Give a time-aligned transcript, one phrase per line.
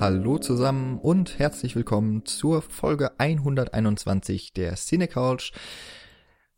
[0.00, 5.52] Hallo zusammen und herzlich willkommen zur Folge 121 der Cinecouch.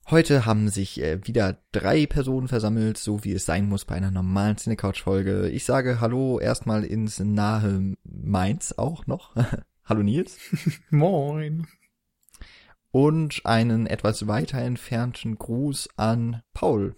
[0.09, 4.13] Heute haben sich äh, wieder drei Personen versammelt, so wie es sein muss bei einer
[4.13, 5.49] normalen Cinecouch-Folge.
[5.49, 9.35] Ich sage Hallo erstmal ins nahe Mainz auch noch.
[9.85, 10.39] Hallo Nils.
[10.91, 11.67] Moin.
[12.93, 16.95] Und einen etwas weiter entfernten Gruß an Paul.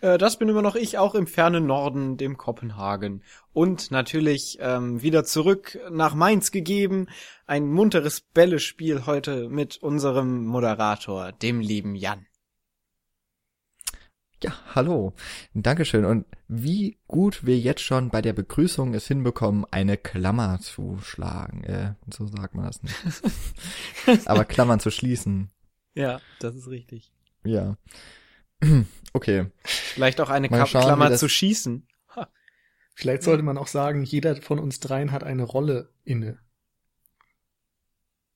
[0.00, 3.22] Äh, das bin immer noch ich, auch im fernen Norden, dem Kopenhagen.
[3.52, 7.08] Und natürlich ähm, wieder zurück nach Mainz gegeben.
[7.46, 12.26] Ein munteres Bällespiel heute mit unserem Moderator, dem lieben Jan.
[14.42, 15.14] Ja, hallo.
[15.52, 16.04] Dankeschön.
[16.04, 21.64] Und wie gut wir jetzt schon bei der Begrüßung es hinbekommen, eine Klammer zu schlagen.
[21.64, 22.94] Äh, so sagt man das nicht.
[24.28, 25.50] Aber Klammern zu schließen.
[25.94, 27.10] Ja, das ist richtig.
[27.42, 27.76] Ja.
[29.14, 29.46] Okay.
[29.64, 31.88] Vielleicht auch eine Mal schauen, Klammer zu schießen.
[32.94, 36.38] Vielleicht sollte man auch sagen, jeder von uns dreien hat eine Rolle inne.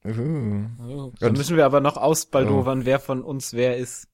[0.05, 0.67] Uh.
[0.81, 4.09] Oh, dann müssen wir aber noch ausbaldowern, wer von uns wer ist.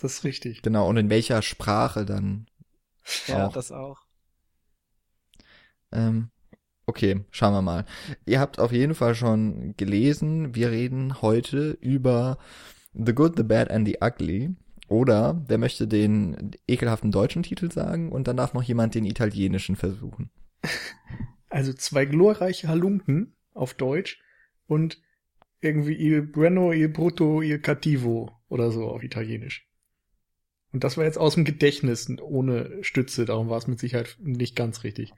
[0.00, 0.62] Das ist richtig.
[0.62, 0.88] Genau.
[0.88, 2.46] Und in welcher Sprache dann?
[3.26, 3.52] Ja, Auch.
[3.52, 4.00] das auch.
[5.92, 6.30] Ähm,
[6.86, 7.84] okay, schauen wir mal.
[8.24, 12.38] Ihr habt auf jeden Fall schon gelesen, wir reden heute über
[12.94, 14.54] The Good, The Bad and The Ugly.
[14.92, 19.74] Oder wer möchte den ekelhaften deutschen Titel sagen und dann darf noch jemand den italienischen
[19.76, 20.30] versuchen.
[21.48, 24.22] Also zwei glorreiche Halunken auf Deutsch
[24.66, 25.02] und
[25.60, 29.68] irgendwie il bueno, il brutto, il cattivo oder so auf Italienisch.
[30.72, 34.16] Und das war jetzt aus dem Gedächtnis und ohne Stütze, darum war es mit Sicherheit
[34.18, 35.12] nicht ganz richtig.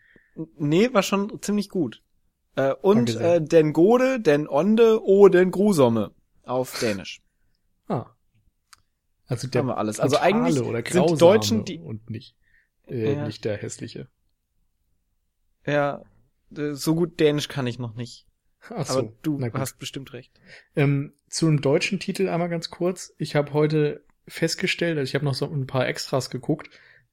[0.59, 2.03] Nee, war schon ziemlich gut.
[2.57, 6.11] Äh, und äh, den Gode, den Onde, o den Grusomme
[6.43, 7.23] auf Dänisch.
[7.87, 8.14] Ah.
[9.27, 10.01] Also der Haben wir alles.
[10.01, 12.37] Also eigentlich oder sind die grausame Deutschen, die- und nicht
[12.87, 13.27] äh, Ja.
[13.27, 14.09] nicht der hässliche.
[15.67, 16.03] Ja,
[16.57, 18.27] äh, so gut Dänisch kann ich noch nicht.
[18.71, 20.33] Ach so, Aber du hast bestimmt recht.
[20.75, 23.15] Ähm, zum deutschen Titel einmal ganz kurz.
[23.19, 26.71] Ich habe heute festgestellt, also ich habe noch so ein paar Extras geguckt,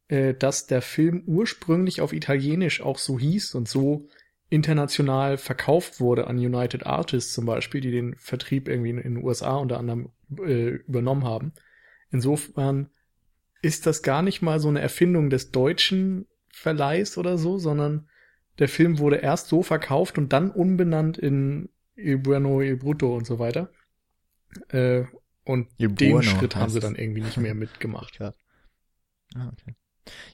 [0.08, 4.08] äh, dass der Film ursprünglich auf Italienisch auch so hieß und so
[4.50, 9.24] international verkauft wurde an United Artists zum Beispiel, die den Vertrieb irgendwie in, in den
[9.24, 11.54] USA unter anderem äh, übernommen haben.
[12.12, 12.90] Insofern
[13.62, 18.10] ist das gar nicht mal so eine Erfindung des deutschen Verleihs oder so, sondern
[18.60, 23.26] der Film wurde erst so verkauft und dann umbenannt in Il Bueno, Il Brutto und
[23.26, 23.72] so weiter.
[24.70, 25.04] Äh,
[25.44, 28.20] und Il den Buono Schritt haben sie dann irgendwie nicht mehr mitgemacht.
[29.34, 29.40] Ja.
[29.40, 29.76] Ah, okay.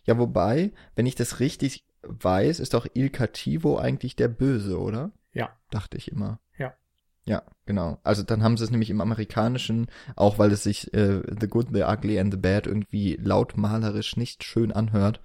[0.06, 5.12] Ja, wobei, wenn ich das richtig weiß, ist doch Il Cattivo eigentlich der Böse, oder?
[5.34, 5.56] Ja.
[5.70, 6.40] Dachte ich immer.
[6.58, 6.74] Ja.
[7.28, 8.00] Ja, genau.
[8.04, 11.68] Also dann haben sie es nämlich im Amerikanischen, auch weil es sich äh, The Good,
[11.74, 15.22] The Ugly and The Bad irgendwie lautmalerisch nicht schön anhört,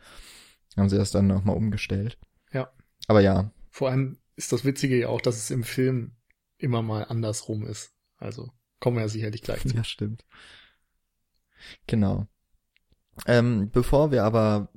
[0.76, 2.18] haben sie das dann nochmal umgestellt.
[2.52, 2.72] Ja.
[3.06, 6.16] Aber ja, Vor allem ist das Witzige ja auch, dass es im Film
[6.58, 7.92] immer mal andersrum ist.
[8.16, 9.76] Also kommen wir ja sicherlich gleich zu.
[9.76, 10.24] Ja, stimmt.
[11.86, 12.26] Genau.
[13.27, 14.69] Ähm, bevor wir aber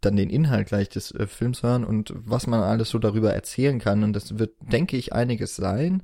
[0.00, 3.78] dann den Inhalt gleich des äh, Films hören und was man alles so darüber erzählen
[3.80, 6.02] kann, und das wird, denke ich, einiges sein.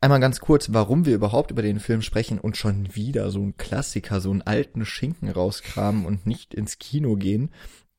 [0.00, 3.56] Einmal ganz kurz, warum wir überhaupt über den Film sprechen und schon wieder so einen
[3.56, 7.50] Klassiker, so einen alten Schinken rauskramen und nicht ins Kino gehen.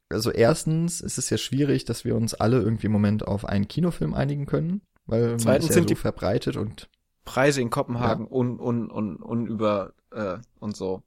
[0.09, 3.68] Also erstens ist es ja schwierig, dass wir uns alle irgendwie im Moment auf einen
[3.68, 6.90] Kinofilm einigen können, weil man Zweitens ist ja sind so die- verbreitet und
[7.26, 11.03] Preise in Kopenhagen un, un, un, unüber äh, und so.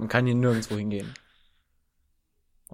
[0.00, 1.12] Man kann hier nirgendwo hingehen.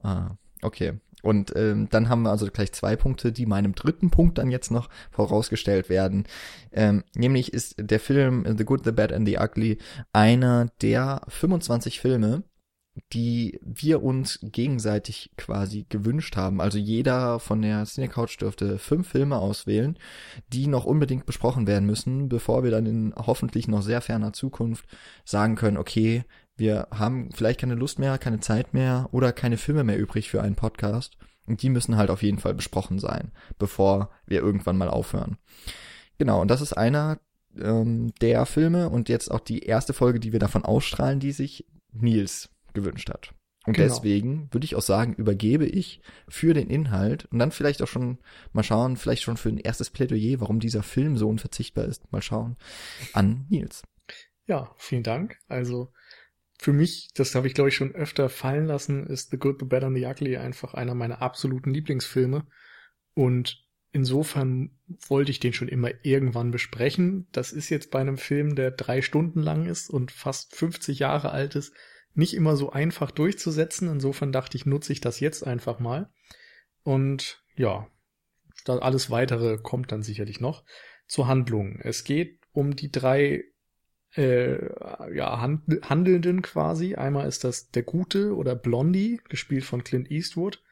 [0.00, 1.00] Ah, okay.
[1.22, 4.70] Und ähm, dann haben wir also gleich zwei Punkte, die meinem dritten Punkt dann jetzt
[4.70, 6.24] noch vorausgestellt werden.
[6.70, 9.78] Ähm, nämlich ist der Film The Good, The Bad and The Ugly
[10.12, 12.44] einer der 25 Filme,
[13.12, 16.60] die wir uns gegenseitig quasi gewünscht haben.
[16.60, 19.98] Also jeder von der Cinecouch dürfte fünf Filme auswählen,
[20.52, 24.86] die noch unbedingt besprochen werden müssen, bevor wir dann in hoffentlich noch sehr ferner Zukunft
[25.24, 26.24] sagen können, okay,
[26.56, 30.42] wir haben vielleicht keine Lust mehr, keine Zeit mehr oder keine Filme mehr übrig für
[30.42, 31.16] einen Podcast.
[31.46, 35.36] Und die müssen halt auf jeden Fall besprochen sein, bevor wir irgendwann mal aufhören.
[36.18, 37.20] Genau, und das ist einer
[37.56, 41.66] ähm, der Filme und jetzt auch die erste Folge, die wir davon ausstrahlen, die sich
[41.92, 43.32] Nils gewünscht hat.
[43.66, 43.88] Und Genau.
[43.88, 48.18] deswegen würde ich auch sagen, übergebe ich für den Inhalt und dann vielleicht auch schon
[48.52, 52.22] mal schauen, vielleicht schon für ein erstes Plädoyer, warum dieser Film so unverzichtbar ist, mal
[52.22, 52.56] schauen,
[53.12, 53.82] an Nils.
[54.46, 55.38] Ja, vielen Dank.
[55.48, 55.92] Also
[56.58, 59.66] für mich, das habe ich glaube ich schon öfter fallen lassen, ist The Good, The
[59.66, 62.46] Bad and The Ugly einfach einer meiner absoluten Lieblingsfilme.
[63.14, 67.28] Und insofern wollte ich den schon immer irgendwann besprechen.
[67.32, 71.30] Das ist jetzt bei einem Film, der drei Stunden lang ist und fast 50 Jahre
[71.30, 71.74] alt ist,
[72.14, 73.88] nicht immer so einfach durchzusetzen.
[73.88, 76.10] Insofern dachte ich, nutze ich das jetzt einfach mal.
[76.82, 77.88] Und ja,
[78.66, 80.64] alles weitere kommt dann sicherlich noch.
[81.06, 81.78] Zur Handlung.
[81.80, 83.44] Es geht um die drei
[84.14, 86.94] äh, ja, Hand Handelnden quasi.
[86.94, 90.62] Einmal ist das der Gute oder Blondie, gespielt von Clint Eastwood.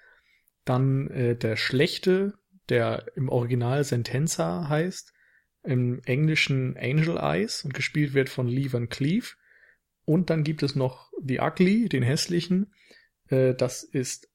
[0.65, 2.35] Dann äh, der Schlechte,
[2.69, 5.13] der im Original Sentenza heißt,
[5.63, 9.37] im Englischen Angel Eyes und gespielt wird von Lee Van Cleef.
[10.05, 12.73] Und dann gibt es noch The Ugly, den hässlichen.
[13.29, 14.31] Äh, das ist,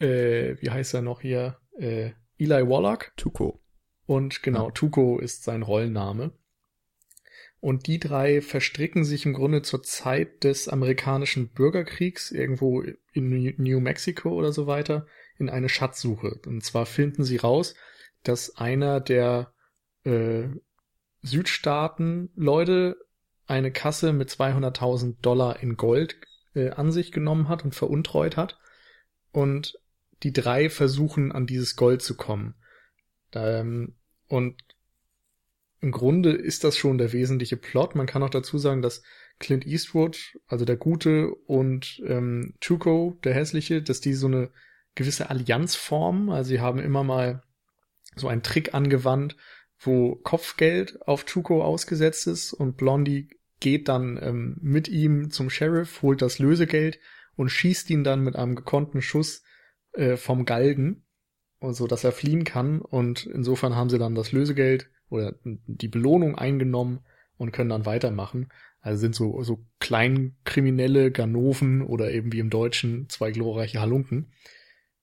[0.00, 1.58] äh, wie heißt er noch hier?
[1.76, 3.10] Äh, Eli Wallach.
[3.16, 3.60] Tuko.
[4.06, 4.70] Und genau, ja.
[4.72, 6.32] Tuko ist sein Rollenname.
[7.62, 12.82] Und die drei verstricken sich im Grunde zur Zeit des amerikanischen Bürgerkriegs irgendwo
[13.12, 15.06] in New Mexico oder so weiter
[15.38, 16.40] in eine Schatzsuche.
[16.44, 17.76] Und zwar finden sie raus,
[18.24, 19.54] dass einer der
[20.02, 20.48] äh,
[21.22, 22.96] Südstaaten-Leute
[23.46, 26.16] eine Kasse mit 200.000 Dollar in Gold
[26.56, 28.58] äh, an sich genommen hat und veruntreut hat.
[29.30, 29.78] Und
[30.24, 32.56] die drei versuchen an dieses Gold zu kommen.
[33.32, 33.94] Ähm,
[34.26, 34.60] und
[35.82, 37.96] im Grunde ist das schon der wesentliche Plot.
[37.96, 39.02] Man kann auch dazu sagen, dass
[39.40, 44.50] Clint Eastwood, also der Gute, und ähm, Tuco, der Hässliche, dass die so eine
[44.94, 46.30] gewisse Allianz formen.
[46.30, 47.42] Also sie haben immer mal
[48.14, 49.36] so einen Trick angewandt,
[49.80, 56.02] wo Kopfgeld auf Tuco ausgesetzt ist und Blondie geht dann ähm, mit ihm zum Sheriff,
[56.02, 57.00] holt das Lösegeld
[57.34, 59.42] und schießt ihn dann mit einem gekonnten Schuss
[59.94, 61.06] äh, vom Galgen,
[61.60, 62.80] so dass er fliehen kann.
[62.80, 67.00] Und insofern haben sie dann das Lösegeld oder die Belohnung eingenommen
[67.36, 68.48] und können dann weitermachen.
[68.80, 74.32] Also sind so, so Kleinkriminelle, Ganoven oder eben wie im Deutschen zwei glorreiche Halunken.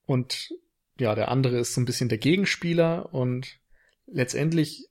[0.05, 0.49] Und
[0.99, 3.59] ja, der andere ist so ein bisschen der Gegenspieler und
[4.07, 4.89] letztendlich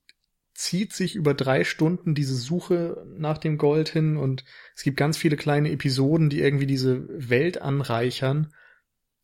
[0.55, 4.45] zieht sich über drei Stunden diese Suche nach dem Gold hin und
[4.75, 8.53] es gibt ganz viele kleine Episoden, die irgendwie diese Welt anreichern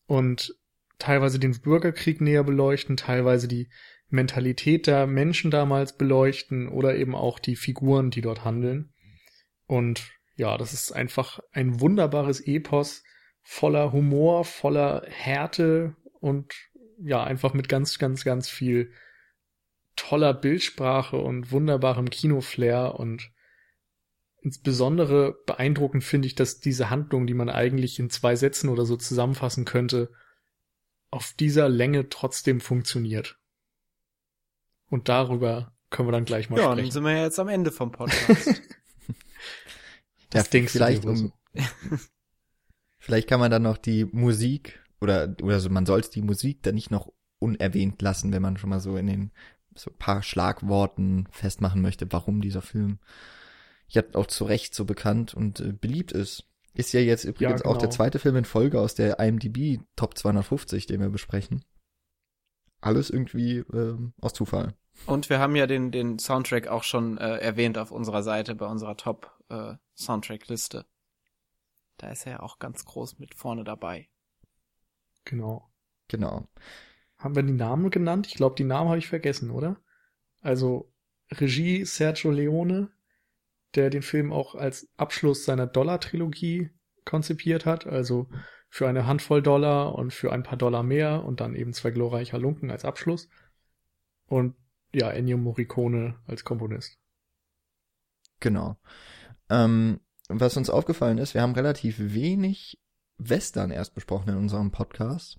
[0.07, 0.55] und
[0.99, 3.69] teilweise den Bürgerkrieg näher beleuchten, teilweise die
[4.15, 8.93] Mentalität der Menschen damals beleuchten oder eben auch die Figuren, die dort handeln.
[9.67, 13.03] Und ja, das ist einfach ein wunderbares Epos
[13.43, 16.55] voller Humor, voller Härte und
[16.99, 18.91] ja, einfach mit ganz, ganz, ganz viel
[19.97, 23.31] toller Bildsprache und wunderbarem Kinoflair und
[24.41, 28.97] insbesondere beeindruckend finde ich, dass diese Handlung, die man eigentlich in zwei Sätzen oder so
[28.97, 30.11] zusammenfassen könnte,
[31.11, 33.39] auf dieser Länge trotzdem funktioniert.
[34.91, 36.79] Und darüber können wir dann gleich mal ja, sprechen.
[36.79, 38.47] Ja, dann sind wir ja jetzt am Ende vom Podcast.
[40.31, 41.33] das ja, denkst vielleicht um,
[42.99, 46.75] vielleicht kann man dann noch die Musik oder oder so, man sollte die Musik dann
[46.75, 49.33] nicht noch unerwähnt lassen, wenn man schon mal so in den
[49.75, 52.99] so paar Schlagworten festmachen möchte, warum dieser Film
[53.89, 56.45] ja auch zu Recht so bekannt und äh, beliebt ist.
[56.75, 57.71] Ist ja jetzt übrigens ja, genau.
[57.71, 61.65] auch der zweite Film in Folge aus der IMDb Top 250, den wir besprechen.
[62.85, 64.75] Alles irgendwie äh, aus Zufall.
[65.07, 68.67] Und wir haben ja den, den Soundtrack auch schon äh, erwähnt auf unserer Seite bei
[68.67, 70.85] unserer Top äh, Soundtrack-Liste.
[71.97, 74.11] Da ist er ja auch ganz groß mit vorne dabei.
[75.25, 75.71] Genau.
[76.09, 76.47] Genau.
[77.17, 78.27] Haben wir die Namen genannt?
[78.27, 79.81] Ich glaube, die Namen habe ich vergessen, oder?
[80.43, 80.93] Also
[81.31, 82.91] Regie Sergio Leone,
[83.75, 86.69] der den Film auch als Abschluss seiner Dollar-Trilogie
[87.07, 88.29] konzipiert hat, also
[88.75, 92.41] für eine Handvoll Dollar und für ein paar Dollar mehr und dann eben zwei glorreicher
[92.41, 93.29] Lunken als Abschluss.
[94.27, 94.57] Und
[94.93, 96.99] ja, Ennio Morricone als Komponist.
[98.41, 98.77] Genau.
[99.49, 102.81] Ähm, was uns aufgefallen ist, wir haben relativ wenig
[103.17, 105.39] Western erst besprochen in unserem Podcast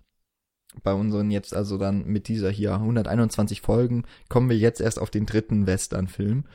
[0.82, 5.10] bei unseren jetzt also dann mit dieser hier 121 Folgen kommen wir jetzt erst auf
[5.10, 6.46] den dritten Western-Film.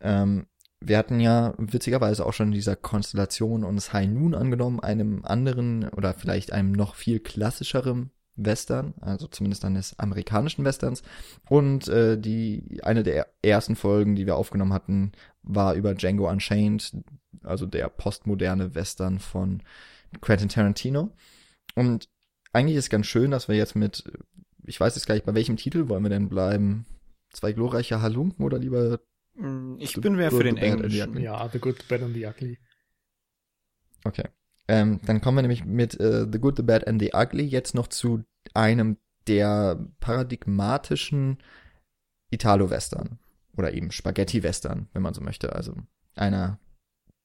[0.00, 0.46] Ähm,
[0.80, 5.88] wir hatten ja witzigerweise auch schon in dieser Konstellation uns High Noon angenommen, einem anderen
[5.88, 11.02] oder vielleicht einem noch viel klassischeren Western, also zumindest des amerikanischen Westerns.
[11.48, 16.96] Und äh, die eine der ersten Folgen, die wir aufgenommen hatten, war über Django Unchained,
[17.42, 19.62] also der postmoderne Western von
[20.20, 21.10] Quentin Tarantino.
[21.74, 22.08] Und
[22.52, 24.04] eigentlich ist ganz schön, dass wir jetzt mit,
[24.64, 26.86] ich weiß jetzt gar nicht, bei welchem Titel wollen wir denn bleiben?
[27.32, 29.00] Zwei glorreiche Halunken oder lieber?
[29.38, 31.18] Mm, ich bin mehr für den Englischen.
[31.18, 32.58] Ja, The Good, The Bad and The Ugly.
[34.04, 34.28] Okay.
[34.68, 37.74] Ähm, dann kommen wir nämlich mit äh, The Good, The Bad and The Ugly jetzt
[37.74, 41.38] noch zu einem der paradigmatischen
[42.30, 43.18] Italo-Western
[43.56, 45.54] oder eben Spaghetti-Western, wenn man so möchte.
[45.54, 45.74] Also
[46.14, 46.58] einer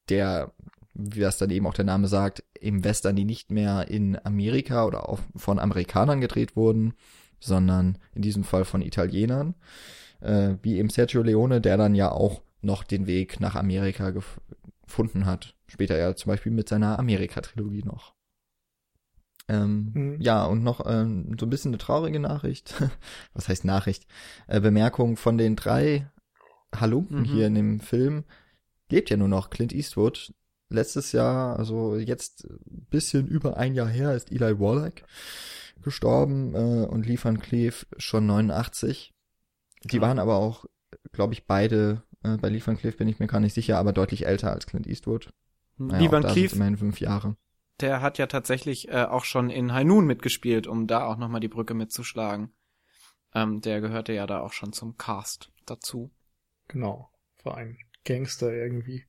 [0.09, 0.53] der
[0.93, 4.85] wie das dann eben auch der Name sagt, im Western, die nicht mehr in Amerika
[4.85, 6.93] oder auch von Amerikanern gedreht wurden,
[7.39, 9.55] sondern in diesem Fall von Italienern,
[10.23, 14.39] äh, wie eben Sergio Leone, der dann ja auch noch den Weg nach Amerika gef
[14.85, 15.55] gefunden hat.
[15.67, 18.13] Später ja zum Beispiel mit seiner Amerika-Trilogie noch.
[19.47, 20.21] Ähm, Mhm.
[20.21, 22.75] Ja, und noch ähm, so ein bisschen eine traurige Nachricht.
[23.33, 24.05] Was heißt Nachricht?
[24.47, 26.09] Äh, Bemerkung von den drei
[26.75, 27.25] Halunken Mhm.
[27.25, 28.23] hier in dem Film
[28.89, 30.33] lebt ja nur noch Clint Eastwood.
[30.69, 35.03] Letztes Jahr, also jetzt ein bisschen über ein Jahr her, ist Eli Wallach
[35.81, 39.12] gestorben äh, und Lee Van Cleef schon 89.
[39.83, 40.65] Die waren aber auch,
[41.11, 43.93] glaube ich, beide, äh, bei Lee Van Cleef bin ich mir gar nicht sicher, aber
[43.93, 45.33] deutlich älter als Clint Eastwood.
[45.77, 47.35] Naja, Lee Van Cleef, immerhin fünf Jahre.
[47.79, 51.41] der hat ja tatsächlich äh, auch schon in High Noon mitgespielt, um da auch nochmal
[51.41, 52.53] die Brücke mitzuschlagen.
[53.33, 56.11] Ähm, der gehörte ja da auch schon zum Cast dazu.
[56.67, 57.09] Genau.
[57.43, 59.05] War ein Gangster irgendwie.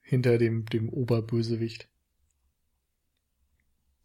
[0.00, 1.88] Hinter dem, dem Oberbösewicht.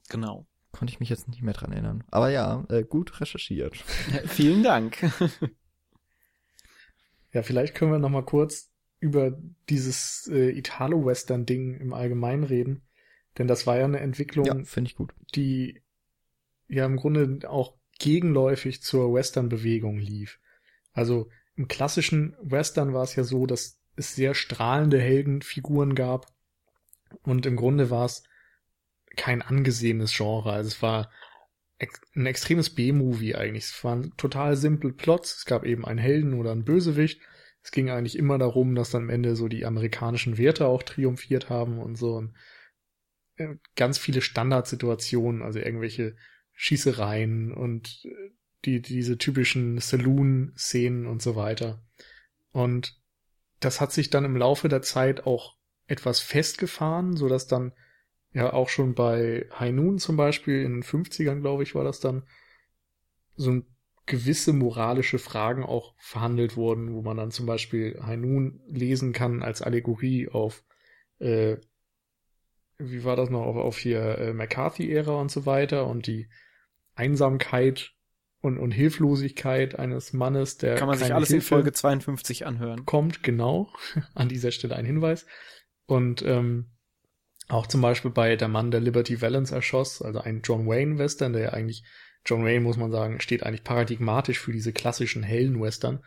[0.10, 0.46] Genau.
[0.76, 2.04] Konnte ich mich jetzt nicht mehr dran erinnern.
[2.12, 3.78] Aber ja, äh, gut recherchiert.
[4.26, 4.98] Vielen Dank.
[7.32, 9.40] Ja, vielleicht können wir noch mal kurz über
[9.70, 12.82] dieses äh, Italo-Western-Ding im Allgemeinen reden.
[13.38, 15.14] Denn das war ja eine Entwicklung, Ja, finde ich gut.
[15.34, 15.82] die
[16.68, 20.42] ja im Grunde auch gegenläufig zur Western-Bewegung lief.
[20.92, 26.26] Also im klassischen Western war es ja so, dass es sehr strahlende Heldenfiguren gab
[27.24, 28.24] und im Grunde war es
[29.16, 30.52] kein angesehenes Genre.
[30.52, 31.12] Also es war
[32.16, 33.66] ein extremes B-Movie eigentlich.
[33.66, 35.38] Es waren total simple Plots.
[35.38, 37.22] Es gab eben einen Helden oder einen Bösewicht.
[37.64, 41.50] Es ging eigentlich immer darum, dass dann am Ende so die amerikanischen Werte auch triumphiert
[41.50, 42.14] haben und so.
[42.16, 42.36] Und
[43.38, 46.16] äh, ganz viele Standardsituationen, also irgendwelche
[46.54, 48.32] Schießereien und äh,
[48.66, 51.84] die, diese typischen Saloon-Szenen und so weiter.
[52.52, 53.02] Und
[53.60, 55.58] das hat sich dann im Laufe der Zeit auch
[55.88, 57.74] etwas festgefahren, so dass dann
[58.36, 62.00] ja auch schon bei High Noon zum Beispiel in den 50ern, glaube ich, war das
[62.00, 62.24] dann
[63.36, 63.62] so
[64.06, 69.42] gewisse moralische Fragen auch verhandelt wurden, wo man dann zum Beispiel High Noon lesen kann
[69.42, 70.64] als Allegorie auf
[71.20, 71.58] äh,
[72.78, 76.30] wie war das noch, auf, auf hier äh, McCarthy-Ära und so weiter und die
[76.94, 77.94] Einsamkeit
[78.42, 82.86] und, und Hilflosigkeit eines Mannes, der Kann man sich alles in Hilfe Folge 52 anhören.
[82.86, 83.72] kommt, genau.
[84.14, 85.26] An dieser Stelle ein Hinweis.
[85.86, 86.75] Und ähm,
[87.48, 91.42] auch zum Beispiel bei Der Mann, der Liberty Valance erschoss, also ein John Wayne-Western, der
[91.42, 91.84] ja eigentlich,
[92.26, 96.04] John Wayne, muss man sagen, steht eigentlich paradigmatisch für diese klassischen hellen Western.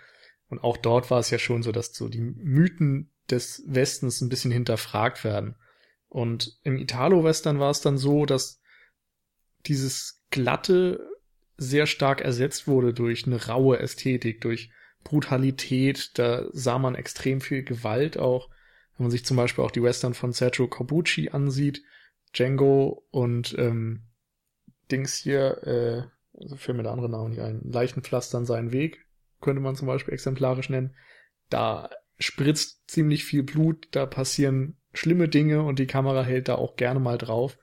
[0.48, 4.28] Und auch dort war es ja schon so, dass so die Mythen des Westens ein
[4.28, 5.54] bisschen hinterfragt werden.
[6.08, 8.60] Und im Italo-Western war es dann so, dass
[9.66, 11.06] dieses glatte
[11.56, 14.70] sehr stark ersetzt wurde durch eine raue Ästhetik, durch
[15.04, 16.18] Brutalität.
[16.18, 18.48] Da sah man extrem viel Gewalt auch.
[18.98, 21.82] Wenn man sich zum Beispiel auch die Western von Sergio Corbucci ansieht,
[22.36, 24.02] Django und ähm,
[24.90, 29.06] Dings hier, äh, also fällt mir der andere Name nicht ein, Leichenpflastern seinen Weg,
[29.40, 30.96] könnte man zum Beispiel exemplarisch nennen.
[31.48, 36.74] Da spritzt ziemlich viel Blut, da passieren schlimme Dinge und die Kamera hält da auch
[36.76, 37.56] gerne mal drauf.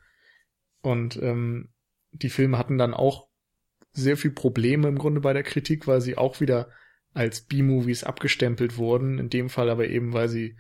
[0.82, 1.74] Und ähm,
[2.12, 3.28] die Filme hatten dann auch
[3.92, 6.70] sehr viel Probleme im Grunde bei der Kritik, weil sie auch wieder
[7.14, 9.20] als B-Movies abgestempelt wurden.
[9.20, 10.58] In dem Fall aber eben, weil sie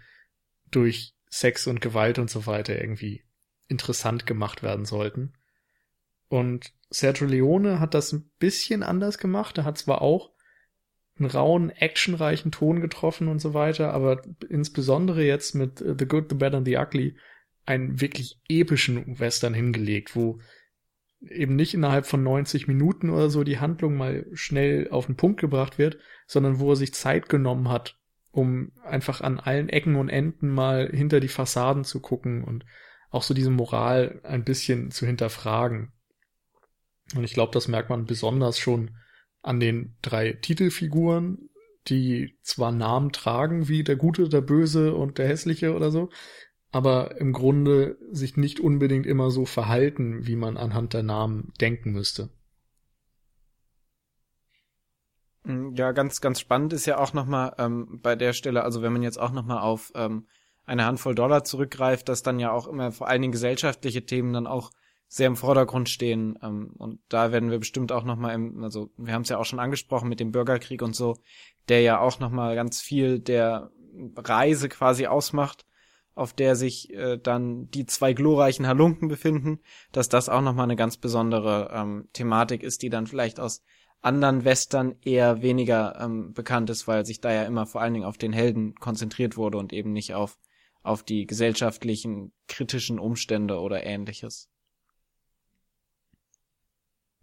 [0.75, 3.24] durch Sex und Gewalt und so weiter irgendwie
[3.67, 5.34] interessant gemacht werden sollten.
[6.27, 9.58] Und Sergio Leone hat das ein bisschen anders gemacht.
[9.58, 10.34] Er hat zwar auch
[11.17, 16.36] einen rauen, actionreichen Ton getroffen und so weiter, aber insbesondere jetzt mit The Good, The
[16.36, 17.17] Bad and The Ugly
[17.65, 20.39] einen wirklich epischen Western hingelegt, wo
[21.22, 25.39] eben nicht innerhalb von 90 Minuten oder so die Handlung mal schnell auf den Punkt
[25.39, 27.98] gebracht wird, sondern wo er sich Zeit genommen hat,
[28.36, 32.65] um einfach an allen Ecken und Enden mal hinter die Fassaden zu gucken und
[33.10, 35.94] auch so diese Moral ein bisschen zu hinterfragen.
[37.15, 38.98] Und ich glaube, das merkt man besonders schon
[39.42, 41.50] an den drei Titelfiguren,
[41.88, 46.10] die zwar Namen tragen wie der Gute, der Böse und der Hässliche oder so,
[46.72, 51.94] aber im Grunde sich nicht unbedingt immer so verhalten, wie man anhand der Namen denken
[51.94, 52.32] müsste.
[55.46, 59.04] Ja, ganz, ganz spannend ist ja auch nochmal ähm, bei der Stelle, also wenn man
[59.04, 60.28] jetzt auch nochmal auf ähm,
[60.66, 64.48] eine Handvoll Dollar zurückgreift, dass dann ja auch immer vor allen Dingen gesellschaftliche Themen dann
[64.48, 64.72] auch
[65.08, 66.38] sehr im Vordergrund stehen.
[66.42, 69.46] Ähm, und da werden wir bestimmt auch nochmal im, also wir haben es ja auch
[69.46, 71.18] schon angesprochen mit dem Bürgerkrieg und so,
[71.70, 73.72] der ja auch nochmal ganz viel der
[74.18, 75.66] Reise quasi ausmacht,
[76.16, 79.60] auf der sich äh, dann die zwei glorreichen Halunken befinden,
[79.92, 83.64] dass das auch nochmal eine ganz besondere ähm, Thematik ist, die dann vielleicht aus
[84.06, 88.06] anderen Western eher weniger ähm, bekannt ist, weil sich da ja immer vor allen Dingen
[88.06, 90.38] auf den Helden konzentriert wurde und eben nicht auf,
[90.84, 94.48] auf die gesellschaftlichen, kritischen Umstände oder ähnliches.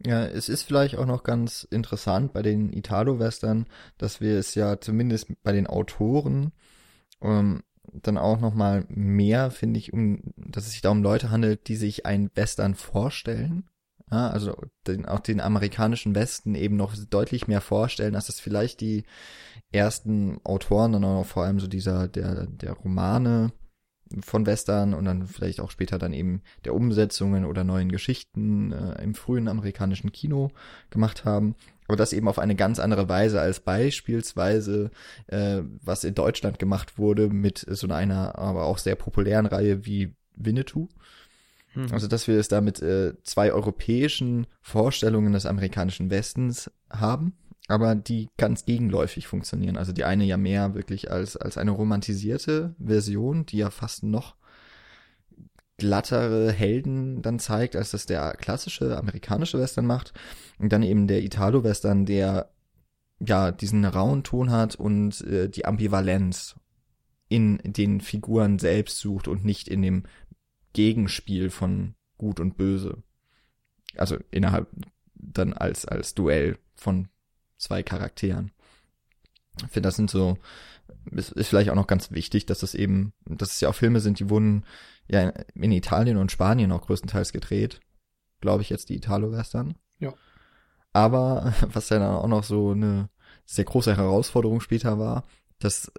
[0.04, 3.66] Ja, es ist vielleicht auch noch ganz interessant bei den Italo-Western,
[3.98, 6.50] dass wir es ja zumindest bei den Autoren
[7.20, 7.62] ähm,
[7.92, 11.68] dann auch noch mal mehr, finde ich, um, dass es sich da um Leute handelt,
[11.68, 13.68] die sich ein Western vorstellen.
[14.12, 14.54] Ja, also
[14.86, 19.04] den, auch den amerikanischen Westen eben noch deutlich mehr vorstellen, als das vielleicht die
[19.72, 23.52] ersten Autoren und auch vor allem so dieser, der, der Romane
[24.20, 29.02] von Western und dann vielleicht auch später dann eben der Umsetzungen oder neuen Geschichten äh,
[29.02, 30.50] im frühen amerikanischen Kino
[30.90, 31.56] gemacht haben.
[31.88, 34.90] Aber das eben auf eine ganz andere Weise als beispielsweise,
[35.28, 40.14] äh, was in Deutschland gemacht wurde mit so einer, aber auch sehr populären Reihe wie
[40.36, 40.88] Winnetou.
[41.74, 41.88] Mhm.
[41.92, 47.34] Also, dass wir es da mit äh, zwei europäischen Vorstellungen des amerikanischen Westens haben,
[47.68, 49.76] aber die ganz gegenläufig funktionieren.
[49.76, 54.36] Also die eine ja mehr wirklich als, als eine romantisierte Version, die ja fast noch
[55.78, 60.12] glattere Helden dann zeigt, als das der klassische amerikanische Western macht.
[60.58, 62.50] Und dann eben der Italo-Western, der
[63.20, 66.56] ja diesen rauen Ton hat und äh, die Ambivalenz
[67.28, 70.02] in den Figuren selbst sucht und nicht in dem
[70.72, 73.02] Gegenspiel von Gut und Böse.
[73.96, 74.68] Also innerhalb
[75.14, 77.08] dann als, als Duell von
[77.58, 78.52] zwei Charakteren.
[79.58, 80.38] Ich finde, das sind so,
[81.10, 84.00] ist, ist vielleicht auch noch ganz wichtig, dass es eben, dass es ja auch Filme
[84.00, 84.64] sind, die wurden
[85.08, 87.80] ja in Italien und Spanien auch größtenteils gedreht.
[88.40, 89.76] Glaube ich jetzt die Italo-Western.
[89.98, 90.14] Ja.
[90.92, 93.08] Aber was ja dann auch noch so eine
[93.44, 95.24] sehr große Herausforderung später war,
[95.58, 95.92] dass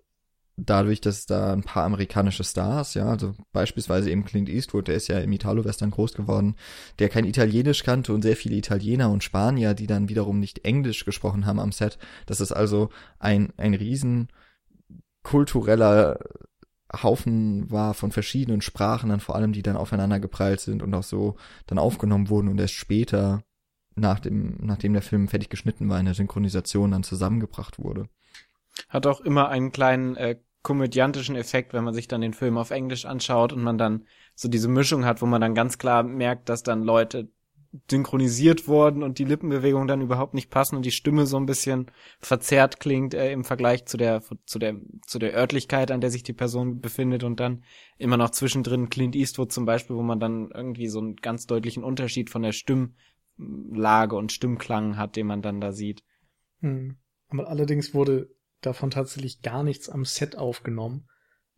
[0.56, 5.08] dadurch, dass da ein paar amerikanische Stars, ja, also beispielsweise eben Clint Eastwood, der ist
[5.08, 6.56] ja im Italo-Western groß geworden,
[7.00, 11.06] der kein Italienisch kannte und sehr viele Italiener und Spanier, die dann wiederum nicht Englisch
[11.06, 14.30] gesprochen haben am Set, dass es also ein, ein riesen
[15.24, 16.20] kultureller
[17.02, 21.04] Haufen war von verschiedenen Sprachen, dann vor allem, die dann aufeinander geprallt sind und auch
[21.04, 23.44] so dann aufgenommen wurden und erst später,
[23.96, 28.08] nach dem, nachdem der Film fertig geschnitten war, in der Synchronisation dann zusammengebracht wurde.
[28.90, 32.72] Hat auch immer einen kleinen äh, komödiantischen Effekt, wenn man sich dann den Film auf
[32.72, 34.06] Englisch anschaut und man dann
[34.36, 37.30] so diese Mischung hat, wo man dann ganz klar merkt, dass dann Leute
[37.90, 41.88] synchronisiert wurden und die Lippenbewegungen dann überhaupt nicht passen und die Stimme so ein bisschen
[42.20, 44.76] verzerrt klingt äh, im Vergleich zu der zu der
[45.08, 47.64] zu der Örtlichkeit, an der sich die Person befindet und dann
[47.98, 51.84] immer noch zwischendrin Clint Eastwood zum Beispiel, wo man dann irgendwie so einen ganz deutlichen
[51.84, 56.04] Unterschied von der Stimmlage und Stimmklang hat, den man dann da sieht.
[56.60, 56.98] Hm.
[57.30, 58.30] Aber allerdings wurde
[58.66, 61.08] davon tatsächlich gar nichts am Set aufgenommen.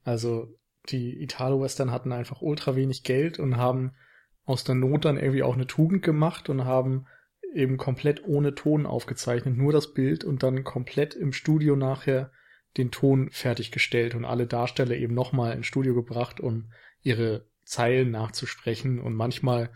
[0.03, 0.47] Also
[0.89, 3.93] die Italo-Western hatten einfach ultra wenig Geld und haben
[4.45, 7.07] aus der Not dann irgendwie auch eine Tugend gemacht und haben
[7.53, 12.31] eben komplett ohne Ton aufgezeichnet, nur das Bild und dann komplett im Studio nachher
[12.77, 18.99] den Ton fertiggestellt und alle Darsteller eben nochmal ins Studio gebracht, um ihre Zeilen nachzusprechen.
[18.99, 19.69] Und manchmal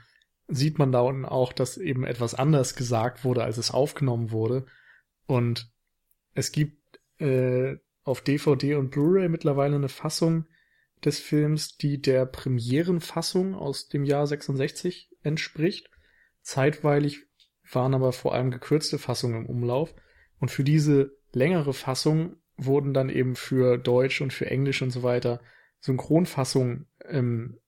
[0.48, 4.65] sieht man da unten auch, dass eben etwas anders gesagt wurde, als es aufgenommen wurde.
[5.26, 5.72] Und
[6.34, 6.79] es gibt
[7.19, 10.45] äh, auf DVD und Blu-ray mittlerweile eine Fassung
[11.03, 15.89] des Films, die der Premierenfassung aus dem Jahr 66 entspricht.
[16.41, 17.27] Zeitweilig
[17.71, 19.93] waren aber vor allem gekürzte Fassungen im Umlauf.
[20.39, 25.03] Und für diese längere Fassung wurden dann eben für Deutsch und für Englisch und so
[25.03, 25.41] weiter
[25.79, 27.60] Synchronfassungen ähm,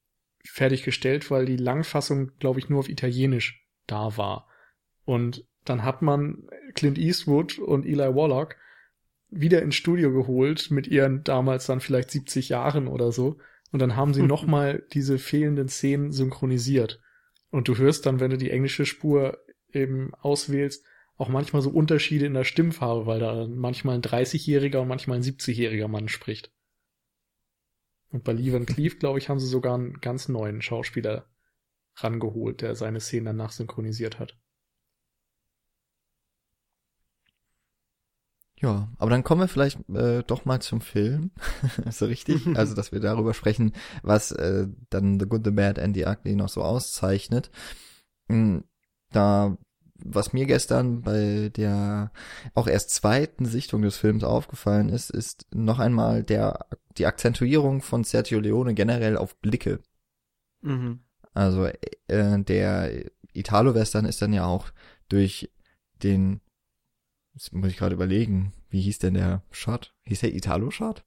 [0.43, 4.47] fertiggestellt, weil die Langfassung, glaube ich, nur auf Italienisch da war.
[5.05, 8.55] Und dann hat man Clint Eastwood und Eli Wallach
[9.31, 13.37] wieder ins Studio geholt mit ihren damals dann vielleicht 70 Jahren oder so.
[13.71, 17.01] Und dann haben sie nochmal diese fehlenden Szenen synchronisiert.
[17.49, 19.37] Und du hörst dann, wenn du die englische Spur
[19.71, 24.87] eben auswählst, auch manchmal so Unterschiede in der Stimmfarbe, weil da manchmal ein 30-jähriger und
[24.87, 26.51] manchmal ein 70-jähriger Mann spricht.
[28.09, 31.29] Und bei Lee Van Cleef, glaube ich, haben sie sogar einen ganz neuen Schauspieler
[31.95, 34.37] rangeholt, der seine Szenen danach synchronisiert hat.
[38.61, 41.31] Ja, aber dann kommen wir vielleicht äh, doch mal zum Film.
[41.89, 42.45] so richtig.
[42.55, 46.35] Also, dass wir darüber sprechen, was äh, dann The Good, The Bad and The Ugly
[46.35, 47.49] noch so auszeichnet.
[48.29, 48.63] Hm,
[49.11, 49.57] da,
[49.95, 52.11] was mir gestern bei der
[52.53, 58.03] auch erst zweiten Sichtung des Films aufgefallen ist, ist noch einmal der die Akzentuierung von
[58.03, 59.79] Sergio Leone generell auf Blicke.
[60.61, 60.99] Mhm.
[61.33, 61.65] Also
[62.07, 64.71] äh, der Italo-Western ist dann ja auch
[65.07, 65.49] durch
[66.03, 66.41] den
[67.33, 69.93] Jetzt muss ich gerade überlegen, wie hieß denn der Shot?
[70.03, 71.03] Hieß der Italo-Shot?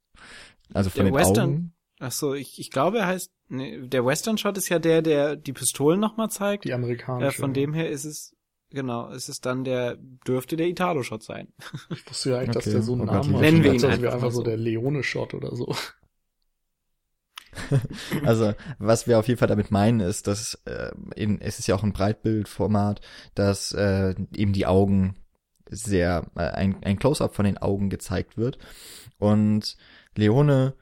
[0.73, 1.73] Also von der den Western, Augen?
[1.99, 5.53] Ach so, ich, ich glaube, er heißt, nee, der Western-Shot ist ja der, der die
[5.53, 6.65] Pistolen nochmal zeigt.
[6.65, 7.37] Die amerikanische.
[7.37, 8.35] Äh, von dem her ist es,
[8.69, 11.53] genau, ist es dann der, dürfte der Italo-Shot sein.
[11.89, 12.65] Ich wusste ja eigentlich, okay.
[12.65, 13.41] dass der so einen oh Namen hat.
[13.41, 15.73] Nennen wir ihn einfach, einfach so der Leone-Shot oder so.
[18.25, 21.75] also, was wir auf jeden Fall damit meinen, ist, dass äh, in, es ist ja
[21.75, 23.01] auch ein Breitbildformat,
[23.33, 25.15] dass äh, eben die Augen
[25.69, 28.57] sehr äh, ein, ein Close-up von den Augen gezeigt wird.
[29.17, 29.77] Und
[30.15, 30.73] Leone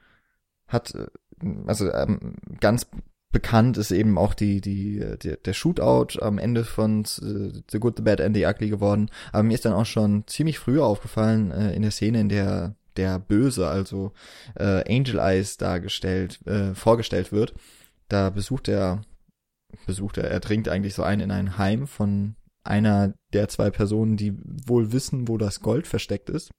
[0.66, 1.06] hat, äh,
[1.66, 2.86] also ähm, ganz
[3.32, 7.96] bekannt ist eben auch die, die, der, der Shootout am Ende von äh, The Good,
[7.96, 9.10] The Bad and The Ugly geworden.
[9.32, 12.76] Aber mir ist dann auch schon ziemlich früh aufgefallen, äh, in der Szene, in der
[12.96, 14.12] der Böse, also
[14.54, 17.54] äh, Angel Eyes dargestellt, äh, vorgestellt wird.
[18.08, 19.02] Da besucht er,
[19.86, 24.16] besucht er, er dringt eigentlich so ein in ein Heim von einer der zwei Personen,
[24.16, 24.34] die
[24.66, 26.50] wohl wissen, wo das Gold versteckt ist.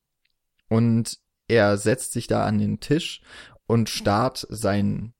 [0.70, 3.22] Und er setzt sich da an den Tisch
[3.68, 5.14] und starrt sein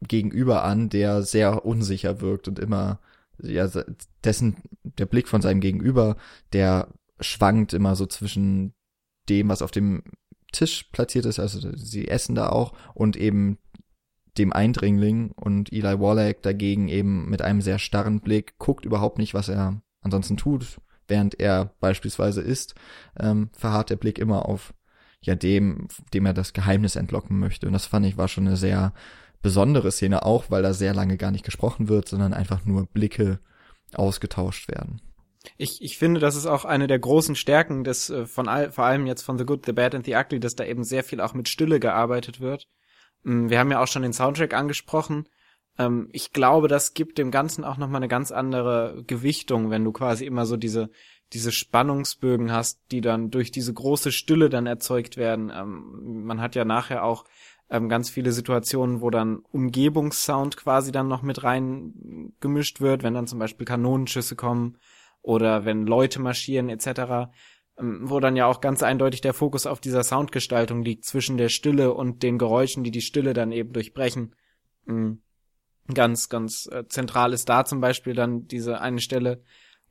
[0.00, 3.00] Gegenüber an, der sehr unsicher wirkt und immer,
[3.38, 3.68] ja,
[4.22, 6.16] dessen, der Blick von seinem Gegenüber,
[6.52, 6.88] der
[7.20, 8.74] schwankt immer so zwischen
[9.28, 10.02] dem, was auf dem
[10.52, 13.58] Tisch platziert ist, also sie essen da auch, und eben
[14.38, 19.32] dem Eindringling und Eli Wallach dagegen eben mit einem sehr starren Blick guckt überhaupt nicht,
[19.34, 22.74] was er ansonsten tut, während er beispielsweise isst,
[23.18, 24.74] ähm, verharrt der Blick immer auf
[25.20, 27.66] ja dem, dem er das Geheimnis entlocken möchte.
[27.66, 28.92] Und das fand ich war schon eine sehr
[29.42, 33.40] besondere Szene auch, weil da sehr lange gar nicht gesprochen wird, sondern einfach nur Blicke
[33.94, 35.00] ausgetauscht werden.
[35.58, 38.84] Ich, ich finde, das ist auch eine der großen Stärken des äh, von all, vor
[38.84, 41.20] allem jetzt von The Good, The Bad and The Ugly, dass da eben sehr viel
[41.20, 42.66] auch mit Stille gearbeitet wird.
[43.22, 45.28] Mm, wir haben ja auch schon den Soundtrack angesprochen.
[45.78, 49.92] Ähm, ich glaube, das gibt dem Ganzen auch nochmal eine ganz andere Gewichtung, wenn du
[49.92, 50.90] quasi immer so diese
[51.32, 55.50] diese Spannungsbögen hast, die dann durch diese große Stille dann erzeugt werden.
[55.54, 57.24] Ähm, man hat ja nachher auch
[57.70, 63.14] ähm, ganz viele Situationen, wo dann Umgebungssound quasi dann noch mit rein gemischt wird, wenn
[63.14, 64.78] dann zum Beispiel Kanonenschüsse kommen
[65.22, 67.32] oder wenn Leute marschieren etc.,
[67.78, 71.48] ähm, wo dann ja auch ganz eindeutig der Fokus auf dieser Soundgestaltung liegt zwischen der
[71.48, 74.36] Stille und den Geräuschen, die die Stille dann eben durchbrechen.
[74.84, 75.23] Mhm.
[75.92, 79.42] Ganz, ganz äh, zentral ist da zum Beispiel dann diese eine Stelle,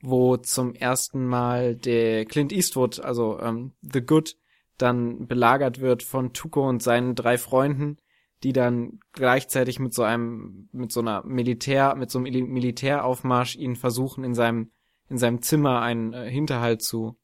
[0.02, 4.36] wo zum ersten Mal der Clint Eastwood, also ähm, The Good,
[4.78, 7.98] dann belagert wird von Tuko und seinen drei Freunden,
[8.42, 13.76] die dann gleichzeitig mit so einem, mit so einer Militär, mit so einem Militäraufmarsch ihn
[13.76, 14.72] versuchen, in seinem,
[15.10, 17.18] in seinem Zimmer einen äh, Hinterhalt zu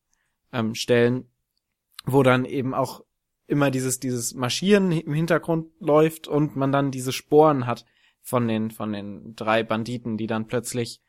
[0.53, 1.25] ähm, stellen,
[2.05, 3.03] wo dann eben auch
[3.47, 7.84] immer dieses, dieses Marschieren im Hintergrund läuft und man dann diese Sporen hat
[8.21, 11.01] von den, von den drei Banditen, die dann plötzlich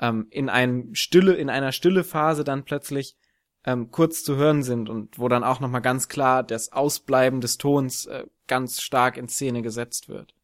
[0.00, 3.16] ähm, in einem Stille, in einer stille Phase dann plötzlich
[3.64, 7.58] ähm, kurz zu hören sind und wo dann auch nochmal ganz klar das Ausbleiben des
[7.58, 10.34] Tons äh, ganz stark in Szene gesetzt wird.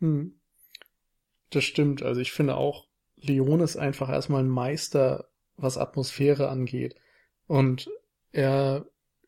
[0.00, 0.38] Hm.
[1.50, 2.02] Das stimmt.
[2.02, 6.96] Also ich finde auch, Leon ist einfach erstmal ein Meister, was Atmosphäre angeht.
[7.46, 7.90] Und
[8.32, 8.86] er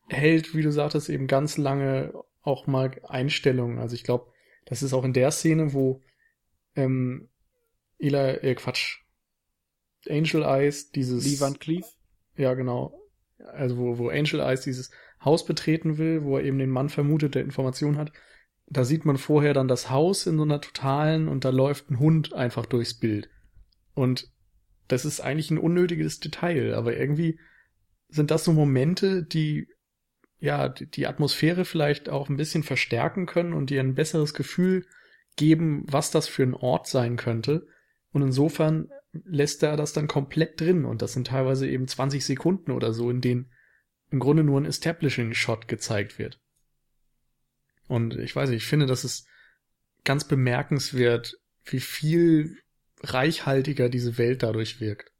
[0.09, 2.13] hält, wie du sagtest, eben ganz lange
[2.45, 3.79] auch mal Einstellungen.
[3.79, 4.31] Also ich glaube,
[4.65, 6.01] das ist auch in der Szene, wo
[6.75, 7.29] ähm,
[7.97, 9.01] Eli, äh, Quatsch,
[10.09, 11.25] Angel Eyes dieses.
[11.25, 11.85] Lee Van Cleef?
[12.37, 12.99] Ja, genau.
[13.53, 14.91] Also wo, wo Angel Eyes dieses
[15.23, 18.11] Haus betreten will, wo er eben den Mann vermutet, der Information hat.
[18.67, 21.99] Da sieht man vorher dann das Haus in so einer totalen und da läuft ein
[21.99, 23.29] Hund einfach durchs Bild.
[23.93, 24.31] Und
[24.87, 27.39] das ist eigentlich ein unnötiges Detail, aber irgendwie
[28.09, 29.67] sind das so Momente, die
[30.39, 34.85] ja die Atmosphäre vielleicht auch ein bisschen verstärken können und dir ein besseres Gefühl
[35.35, 37.67] geben, was das für ein Ort sein könnte.
[38.11, 42.71] Und insofern lässt er das dann komplett drin und das sind teilweise eben 20 Sekunden
[42.71, 43.51] oder so, in denen
[44.11, 46.39] im Grunde nur ein Establishing-Shot gezeigt wird.
[47.87, 49.27] Und ich weiß nicht, ich finde, das ist
[50.03, 52.57] ganz bemerkenswert, wie viel
[53.01, 55.11] reichhaltiger diese Welt dadurch wirkt.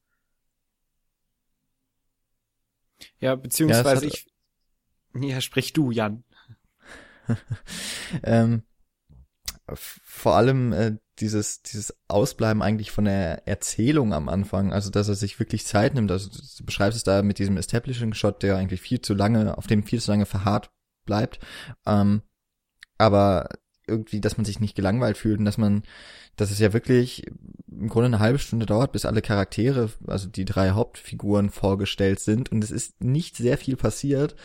[3.19, 4.27] Ja, beziehungsweise ja, ich.
[5.19, 6.23] Ja, sprich du, Jan.
[8.23, 8.63] ähm,
[9.73, 15.15] vor allem äh, dieses, dieses Ausbleiben eigentlich von der Erzählung am Anfang, also dass er
[15.15, 19.01] sich wirklich Zeit nimmt, also du beschreibst es da mit diesem Establishing-Shot, der eigentlich viel
[19.01, 20.71] zu lange, auf dem viel zu lange verharrt
[21.05, 21.39] bleibt,
[21.85, 22.21] ähm,
[22.97, 23.49] aber
[23.87, 25.83] irgendwie, dass man sich nicht gelangweilt fühlt und dass man,
[26.35, 27.25] dass es ja wirklich
[27.67, 32.51] im Grunde eine halbe Stunde dauert, bis alle Charaktere, also die drei Hauptfiguren vorgestellt sind
[32.51, 34.35] und es ist nicht sehr viel passiert,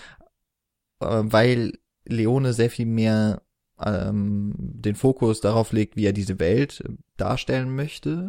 [1.00, 3.42] weil Leone sehr viel mehr
[3.82, 6.84] ähm, den Fokus darauf legt, wie er diese Welt
[7.16, 8.28] darstellen möchte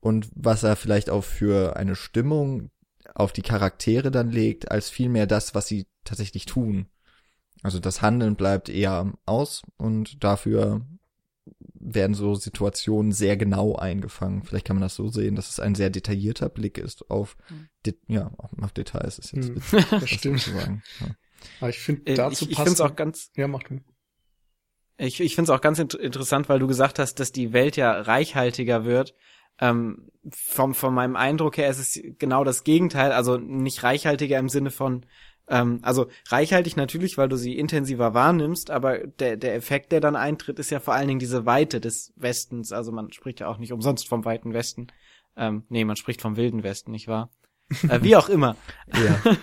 [0.00, 2.70] und was er vielleicht auch für eine Stimmung
[3.14, 6.86] auf die Charaktere dann legt, als vielmehr das, was sie tatsächlich tun.
[7.62, 10.82] Also das Handeln bleibt eher aus und dafür
[11.80, 14.42] werden so Situationen sehr genau eingefangen.
[14.44, 17.94] Vielleicht kann man das so sehen, dass es ein sehr detaillierter Blick ist auf, mhm.
[18.06, 20.40] ja, auf Details ist jetzt witzig, das stimmt.
[20.40, 20.82] Zu sagen.
[21.00, 21.06] Ja.
[21.60, 23.80] Aber ich finde, äh, dazu ich, ich finde es auch ganz, ja, mach du.
[24.96, 27.76] Ich, ich finde es auch ganz int interessant, weil du gesagt hast, dass die Welt
[27.76, 29.14] ja reichhaltiger wird.
[29.60, 34.48] Ähm, vom, von meinem Eindruck her ist es genau das Gegenteil, also nicht reichhaltiger im
[34.48, 35.04] Sinne von
[35.50, 40.14] Ähm, also reichhaltig natürlich, weil du sie intensiver wahrnimmst, aber der, der Effekt, der dann
[40.14, 42.70] eintritt, ist ja vor allen Dingen diese Weite des Westens.
[42.70, 44.88] Also man spricht ja auch nicht umsonst vom weiten Westen.
[45.36, 47.30] Ähm, nee, man spricht vom wilden Westen, nicht wahr?
[47.88, 48.56] äh, wie auch immer.
[48.92, 49.36] Ja.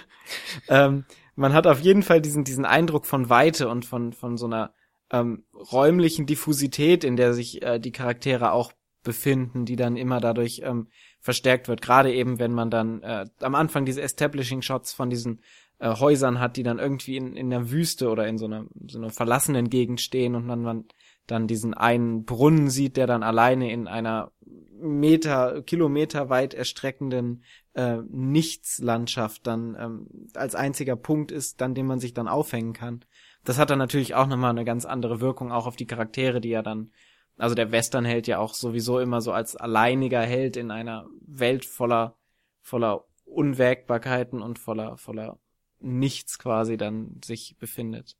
[0.85, 4.45] ähm, man hat auf jeden Fall diesen, diesen Eindruck von Weite und von, von so
[4.45, 4.73] einer
[5.11, 8.71] ähm, räumlichen Diffusität, in der sich äh, die Charaktere auch
[9.03, 10.87] befinden, die dann immer dadurch ähm,
[11.19, 11.81] verstärkt wird.
[11.81, 15.41] Gerade eben, wenn man dann äh, am Anfang diese Establishing Shots von diesen
[15.79, 18.97] äh, Häusern hat, die dann irgendwie in, in der Wüste oder in so einer, so
[18.97, 20.85] einer verlassenen Gegend stehen und dann man
[21.27, 24.31] dann diesen einen Brunnen sieht, der dann alleine in einer
[24.79, 27.43] Meter, Kilometer weit erstreckenden
[27.75, 33.03] äh, Nichtslandschaft dann ähm, als einziger Punkt ist, dann dem man sich dann aufhängen kann.
[33.43, 36.49] Das hat dann natürlich auch nochmal eine ganz andere Wirkung auch auf die Charaktere, die
[36.49, 36.91] ja dann,
[37.37, 42.17] also der Westernheld ja auch sowieso immer so als alleiniger Held in einer Welt voller,
[42.61, 45.37] voller Unwägbarkeiten und voller, voller
[45.79, 48.15] Nichts quasi dann sich befindet.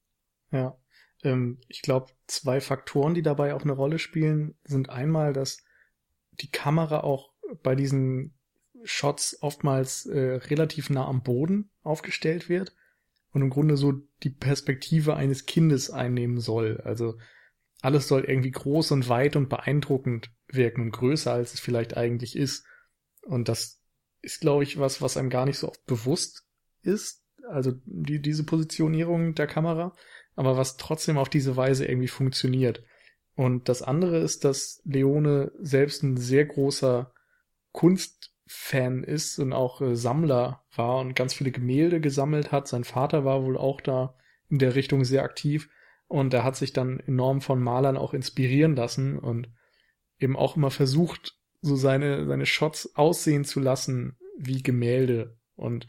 [0.51, 0.77] Ja.
[1.23, 5.63] Ähm, ich glaube, zwei Faktoren, die dabei auch eine Rolle spielen, sind einmal, dass
[6.31, 7.31] die Kamera auch
[7.63, 8.34] bei diesen
[8.85, 12.75] Shots oftmals äh, relativ nah am Boden aufgestellt wird
[13.31, 13.93] und im Grunde so
[14.23, 16.81] die Perspektive eines Kindes einnehmen soll.
[16.83, 17.17] Also
[17.81, 22.35] alles soll irgendwie groß und weit und beeindruckend wirken und größer, als es vielleicht eigentlich
[22.35, 22.65] ist.
[23.23, 23.81] Und das
[24.21, 26.47] ist, glaube ich, was, was einem gar nicht so oft bewusst
[26.81, 27.23] ist.
[27.49, 29.93] Also die, diese Positionierung der Kamera
[30.35, 32.83] aber was trotzdem auf diese Weise irgendwie funktioniert.
[33.35, 37.13] Und das andere ist, dass Leone selbst ein sehr großer
[38.45, 42.67] Kunstfan ist und auch äh, Sammler war und ganz viele Gemälde gesammelt hat.
[42.67, 44.15] Sein Vater war wohl auch da
[44.49, 45.69] in der Richtung sehr aktiv
[46.07, 49.49] und er hat sich dann enorm von Malern auch inspirieren lassen und
[50.19, 55.87] eben auch immer versucht, so seine, seine Shots aussehen zu lassen wie Gemälde und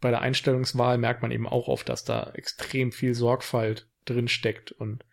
[0.00, 4.72] bei der Einstellungswahl merkt man eben auch oft, dass da extrem viel Sorgfalt drin steckt
[4.72, 5.04] und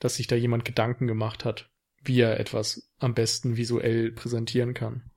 [0.00, 1.70] dass sich da jemand Gedanken gemacht hat,
[2.02, 5.11] wie er etwas am besten visuell präsentieren kann.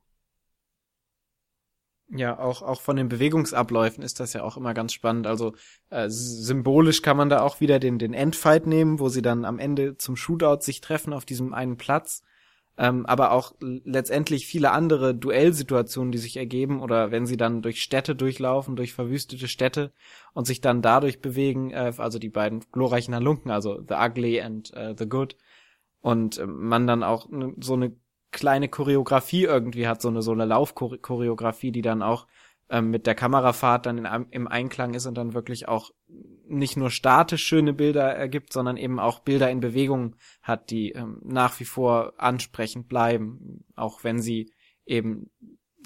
[2.09, 5.25] Ja, auch, auch von den Bewegungsabläufen ist das ja auch immer ganz spannend.
[5.25, 5.53] Also
[5.89, 9.57] äh, symbolisch kann man da auch wieder den, den Endfight nehmen, wo sie dann am
[9.57, 12.21] Ende zum Shootout sich treffen auf diesem einen Platz
[12.77, 17.81] ähm, aber auch letztendlich viele andere Duellsituationen, die sich ergeben oder wenn sie dann durch
[17.81, 19.93] Städte durchlaufen, durch verwüstete Städte
[20.33, 24.73] und sich dann dadurch bewegen, äh, also die beiden glorreichen Halunken, also The Ugly and
[24.75, 25.37] uh, The Good
[26.01, 27.29] und äh, man dann auch
[27.61, 27.95] so eine
[28.35, 32.27] kleine Choreografie irgendwie hat, so eine so eine Laufchoreografie, die dann auch
[32.69, 35.91] ähm, mit der Kamerafahrt dann in, im Einklang ist und dann wirklich auch
[36.47, 41.21] nicht nur statisch schöne Bilder ergibt, sondern eben auch Bilder in Bewegung hat, die ähm,
[41.23, 44.51] nach wie vor ansprechend bleiben, auch wenn sie
[44.85, 45.31] eben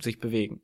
[0.02, 0.62] sich bewegen.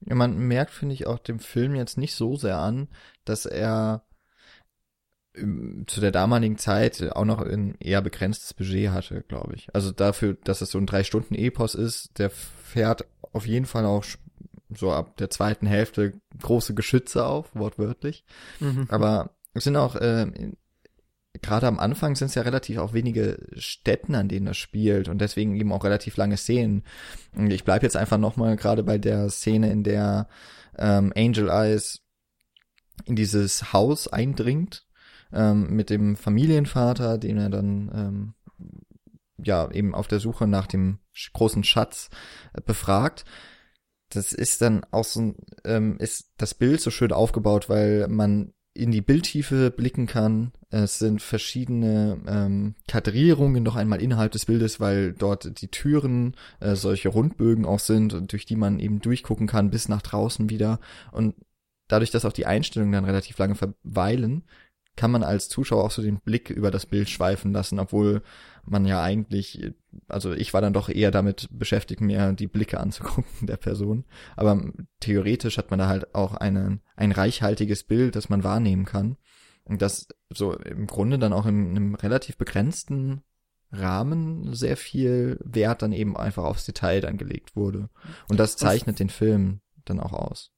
[0.00, 2.88] Ja, man merkt, finde ich, auch dem Film jetzt nicht so sehr an,
[3.24, 4.06] dass er
[5.86, 9.68] zu der damaligen Zeit auch noch ein eher begrenztes Budget hatte, glaube ich.
[9.74, 13.84] Also dafür, dass es so ein drei Stunden Epos ist, der fährt auf jeden Fall
[13.84, 14.04] auch
[14.74, 18.24] so ab der zweiten Hälfte große Geschütze auf, wortwörtlich.
[18.60, 18.86] Mhm.
[18.88, 20.52] Aber es sind auch, äh,
[21.42, 25.18] gerade am Anfang sind es ja relativ auch wenige Städten, an denen das spielt und
[25.18, 26.84] deswegen eben auch relativ lange Szenen.
[27.34, 30.28] Und ich bleib jetzt einfach nochmal gerade bei der Szene, in der
[30.78, 32.02] ähm, Angel Eyes
[33.06, 34.86] in dieses Haus eindringt
[35.32, 38.34] ähm, mit dem Familienvater, den er dann ähm,
[39.42, 40.98] ja eben auf der Suche nach dem
[41.32, 42.10] großen Schatz
[42.52, 43.24] äh, befragt
[44.10, 48.90] das ist dann auch so ähm, ist das Bild so schön aufgebaut, weil man in
[48.90, 50.52] die Bildtiefe blicken kann.
[50.70, 56.76] Es sind verschiedene ähm, Kadrierungen noch einmal innerhalb des Bildes, weil dort die Türen äh,
[56.76, 60.78] solche Rundbögen auch sind, durch die man eben durchgucken kann bis nach draußen wieder.
[61.10, 61.34] Und
[61.88, 64.44] dadurch, dass auch die Einstellungen dann relativ lange verweilen,
[64.96, 68.22] kann man als Zuschauer auch so den Blick über das Bild schweifen lassen, obwohl
[68.64, 69.72] man ja eigentlich,
[70.08, 74.04] also ich war dann doch eher damit beschäftigt, mir die Blicke anzugucken der Person.
[74.36, 74.62] Aber
[75.00, 79.16] theoretisch hat man da halt auch eine, ein reichhaltiges Bild, das man wahrnehmen kann.
[79.64, 83.22] Und das so im Grunde dann auch in einem relativ begrenzten
[83.72, 87.88] Rahmen sehr viel Wert dann eben einfach aufs Detail dann gelegt wurde.
[88.28, 90.50] Und das zeichnet den Film dann auch aus.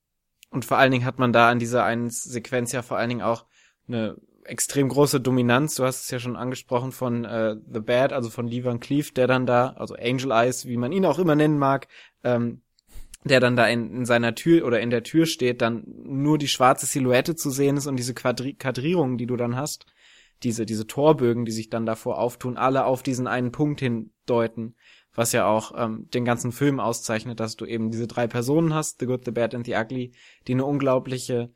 [0.51, 3.23] Und vor allen Dingen hat man da an dieser einen Sequenz ja vor allen Dingen
[3.23, 3.47] auch
[3.89, 8.31] eine extrem große Dominanz, du hast es ja schon angesprochen, von äh, The Bad, also
[8.31, 11.35] von Lee Van Cleef, der dann da, also Angel Eyes, wie man ihn auch immer
[11.35, 11.89] nennen mag,
[12.25, 12.63] ähm,
[13.25, 16.49] der dann da in, in seiner Tür oder in der Tür steht, dann nur die
[16.49, 19.87] schwarze Silhouette zu sehen ist und diese Quadri Quadrierungen, die du dann hast,
[20.43, 24.75] diese, diese Torbögen, die sich dann davor auftun, alle auf diesen einen Punkt hindeuten,
[25.15, 28.99] was ja auch ähm, den ganzen Film auszeichnet, dass du eben diese drei Personen hast,
[28.99, 30.13] The Good, The Bad and The Ugly,
[30.49, 31.53] die eine unglaubliche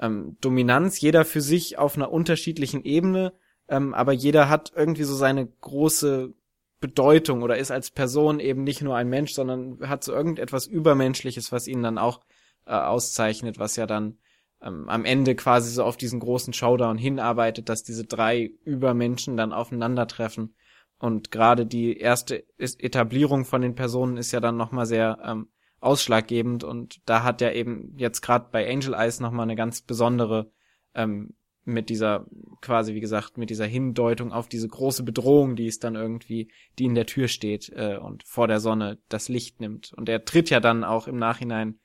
[0.00, 3.32] ähm, Dominanz, jeder für sich auf einer unterschiedlichen Ebene,
[3.68, 6.34] ähm, aber jeder hat irgendwie so seine große
[6.80, 11.50] Bedeutung oder ist als Person eben nicht nur ein Mensch, sondern hat so irgendetwas Übermenschliches,
[11.50, 12.20] was ihn dann auch
[12.66, 14.18] äh, auszeichnet, was ja dann
[14.60, 19.52] ähm, am Ende quasi so auf diesen großen Showdown hinarbeitet, dass diese drei Übermenschen dann
[19.52, 20.54] aufeinandertreffen.
[20.98, 25.48] Und gerade die erste Etablierung von den Personen ist ja dann nochmal sehr ähm,
[25.84, 30.50] ausschlaggebend und da hat er eben jetzt gerade bei Angel Eyes nochmal eine ganz besondere
[30.94, 32.26] ähm, mit dieser
[32.60, 36.84] quasi wie gesagt mit dieser Hindeutung auf diese große Bedrohung, die es dann irgendwie, die
[36.84, 39.92] in der Tür steht äh, und vor der Sonne das Licht nimmt.
[39.94, 41.80] Und er tritt ja dann auch im Nachhinein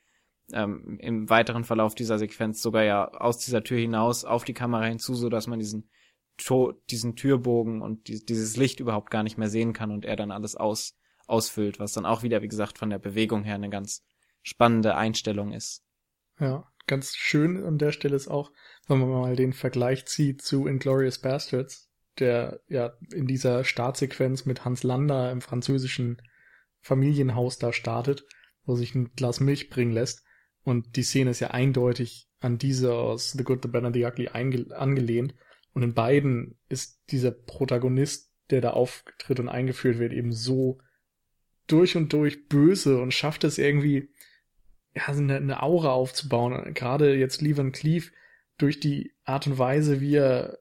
[0.51, 4.85] ähm, im weiteren Verlauf dieser Sequenz sogar ja aus dieser Tür hinaus auf die Kamera
[4.85, 5.89] hinzu, so dass man diesen
[6.89, 10.31] diesen Türbogen und die, dieses Licht überhaupt gar nicht mehr sehen kann und er dann
[10.31, 10.95] alles aus
[11.29, 14.03] ausfüllt, was dann auch wieder, wie gesagt, von der Bewegung her eine ganz
[14.41, 15.83] spannende Einstellung ist.
[16.39, 18.51] Ja, ganz schön an der Stelle ist auch,
[18.87, 24.65] wenn man mal den Vergleich zieht zu Inglorious Bastards, der ja in dieser Startsequenz mit
[24.65, 26.21] Hans Lander im französischen
[26.81, 28.25] Familienhaus da startet,
[28.63, 30.23] wo sich ein Glas Milch bringen lässt.
[30.63, 34.05] Und die Szene ist ja eindeutig an diese aus The Good, The Bad and The
[34.05, 35.35] Ugly angelehnt.
[35.73, 40.79] Und in beiden ist dieser Protagonist, der da auftritt und eingeführt wird, eben so
[41.71, 44.09] durch und durch böse und schafft es irgendwie,
[44.95, 46.73] ja, eine, eine Aura aufzubauen.
[46.73, 48.11] Gerade jetzt Lee Van Cleef
[48.57, 50.59] durch die Art und Weise, wie er,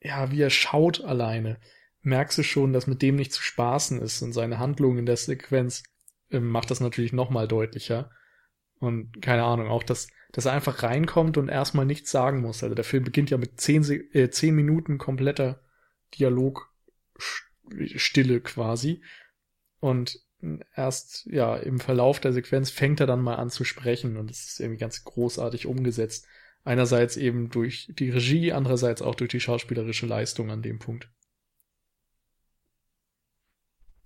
[0.00, 1.58] ja, wie er schaut alleine,
[2.02, 5.16] merkst du schon, dass mit dem nicht zu spaßen ist und seine Handlung in der
[5.16, 5.82] Sequenz
[6.30, 8.10] äh, macht das natürlich nochmal deutlicher.
[8.78, 12.62] Und keine Ahnung, auch dass, dass er einfach reinkommt und erstmal nichts sagen muss.
[12.62, 15.60] Also der Film beginnt ja mit zehn, äh, zehn Minuten kompletter
[16.14, 19.02] Dialogstille quasi.
[19.80, 20.20] Und
[20.74, 24.46] erst ja im Verlauf der Sequenz fängt er dann mal an zu sprechen und es
[24.46, 26.26] ist irgendwie ganz großartig umgesetzt.
[26.64, 31.10] Einerseits eben durch die Regie, andererseits auch durch die schauspielerische Leistung an dem Punkt.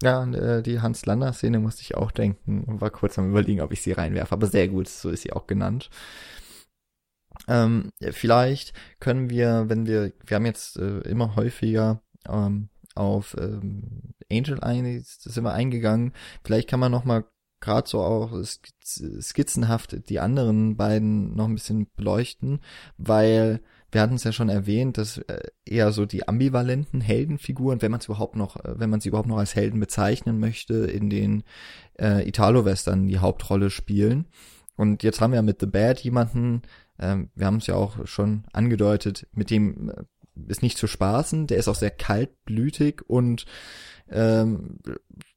[0.03, 3.31] Ja, und, äh, die Hans Lander Szene musste ich auch denken und war kurz am
[3.31, 5.89] überlegen, ob ich sie reinwerfe, aber sehr gut, so ist sie auch genannt.
[7.49, 14.15] Ähm, vielleicht können wir, wenn wir, wir haben jetzt äh, immer häufiger ähm, auf ähm,
[14.31, 16.13] Angel ein, sind wir eingegangen.
[16.45, 17.25] Vielleicht kann man noch mal
[17.61, 22.61] gerade so auch skizzenhaft die anderen beiden noch ein bisschen beleuchten,
[22.99, 27.93] weil wir hatten es ja schon erwähnt, dass äh, eher so die ambivalenten Heldenfiguren, wenn
[27.93, 31.09] man es überhaupt noch, äh, wenn man sie überhaupt noch als Helden bezeichnen möchte, in
[31.09, 31.45] den
[31.99, 34.27] äh, Italo-Western die Hauptrolle spielen.
[34.77, 36.63] Und jetzt haben wir mit The Bad jemanden,
[36.99, 40.03] ähm, wir haben es ja auch schon angedeutet, mit dem äh,
[40.47, 43.47] ist nicht zu spaßen, der ist auch sehr kaltblütig und
[44.11, 44.79] ähm,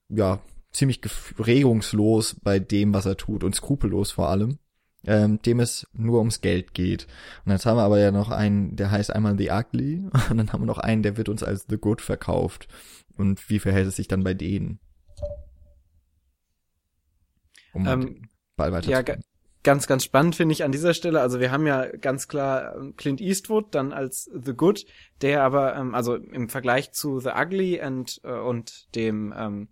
[0.10, 1.02] ja, ziemlich
[1.40, 4.60] regungslos bei dem, was er tut und skrupellos vor allem,
[5.06, 7.08] ähm, dem es nur ums Geld geht.
[7.46, 10.52] Und jetzt haben wir aber ja noch einen, der heißt einmal The Ugly und dann
[10.52, 12.68] haben wir noch einen, der wird uns als The Good verkauft.
[13.16, 14.80] Und wie verhält es sich dann bei denen?
[17.74, 19.04] Um ähm, Ball weiter ja,
[19.68, 21.20] ganz, ganz spannend finde ich an dieser Stelle.
[21.20, 24.86] Also wir haben ja ganz klar ähm, Clint Eastwood dann als The Good,
[25.22, 29.68] der aber, ähm, also im Vergleich zu The Ugly and, äh, und dem, ähm,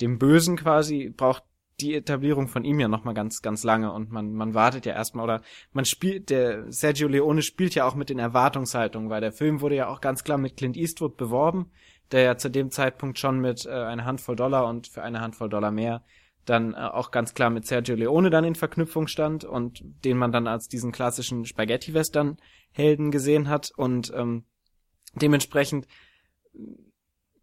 [0.00, 1.44] dem Bösen quasi, braucht
[1.78, 5.22] die Etablierung von ihm ja nochmal ganz, ganz lange und man, man wartet ja erstmal
[5.22, 9.60] oder man spielt, der Sergio Leone spielt ja auch mit den Erwartungshaltungen, weil der Film
[9.60, 11.70] wurde ja auch ganz klar mit Clint Eastwood beworben,
[12.10, 15.48] der ja zu dem Zeitpunkt schon mit äh, einer Handvoll Dollar und für eine Handvoll
[15.48, 16.02] Dollar mehr
[16.46, 20.32] dann äh, auch ganz klar mit Sergio Leone dann in Verknüpfung stand und den man
[20.32, 24.44] dann als diesen klassischen Spaghetti-Western-Helden gesehen hat und ähm,
[25.14, 25.86] dementsprechend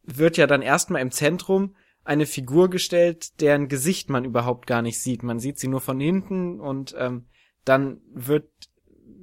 [0.04, 5.02] wird ja dann erstmal im Zentrum eine Figur gestellt, deren Gesicht man überhaupt gar nicht
[5.02, 5.24] sieht.
[5.24, 7.28] Man sieht sie nur von hinten und ähm,
[7.64, 8.50] dann wird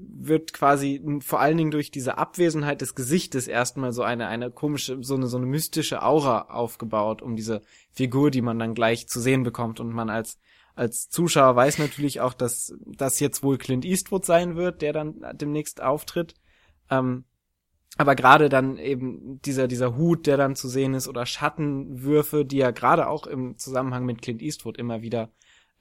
[0.08, 5.02] wird quasi vor allen Dingen durch diese Abwesenheit des Gesichtes erstmal so eine, eine komische,
[5.02, 9.20] so eine, so eine mystische Aura aufgebaut, um diese Figur, die man dann gleich zu
[9.20, 9.80] sehen bekommt.
[9.80, 10.38] Und man als,
[10.74, 15.24] als Zuschauer weiß natürlich auch, dass das jetzt wohl Clint Eastwood sein wird, der dann
[15.34, 16.34] demnächst auftritt.
[16.90, 17.24] Ähm,
[17.96, 22.58] aber gerade dann eben dieser, dieser Hut, der dann zu sehen ist, oder Schattenwürfe, die
[22.58, 25.30] ja gerade auch im Zusammenhang mit Clint Eastwood immer wieder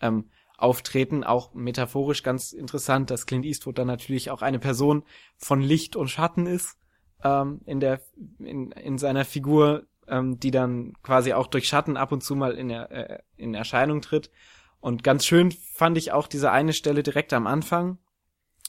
[0.01, 0.29] ähm,
[0.61, 1.23] auftreten.
[1.23, 5.03] Auch metaphorisch ganz interessant, dass Clint Eastwood dann natürlich auch eine Person
[5.37, 6.77] von Licht und Schatten ist
[7.23, 8.01] ähm, in der
[8.39, 12.53] in, in seiner Figur, ähm, die dann quasi auch durch Schatten ab und zu mal
[12.53, 14.31] in, der, äh, in Erscheinung tritt.
[14.79, 17.97] Und ganz schön fand ich auch diese eine Stelle direkt am Anfang,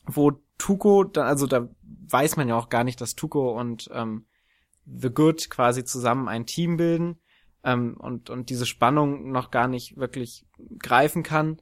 [0.07, 4.26] wo Tuko, dann, also da weiß man ja auch gar nicht, dass Tuko und ähm,
[4.84, 7.18] The Good quasi zusammen ein Team bilden
[7.62, 10.47] ähm, und, und diese Spannung noch gar nicht wirklich
[10.80, 11.61] greifen kann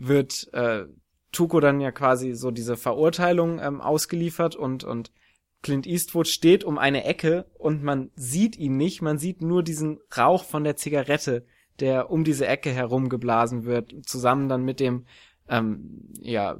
[0.00, 0.84] wird äh,
[1.32, 5.12] Tuco dann ja quasi so diese Verurteilung ähm, ausgeliefert und, und
[5.62, 10.00] Clint Eastwood steht um eine Ecke und man sieht ihn nicht, man sieht nur diesen
[10.16, 11.44] Rauch von der Zigarette,
[11.80, 15.06] der um diese Ecke herumgeblasen wird, zusammen dann mit dem,
[15.48, 16.58] ähm, ja,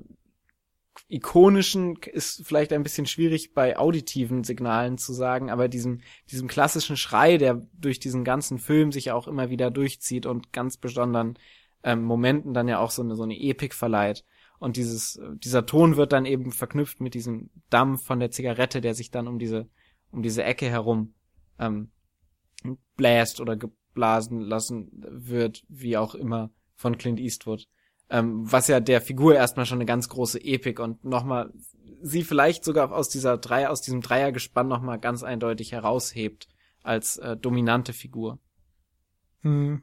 [1.08, 6.96] ikonischen ist vielleicht ein bisschen schwierig bei auditiven Signalen zu sagen, aber diesem, diesem klassischen
[6.96, 11.38] Schrei, der durch diesen ganzen Film sich auch immer wieder durchzieht und ganz besonderen
[11.82, 14.24] ähm, Momenten dann ja auch so eine, so eine Epik verleiht.
[14.58, 18.94] Und dieses, dieser Ton wird dann eben verknüpft mit diesem Dampf von der Zigarette, der
[18.94, 19.68] sich dann um diese,
[20.10, 21.14] um diese Ecke herum
[21.58, 21.90] ähm,
[22.96, 27.68] bläst oder geblasen lassen wird, wie auch immer von Clint Eastwood.
[28.10, 31.52] Ähm, was ja der Figur erstmal schon eine ganz große Epik und nochmal
[32.02, 36.48] sie vielleicht sogar aus dieser Dreier, aus diesem Dreiergespann nochmal ganz eindeutig heraushebt
[36.82, 38.38] als äh, dominante Figur.
[39.42, 39.82] Hm.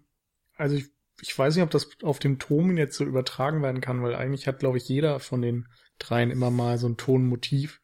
[0.56, 0.92] Also ich
[1.22, 4.48] ich weiß nicht, ob das auf dem Ton jetzt so übertragen werden kann, weil eigentlich
[4.48, 5.68] hat, glaube ich, jeder von den
[6.00, 7.82] dreien immer mal so ein Tonmotiv,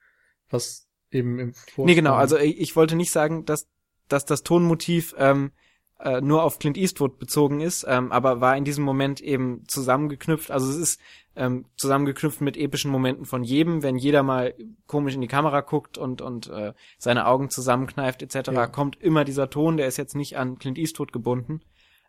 [0.49, 3.67] was eben im Vorspann Nee, genau, also ich, ich wollte nicht sagen, dass,
[4.07, 5.51] dass das Tonmotiv ähm,
[5.99, 10.51] äh, nur auf Clint Eastwood bezogen ist, ähm, aber war in diesem Moment eben zusammengeknüpft,
[10.51, 11.01] also es ist
[11.35, 14.53] ähm, zusammengeknüpft mit epischen Momenten von jedem, wenn jeder mal
[14.85, 18.67] komisch in die Kamera guckt und, und äh, seine Augen zusammenkneift etc., ja.
[18.67, 21.61] kommt immer dieser Ton, der ist jetzt nicht an Clint Eastwood gebunden.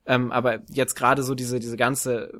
[0.06, 2.32] Ähm, aber jetzt gerade so diese, diese ganze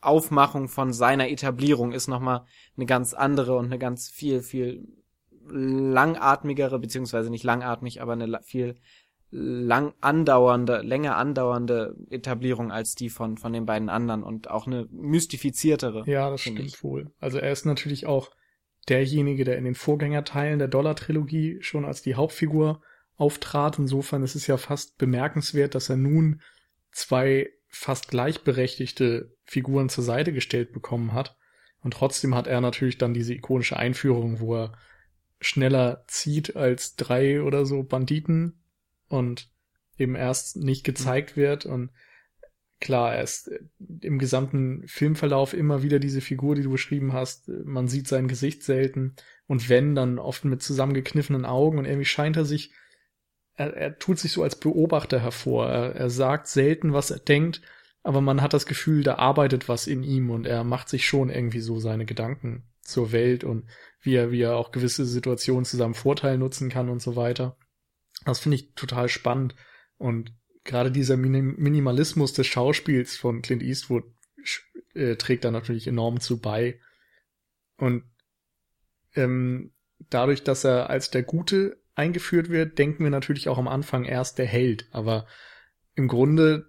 [0.00, 2.44] Aufmachung von seiner Etablierung ist nochmal
[2.76, 4.86] eine ganz andere und eine ganz viel, viel
[5.48, 8.76] langatmigere, beziehungsweise nicht langatmig, aber eine viel
[9.30, 14.88] lang andauernde, länger andauernde Etablierung als die von, von den beiden anderen und auch eine
[14.90, 16.02] mystifiziertere.
[16.06, 16.82] Ja, das stimmt ich.
[16.82, 17.12] wohl.
[17.20, 18.30] Also er ist natürlich auch
[18.88, 22.82] derjenige, der in den Vorgängerteilen der Dollar-Trilogie schon als die Hauptfigur
[23.20, 23.78] auftrat.
[23.78, 26.40] Insofern ist es ja fast bemerkenswert, dass er nun
[26.90, 31.36] zwei fast gleichberechtigte Figuren zur Seite gestellt bekommen hat.
[31.82, 34.72] Und trotzdem hat er natürlich dann diese ikonische Einführung, wo er
[35.40, 38.62] schneller zieht als drei oder so Banditen
[39.08, 39.50] und
[39.96, 41.66] eben erst nicht gezeigt wird.
[41.66, 41.90] Und
[42.80, 43.50] klar, er ist
[44.00, 47.48] im gesamten Filmverlauf immer wieder diese Figur, die du beschrieben hast.
[47.48, 49.14] Man sieht sein Gesicht selten.
[49.46, 51.78] Und wenn, dann oft mit zusammengekniffenen Augen.
[51.78, 52.72] Und irgendwie scheint er sich
[53.60, 55.68] er, er tut sich so als Beobachter hervor.
[55.68, 57.60] Er, er sagt selten, was er denkt,
[58.02, 61.28] aber man hat das Gefühl, da arbeitet was in ihm und er macht sich schon
[61.28, 63.68] irgendwie so seine Gedanken zur Welt und
[64.00, 67.58] wie er, wie er auch gewisse Situationen zu seinem Vorteil nutzen kann und so weiter.
[68.24, 69.54] Das finde ich total spannend
[69.98, 70.32] und
[70.64, 74.04] gerade dieser Minim Minimalismus des Schauspiels von Clint Eastwood
[74.94, 76.80] äh, trägt da natürlich enorm zu bei.
[77.76, 78.04] Und
[79.14, 79.72] ähm,
[80.08, 84.38] dadurch, dass er als der Gute eingeführt wird, denken wir natürlich auch am Anfang erst
[84.38, 84.88] der Held.
[84.90, 85.26] Aber
[85.94, 86.66] im Grunde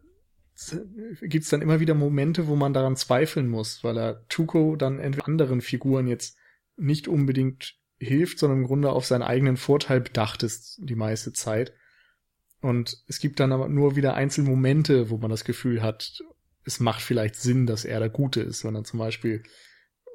[1.22, 5.28] gibt's dann immer wieder Momente, wo man daran zweifeln muss, weil er Tuko dann entweder
[5.28, 6.38] anderen Figuren jetzt
[6.78, 11.74] nicht unbedingt hilft, sondern im Grunde auf seinen eigenen Vorteil bedacht ist die meiste Zeit.
[12.62, 16.22] Und es gibt dann aber nur wieder einzelne Momente, wo man das Gefühl hat,
[16.64, 19.44] es macht vielleicht Sinn, dass er der Gute ist, wenn er zum Beispiel,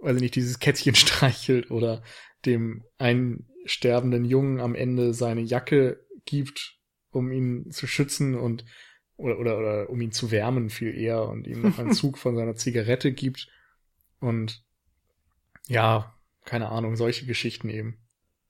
[0.02, 2.02] weiß ich nicht, dieses Kätzchen streichelt oder
[2.46, 6.78] dem einen sterbenden Jungen am Ende seine Jacke gibt,
[7.10, 8.64] um ihn zu schützen und
[9.16, 12.36] oder, oder, oder um ihn zu wärmen viel eher und ihm noch einen Zug von
[12.36, 13.48] seiner Zigarette gibt
[14.20, 14.64] und
[15.68, 17.98] ja, keine Ahnung, solche Geschichten eben.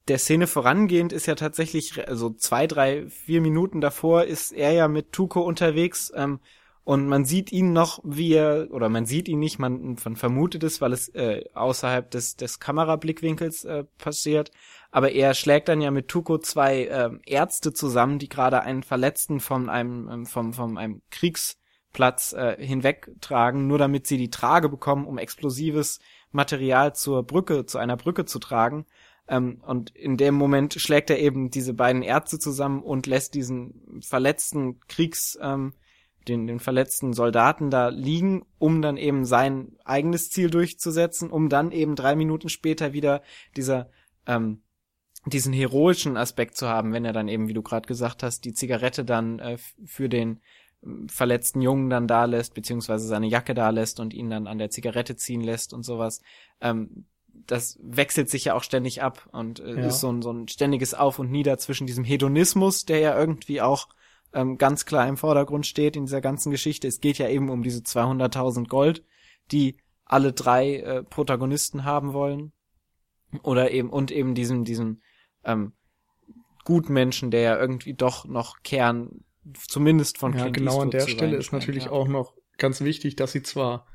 [0.08, 4.86] Der Szene vorangehend ist ja tatsächlich, also zwei, drei, vier Minuten davor ist er ja
[4.86, 6.40] mit Tuko unterwegs ähm,
[6.86, 10.62] und man sieht ihn noch, wie er, oder man sieht ihn nicht, man, man vermutet
[10.62, 14.52] es, weil es äh, außerhalb des, des Kamerablickwinkels äh, passiert.
[14.92, 19.40] Aber er schlägt dann ja mit Tuko zwei äh, Ärzte zusammen, die gerade einen Verletzten
[19.40, 25.06] von einem, ähm, vom, vom einem Kriegsplatz äh, hinwegtragen, nur damit sie die Trage bekommen,
[25.06, 25.98] um explosives
[26.30, 28.86] Material zur Brücke, zu einer Brücke zu tragen.
[29.26, 34.00] Ähm, und in dem Moment schlägt er eben diese beiden Ärzte zusammen und lässt diesen
[34.02, 35.72] verletzten Kriegs, ähm,
[36.28, 41.72] den, den verletzten Soldaten da liegen, um dann eben sein eigenes Ziel durchzusetzen, um dann
[41.72, 43.22] eben drei Minuten später wieder
[43.56, 43.90] dieser
[44.26, 44.62] ähm,
[45.26, 48.54] diesen heroischen Aspekt zu haben, wenn er dann eben, wie du gerade gesagt hast, die
[48.54, 50.40] Zigarette dann äh, für den
[50.84, 54.58] ähm, verletzten Jungen dann da lässt, beziehungsweise seine Jacke da lässt und ihn dann an
[54.58, 56.22] der Zigarette ziehen lässt und sowas.
[56.60, 57.06] Ähm,
[57.46, 59.86] das wechselt sich ja auch ständig ab und äh, ja.
[59.86, 63.60] ist so ein, so ein ständiges Auf und Nieder zwischen diesem Hedonismus, der ja irgendwie
[63.60, 63.88] auch
[64.36, 66.86] ähm, ganz klar im Vordergrund steht in dieser ganzen Geschichte.
[66.86, 69.02] Es geht ja eben um diese 200.000 Gold,
[69.50, 72.52] die alle drei äh, Protagonisten haben wollen.
[73.42, 75.00] Oder eben, und eben diesem, diesem
[75.42, 75.72] ähm,
[76.64, 79.24] Gutmenschen, der ja irgendwie doch noch Kern,
[79.66, 83.32] zumindest von Ja, Clint genau an der Stelle ist natürlich auch noch ganz wichtig, dass
[83.32, 83.86] sie zwar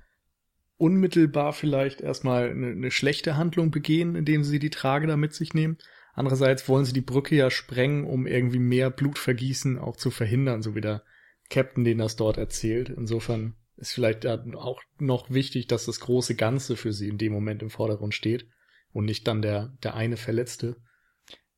[0.77, 5.53] unmittelbar vielleicht erstmal eine, eine schlechte Handlung begehen, indem sie die Trage da mit sich
[5.53, 5.77] nehmen.
[6.13, 10.75] Andererseits wollen sie die Brücke ja sprengen, um irgendwie mehr Blutvergießen auch zu verhindern, so
[10.75, 11.03] wie der
[11.49, 12.89] Captain, den das dort erzählt.
[12.89, 17.61] Insofern ist vielleicht auch noch wichtig, dass das große Ganze für sie in dem Moment
[17.61, 18.47] im Vordergrund steht
[18.93, 20.77] und nicht dann der, der eine Verletzte.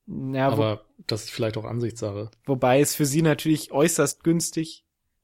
[0.06, 2.32] Ja, Aber das ist vielleicht auch Ansichtssache.
[2.46, 4.83] Wobei es für sie natürlich äußerst günstig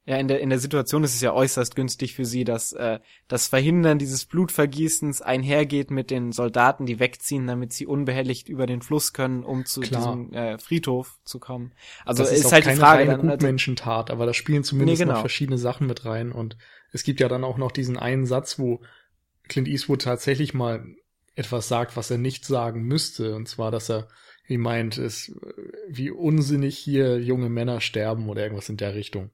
[0.10, 2.98] ja, in der, in der Situation ist es ja äußerst günstig für sie, dass äh,
[3.28, 8.82] das Verhindern dieses Blutvergießens einhergeht mit den Soldaten, die wegziehen, damit sie unbehelligt über den
[8.82, 10.02] Fluss können, um zu Klar.
[10.02, 11.74] diesem äh, Friedhof zu kommen.
[12.06, 13.04] Also das ist, ist halt die Frage.
[13.04, 15.14] Eine dann, also, Gutmenschentat, aber da spielen zumindest nee, genau.
[15.14, 16.58] noch verschiedene Sachen mit rein und
[16.92, 18.82] es gibt ja dann auch noch diesen einen Satz, wo
[19.48, 20.88] Clint Eastwood tatsächlich mal
[21.36, 24.08] etwas sagt, was er nicht sagen müsste, und zwar, dass er
[24.48, 25.40] wie meint, ist,
[25.88, 29.30] wie unsinnig hier junge Männer sterben oder irgendwas in der Richtung.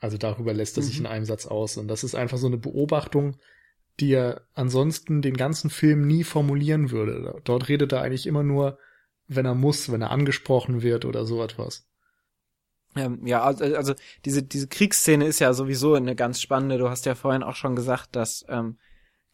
[0.00, 0.86] Also darüber lässt er mhm.
[0.86, 1.76] sich in einem Satz aus.
[1.76, 3.36] Und das ist einfach so eine Beobachtung,
[4.00, 7.40] die er ansonsten den ganzen Film nie formulieren würde.
[7.44, 8.78] Dort redet er eigentlich immer nur,
[9.28, 11.86] wenn er muss, wenn er angesprochen wird oder so etwas.
[12.96, 13.94] Ähm, ja, also, also
[14.24, 16.78] diese, diese Kriegsszene ist ja sowieso eine ganz spannende.
[16.78, 18.78] Du hast ja vorhin auch schon gesagt, dass ähm,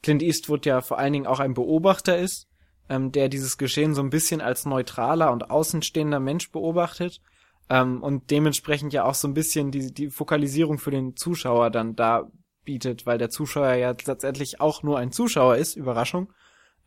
[0.03, 2.49] Clint Eastwood ja vor allen Dingen auch ein Beobachter ist,
[2.89, 7.23] ähm, der dieses Geschehen so ein bisschen als neutraler und außenstehender Mensch beobachtet
[7.69, 11.97] ähm, und dementsprechend ja auch so ein bisschen die, die Fokalisierung für den Zuschauer dann
[11.97, 12.31] da
[12.65, 16.33] bietet, weil der Zuschauer ja letztendlich auch nur ein Zuschauer ist, Überraschung,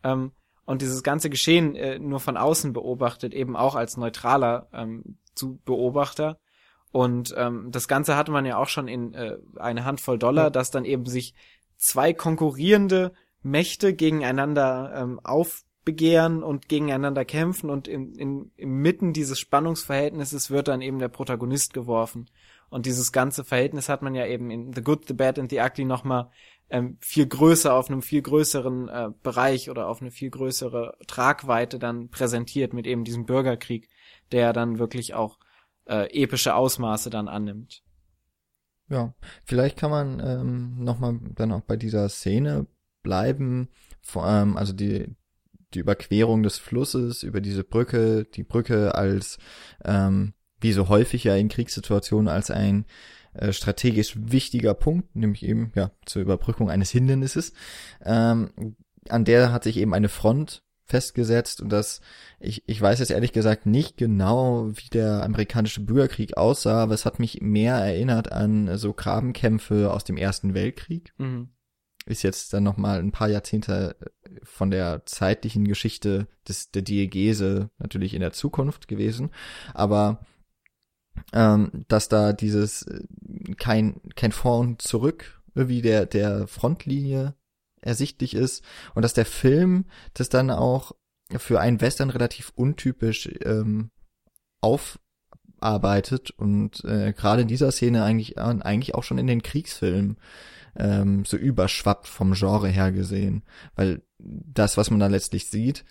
[0.02, 0.32] ähm,
[0.64, 5.58] und dieses ganze Geschehen äh, nur von außen beobachtet, eben auch als neutraler ähm, zu
[5.64, 6.38] Beobachter.
[6.92, 10.50] Und ähm, das Ganze hatte man ja auch schon in äh, eine Handvoll Dollar, ja.
[10.50, 11.34] dass dann eben sich
[11.76, 13.12] zwei konkurrierende
[13.42, 20.68] Mächte gegeneinander ähm, auf begehren und gegeneinander kämpfen und in, in, inmitten dieses Spannungsverhältnisses wird
[20.68, 22.28] dann eben der Protagonist geworfen.
[22.68, 25.60] Und dieses ganze Verhältnis hat man ja eben in The Good, The Bad and The
[25.60, 26.30] Ugly nochmal
[26.68, 31.78] ähm, viel größer, auf einem viel größeren äh, Bereich oder auf eine viel größere Tragweite
[31.78, 33.88] dann präsentiert mit eben diesem Bürgerkrieg,
[34.30, 35.38] der dann wirklich auch
[35.86, 37.82] äh, epische Ausmaße dann annimmt.
[38.88, 39.14] Ja,
[39.44, 42.66] vielleicht kann man ähm, nochmal dann auch bei dieser Szene
[43.02, 43.68] bleiben,
[44.02, 45.16] vor allem, also die,
[45.74, 49.38] die Überquerung des Flusses über diese Brücke, die Brücke als,
[49.84, 52.86] ähm, wie so häufig ja in Kriegssituationen, als ein
[53.32, 57.52] äh, strategisch wichtiger Punkt, nämlich eben ja zur Überbrückung eines Hindernisses.
[58.04, 58.76] Ähm,
[59.08, 62.00] an der hat sich eben eine Front festgesetzt und das,
[62.40, 67.06] ich, ich weiß jetzt ehrlich gesagt nicht genau, wie der amerikanische Bürgerkrieg aussah, aber es
[67.06, 71.12] hat mich mehr erinnert an so Grabenkämpfe aus dem Ersten Weltkrieg.
[71.18, 71.50] Mhm
[72.10, 76.82] ist jetzt dann noch mal ein paar Jahrzehnte äh, von der zeitlichen Geschichte des der
[76.82, 79.30] Diegese natürlich in der Zukunft gewesen,
[79.74, 80.24] aber
[81.32, 83.02] ähm, dass da dieses äh,
[83.56, 87.34] kein kein Vor und Zurück wie der der Frontlinie
[87.80, 90.92] ersichtlich ist und dass der Film das dann auch
[91.38, 93.90] für einen Western relativ untypisch ähm,
[94.60, 100.18] aufarbeitet und äh, gerade in dieser Szene eigentlich eigentlich auch schon in den Kriegsfilmen
[100.76, 103.42] ähm, so überschwappt vom Genre her gesehen.
[103.74, 105.84] Weil das, was man da letztlich sieht,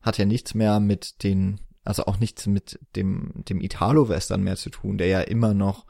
[0.00, 4.70] hat ja nichts mehr mit den, also auch nichts mit dem, dem Italo-Western mehr zu
[4.70, 5.86] tun, der ja immer noch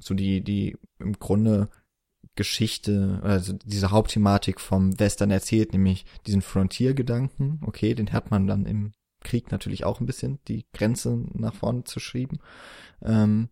[0.00, 1.68] so die, die im Grunde
[2.36, 7.60] Geschichte, also diese Hauptthematik vom Western erzählt, nämlich diesen Frontier-Gedanken.
[7.64, 11.84] Okay, den hat man dann im Krieg natürlich auch ein bisschen, die Grenze nach vorne
[11.84, 12.38] zu schieben.
[13.02, 13.48] Ähm,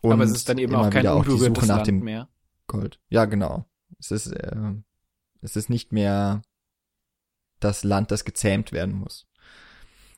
[0.00, 2.28] und Aber es ist dann eben auch kein unberührtes Land dem, mehr.
[2.66, 3.00] Gold.
[3.08, 3.66] Ja, genau.
[3.98, 4.74] Es ist, äh,
[5.40, 6.42] es ist nicht mehr
[7.60, 9.26] das Land, das gezähmt werden muss.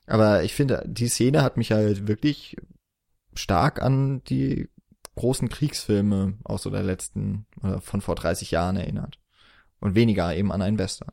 [0.06, 2.56] Aber ich finde, die Szene hat mich halt wirklich
[3.34, 4.68] stark an die
[5.16, 9.18] großen Kriegsfilme aus so der letzten, oder von vor 30 Jahren erinnert.
[9.80, 11.12] Und weniger eben an einen Western.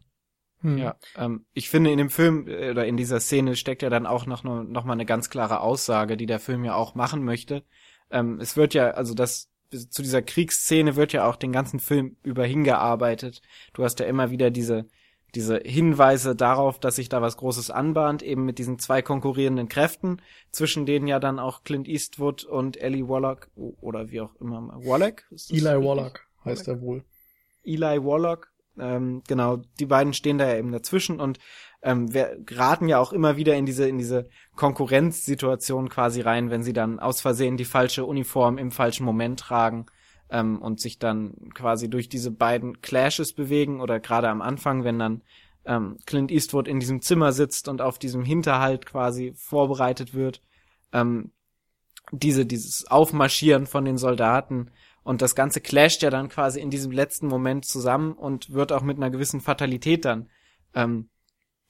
[0.61, 0.77] Hm.
[0.77, 4.05] Ja, ähm, ich finde in dem Film äh, oder in dieser Szene steckt ja dann
[4.05, 7.63] auch noch, noch mal eine ganz klare Aussage, die der Film ja auch machen möchte.
[8.09, 12.17] Ähm, es wird ja, also das zu dieser Kriegsszene wird ja auch den ganzen Film
[12.23, 13.41] über hingearbeitet.
[13.73, 14.85] Du hast ja immer wieder diese,
[15.35, 20.21] diese Hinweise darauf, dass sich da was Großes anbahnt, eben mit diesen zwei konkurrierenden Kräften,
[20.51, 25.23] zwischen denen ja dann auch Clint Eastwood und Ellie Wallach, oder wie auch immer, Wallach?
[25.49, 27.03] Eli Wallach heißt er wohl.
[27.63, 28.47] Eli Wallach,
[28.79, 31.39] ähm, genau, die beiden stehen da ja eben dazwischen und
[31.81, 36.63] ähm, wir geraten ja auch immer wieder in diese in diese Konkurrenzsituation quasi rein, wenn
[36.63, 39.85] sie dann aus Versehen die falsche Uniform im falschen Moment tragen
[40.29, 44.97] ähm, und sich dann quasi durch diese beiden Clashes bewegen oder gerade am Anfang, wenn
[44.97, 45.21] dann
[45.65, 50.41] ähm, Clint Eastwood in diesem Zimmer sitzt und auf diesem Hinterhalt quasi vorbereitet wird,
[50.93, 51.31] ähm,
[52.11, 54.71] diese dieses Aufmarschieren von den Soldaten
[55.03, 58.83] Und das Ganze clasht ja dann quasi in diesem letzten Moment zusammen und wird auch
[58.83, 60.29] mit einer gewissen Fatalität dann
[60.73, 61.09] ähm,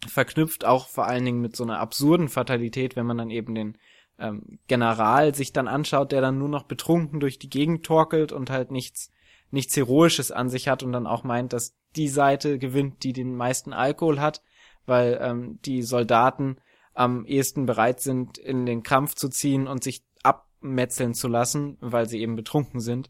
[0.08, 3.78] verknüpft, auch vor allen Dingen mit so einer absurden Fatalität, wenn man dann eben den
[4.20, 8.50] ähm, General sich dann anschaut, der dann nur noch betrunken durch die Gegend torkelt und
[8.50, 9.12] halt nichts,
[9.52, 13.36] nichts Heroisches an sich hat und dann auch meint, dass die Seite gewinnt, die den
[13.36, 14.42] meisten Alkohol hat,
[14.86, 16.58] weil ähm, die Soldaten
[16.94, 22.08] am ehesten bereit sind, in den Kampf zu ziehen und sich abmetzeln zu lassen, weil
[22.08, 23.10] sie eben betrunken sind.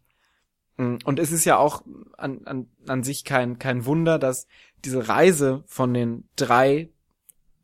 [0.77, 1.83] Mm, und es ist ja auch
[2.17, 4.47] an, an, an sich kein, kein Wunder, dass
[4.83, 6.89] diese Reise von den drei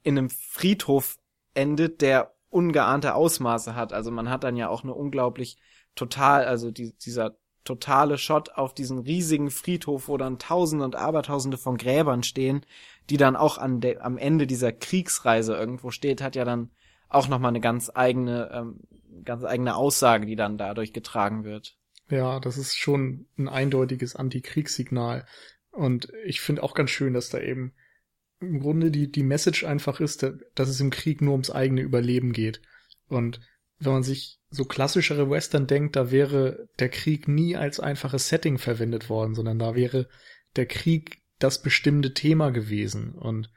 [0.04, 1.18] in einem Friedhof
[1.54, 3.94] endet, der ungeahnte Ausmaße hat.
[3.94, 5.58] Also man hat dann ja auch eine unglaublich
[5.96, 11.58] total, also die, dieser totale Shot auf diesen riesigen Friedhof, wo dann Tausende und Abertausende
[11.58, 12.66] von Gräbern stehen,
[13.10, 16.72] die dann auch an der, am Ende dieser Kriegsreise irgendwo steht, hat ja dann
[17.10, 18.80] auch nochmal eine ganz eigene, ähm,
[19.24, 21.79] ganz eigene Aussage, die dann dadurch getragen wird.
[22.10, 25.26] Ja, das ist schon ein eindeutiges Antikriegssignal.
[25.72, 27.74] Und ich finde auch ganz schön, dass da eben
[28.40, 32.34] im Grunde die, die Message einfach ist, dass es im Krieg nur ums eigene Überleben
[32.34, 32.62] geht.
[33.08, 33.42] Und
[33.80, 38.58] wenn man sich so klassischere Western denkt, da wäre der Krieg nie als einfaches Setting
[38.58, 40.10] verwendet worden, sondern da wäre
[40.56, 43.14] der Krieg das bestimmte Thema gewesen.
[43.14, 43.52] Und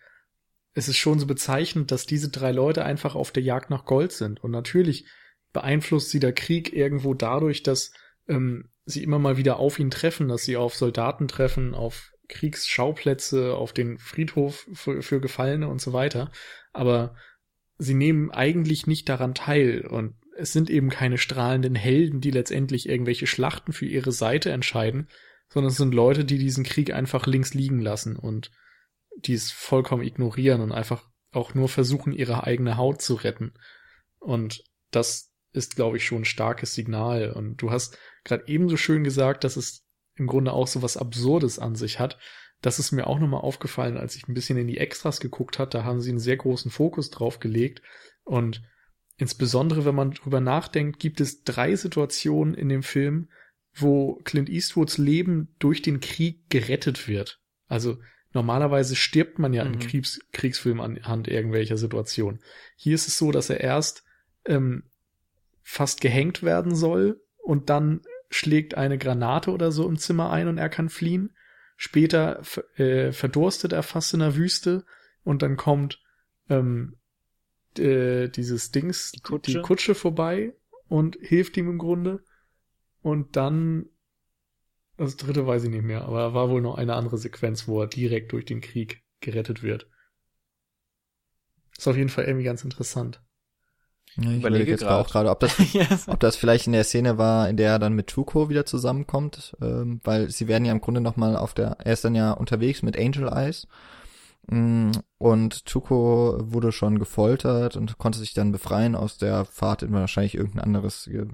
[0.74, 4.12] es ist schon so bezeichnend, dass diese drei Leute einfach auf der Jagd nach Gold
[4.12, 4.42] sind.
[4.42, 5.06] Und natürlich
[5.52, 7.92] beeinflusst sie der Krieg irgendwo dadurch, dass
[8.28, 13.54] ähm, sie immer mal wieder auf ihn treffen, dass sie auf Soldaten treffen, auf Kriegsschauplätze,
[13.54, 16.30] auf den Friedhof für, für Gefallene und so weiter.
[16.72, 17.14] Aber
[17.78, 22.88] sie nehmen eigentlich nicht daran teil und es sind eben keine strahlenden Helden, die letztendlich
[22.88, 25.08] irgendwelche Schlachten für ihre Seite entscheiden,
[25.50, 28.50] sondern es sind Leute, die diesen Krieg einfach links liegen lassen und
[29.16, 33.52] die es vollkommen ignorieren und einfach auch nur versuchen, ihre eigene Haut zu retten.
[34.18, 37.32] Und das ist, glaube ich, schon ein starkes Signal.
[37.32, 41.58] Und du hast gerade ebenso schön gesagt, dass es im Grunde auch so was Absurdes
[41.58, 42.18] an sich hat.
[42.60, 45.74] Das ist mir auch nochmal aufgefallen, als ich ein bisschen in die Extras geguckt hat.
[45.74, 47.82] Da haben sie einen sehr großen Fokus drauf gelegt.
[48.24, 48.62] Und
[49.16, 53.28] insbesondere, wenn man drüber nachdenkt, gibt es drei Situationen in dem Film,
[53.74, 57.40] wo Clint Eastwoods Leben durch den Krieg gerettet wird.
[57.66, 57.98] Also
[58.32, 59.74] normalerweise stirbt man ja mhm.
[59.74, 62.40] in Kriegs Kriegsfilmen anhand irgendwelcher Situationen.
[62.76, 64.04] Hier ist es so, dass er erst
[64.44, 64.84] ähm,
[65.62, 70.58] fast gehängt werden soll und dann schlägt eine Granate oder so im Zimmer ein und
[70.58, 71.36] er kann fliehen.
[71.76, 72.42] Später
[72.76, 74.84] äh, verdurstet er fast in der Wüste
[75.24, 76.00] und dann kommt
[76.48, 76.96] ähm,
[77.78, 79.52] äh, dieses Dings, die Kutsche.
[79.52, 80.54] die Kutsche vorbei
[80.88, 82.22] und hilft ihm im Grunde.
[83.02, 83.86] Und dann,
[84.96, 87.88] das dritte weiß ich nicht mehr, aber war wohl noch eine andere Sequenz, wo er
[87.88, 89.88] direkt durch den Krieg gerettet wird.
[91.76, 93.22] Ist auf jeden Fall irgendwie ganz interessant.
[94.16, 96.08] Ich überlege jetzt auch gerade, ob das, yes.
[96.08, 99.56] ob das vielleicht in der Szene war, in der er dann mit Tuko wieder zusammenkommt,
[99.62, 102.32] ähm, weil sie werden ja im Grunde noch mal auf der, er ist dann ja
[102.32, 103.66] unterwegs mit Angel Eyes
[104.48, 109.92] mm, und Tuko wurde schon gefoltert und konnte sich dann befreien aus der Fahrt in
[109.92, 111.26] wahrscheinlich irgendein anderes Ge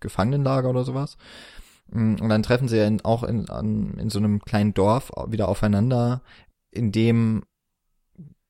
[0.00, 1.16] Gefangenenlager oder sowas.
[1.90, 5.10] Mm, und dann treffen sie ja in, auch in, an, in so einem kleinen Dorf
[5.28, 6.22] wieder aufeinander,
[6.70, 7.44] in dem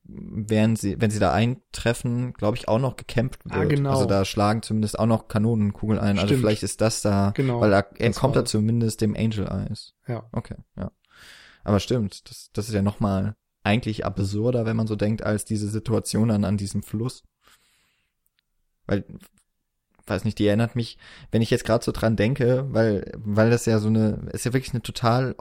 [0.05, 3.65] während sie, wenn sie da eintreffen, glaube ich, auch noch gekämpft ah, wird.
[3.65, 3.91] Ah, genau.
[3.91, 6.19] Also da schlagen zumindest auch noch Kanonenkugeln ein.
[6.19, 6.31] Also Stimmt.
[6.31, 9.95] Also vielleicht ist das da, genau, weil da entkommt er zumindest dem Angel Eyes.
[10.07, 10.29] Ja.
[10.33, 10.91] Okay, ja.
[11.65, 15.47] Aber stimmt, das, das ist ja noch mal eigentlich absurder, wenn man so denkt, als
[15.47, 17.25] diese Situation dann an diesem Fluss.
[18.87, 19.05] Weil,
[20.07, 20.99] weiß nicht, die erinnert mich,
[21.31, 24.53] wenn ich jetzt gerade so dran denke, weil, weil das ja so eine, ist ja
[24.53, 25.35] wirklich eine total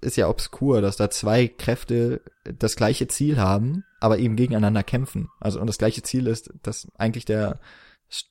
[0.00, 5.28] ist ja obskur, dass da zwei Kräfte das gleiche Ziel haben, aber eben gegeneinander kämpfen.
[5.40, 7.60] Also und das gleiche Ziel ist, dass eigentlich der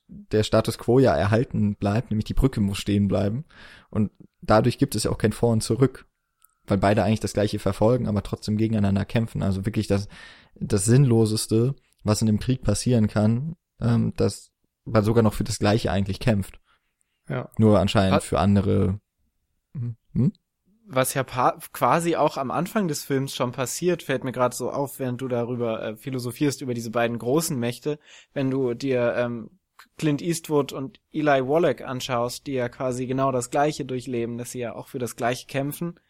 [0.08, 3.44] der Status quo ja erhalten bleibt, nämlich die Brücke muss stehen bleiben.
[3.90, 6.06] Und dadurch gibt es ja auch kein Vor und Zurück,
[6.66, 9.42] weil beide eigentlich das gleiche verfolgen, aber trotzdem gegeneinander kämpfen.
[9.42, 10.08] Also wirklich das
[10.54, 14.52] das Sinnloseste, was in dem Krieg passieren kann, ähm, dass
[14.84, 16.60] man sogar noch für das Gleiche eigentlich kämpft.
[17.28, 17.50] Ja.
[17.58, 19.00] Nur anscheinend Hat für andere.
[20.12, 20.32] Hm?
[20.84, 20.94] Hm?
[20.94, 24.98] was ja quasi auch am Anfang des Films schon passiert, fällt mir gerade so auf,
[24.98, 27.98] während du darüber äh, philosophierst, über diese beiden großen Mächte,
[28.32, 29.50] wenn du dir ähm,
[29.96, 34.60] Clint Eastwood und Eli Wallach anschaust, die ja quasi genau das Gleiche durchleben, dass sie
[34.60, 36.00] ja auch für das Gleiche kämpfen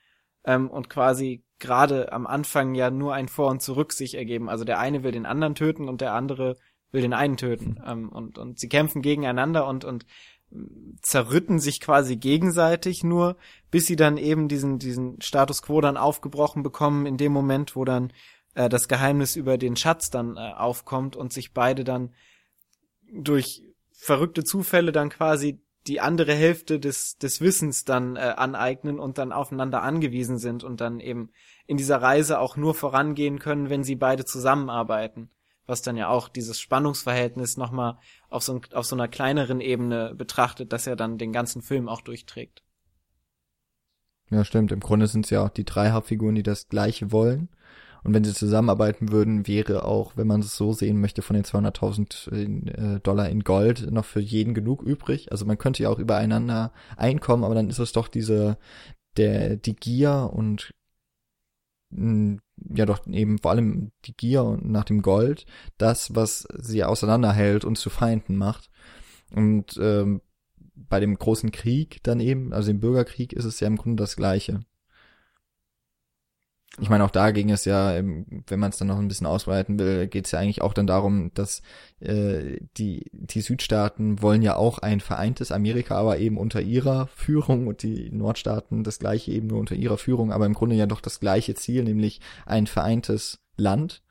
[0.44, 4.48] ähm, und quasi gerade am Anfang ja nur ein Vor und Zurück sich ergeben.
[4.48, 6.56] Also der eine will den anderen töten und der andere
[6.92, 7.78] will den einen töten.
[7.80, 7.84] Mhm.
[7.86, 10.06] Ähm, und, und sie kämpfen gegeneinander und, und
[11.02, 13.36] zerrütten sich quasi gegenseitig nur,
[13.70, 17.84] bis sie dann eben diesen, diesen Status quo dann aufgebrochen bekommen, in dem Moment, wo
[17.84, 18.12] dann
[18.54, 22.14] äh, das Geheimnis über den Schatz dann äh, aufkommt und sich beide dann
[23.12, 29.18] durch verrückte Zufälle dann quasi die andere Hälfte des, des Wissens dann äh, aneignen und
[29.18, 31.30] dann aufeinander angewiesen sind und dann eben
[31.66, 35.30] in dieser Reise auch nur vorangehen können, wenn sie beide zusammenarbeiten.
[35.66, 37.98] Was dann ja auch dieses Spannungsverhältnis nochmal
[38.28, 42.02] auf so, auf so einer kleineren Ebene betrachtet, dass er dann den ganzen Film auch
[42.02, 42.62] durchträgt.
[44.30, 44.72] Ja, stimmt.
[44.72, 47.48] Im Grunde sind es ja auch die drei Hauptfiguren, die das Gleiche wollen.
[48.04, 51.44] Und wenn sie zusammenarbeiten würden, wäre auch, wenn man es so sehen möchte, von den
[51.44, 55.32] 200.000 äh, Dollar in Gold noch für jeden genug übrig.
[55.32, 58.58] Also man könnte ja auch übereinander einkommen, aber dann ist es doch diese,
[59.16, 60.74] der, die Gier und
[61.96, 65.46] ja doch eben vor allem die Gier nach dem Gold,
[65.78, 68.70] das, was sie auseinanderhält und zu Feinden macht.
[69.34, 70.20] Und ähm,
[70.74, 74.16] bei dem großen Krieg dann eben, also dem Bürgerkrieg, ist es ja im Grunde das
[74.16, 74.60] Gleiche.
[76.80, 79.78] Ich meine, auch da ging es ja, wenn man es dann noch ein bisschen ausweiten
[79.78, 81.62] will, geht es ja eigentlich auch dann darum, dass
[82.00, 87.68] äh, die, die Südstaaten wollen ja auch ein vereintes Amerika, aber eben unter ihrer Führung
[87.68, 91.00] und die Nordstaaten das gleiche eben nur unter ihrer Führung, aber im Grunde ja doch
[91.00, 94.02] das gleiche Ziel, nämlich ein vereintes Land,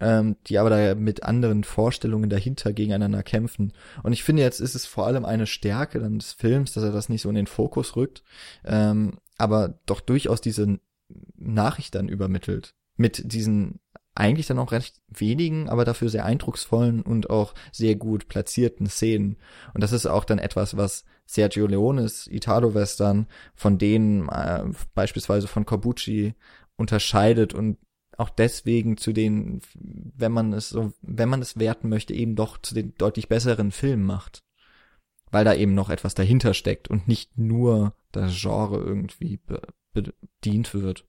[0.00, 3.72] ähm, die aber da mit anderen Vorstellungen dahinter gegeneinander kämpfen.
[4.02, 6.92] Und ich finde, jetzt ist es vor allem eine Stärke dann des Films, dass er
[6.92, 8.24] das nicht so in den Fokus rückt,
[8.64, 10.80] ähm, aber doch durchaus diese
[11.36, 12.74] Nachricht dann übermittelt.
[12.96, 13.80] Mit diesen
[14.18, 19.36] eigentlich dann auch recht wenigen, aber dafür sehr eindrucksvollen und auch sehr gut platzierten Szenen.
[19.74, 25.64] Und das ist auch dann etwas, was Sergio Leones Italo-Western von denen äh, beispielsweise von
[25.64, 26.34] Corbucci
[26.76, 27.78] unterscheidet und
[28.16, 32.58] auch deswegen zu den, wenn man es so, wenn man es werten möchte, eben doch
[32.58, 34.42] zu den deutlich besseren Filmen macht.
[35.30, 39.38] Weil da eben noch etwas dahinter steckt und nicht nur das Genre irgendwie
[39.92, 41.04] bedient wird.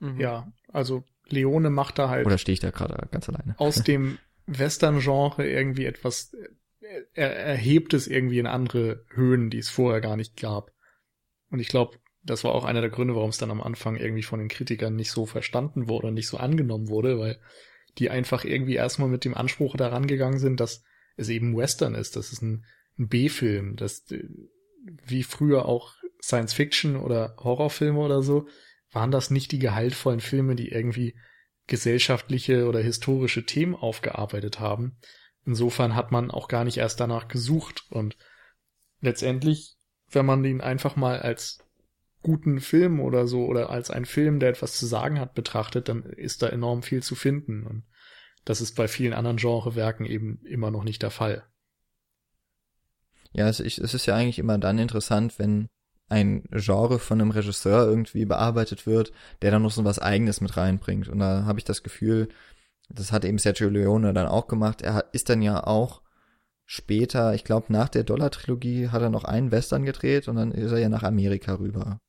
[0.00, 0.20] Mhm.
[0.20, 2.26] Ja, also Leone macht da halt.
[2.26, 3.54] Oder stehe ich da gerade ganz alleine?
[3.58, 6.34] Aus dem Western-Genre irgendwie etwas,
[7.14, 10.72] er, er hebt es irgendwie in andere Höhen, die es vorher gar nicht gab.
[11.50, 14.22] Und ich glaube, das war auch einer der Gründe, warum es dann am Anfang irgendwie
[14.22, 17.38] von den Kritikern nicht so verstanden wurde und nicht so angenommen wurde, weil
[17.98, 20.82] die einfach irgendwie erstmal mit dem Anspruch daran gegangen sind, dass
[21.16, 22.16] es eben Western ist.
[22.16, 22.64] Das ist ein,
[22.98, 24.04] ein B-Film, das
[25.06, 28.46] wie früher auch Science Fiction oder Horrorfilme oder so,
[28.90, 31.16] waren das nicht die gehaltvollen Filme, die irgendwie
[31.66, 34.98] gesellschaftliche oder historische Themen aufgearbeitet haben.
[35.44, 38.16] Insofern hat man auch gar nicht erst danach gesucht und
[39.00, 39.76] letztendlich,
[40.10, 41.58] wenn man ihn einfach mal als
[42.22, 46.04] guten Film oder so oder als einen Film, der etwas zu sagen hat, betrachtet, dann
[46.04, 47.84] ist da enorm viel zu finden und
[48.44, 51.44] das ist bei vielen anderen Genrewerken eben immer noch nicht der Fall.
[53.32, 55.68] Ja, es ist ja eigentlich immer dann interessant, wenn
[56.12, 60.56] ein Genre von einem Regisseur irgendwie bearbeitet wird, der dann noch so was Eigenes mit
[60.56, 61.08] reinbringt.
[61.08, 62.28] Und da habe ich das Gefühl,
[62.90, 64.82] das hat eben Sergio Leone dann auch gemacht.
[64.82, 66.02] Er ist dann ja auch
[66.66, 70.70] später, ich glaube nach der Dollar-Trilogie hat er noch einen Western gedreht und dann ist
[70.70, 72.00] er ja nach Amerika rüber.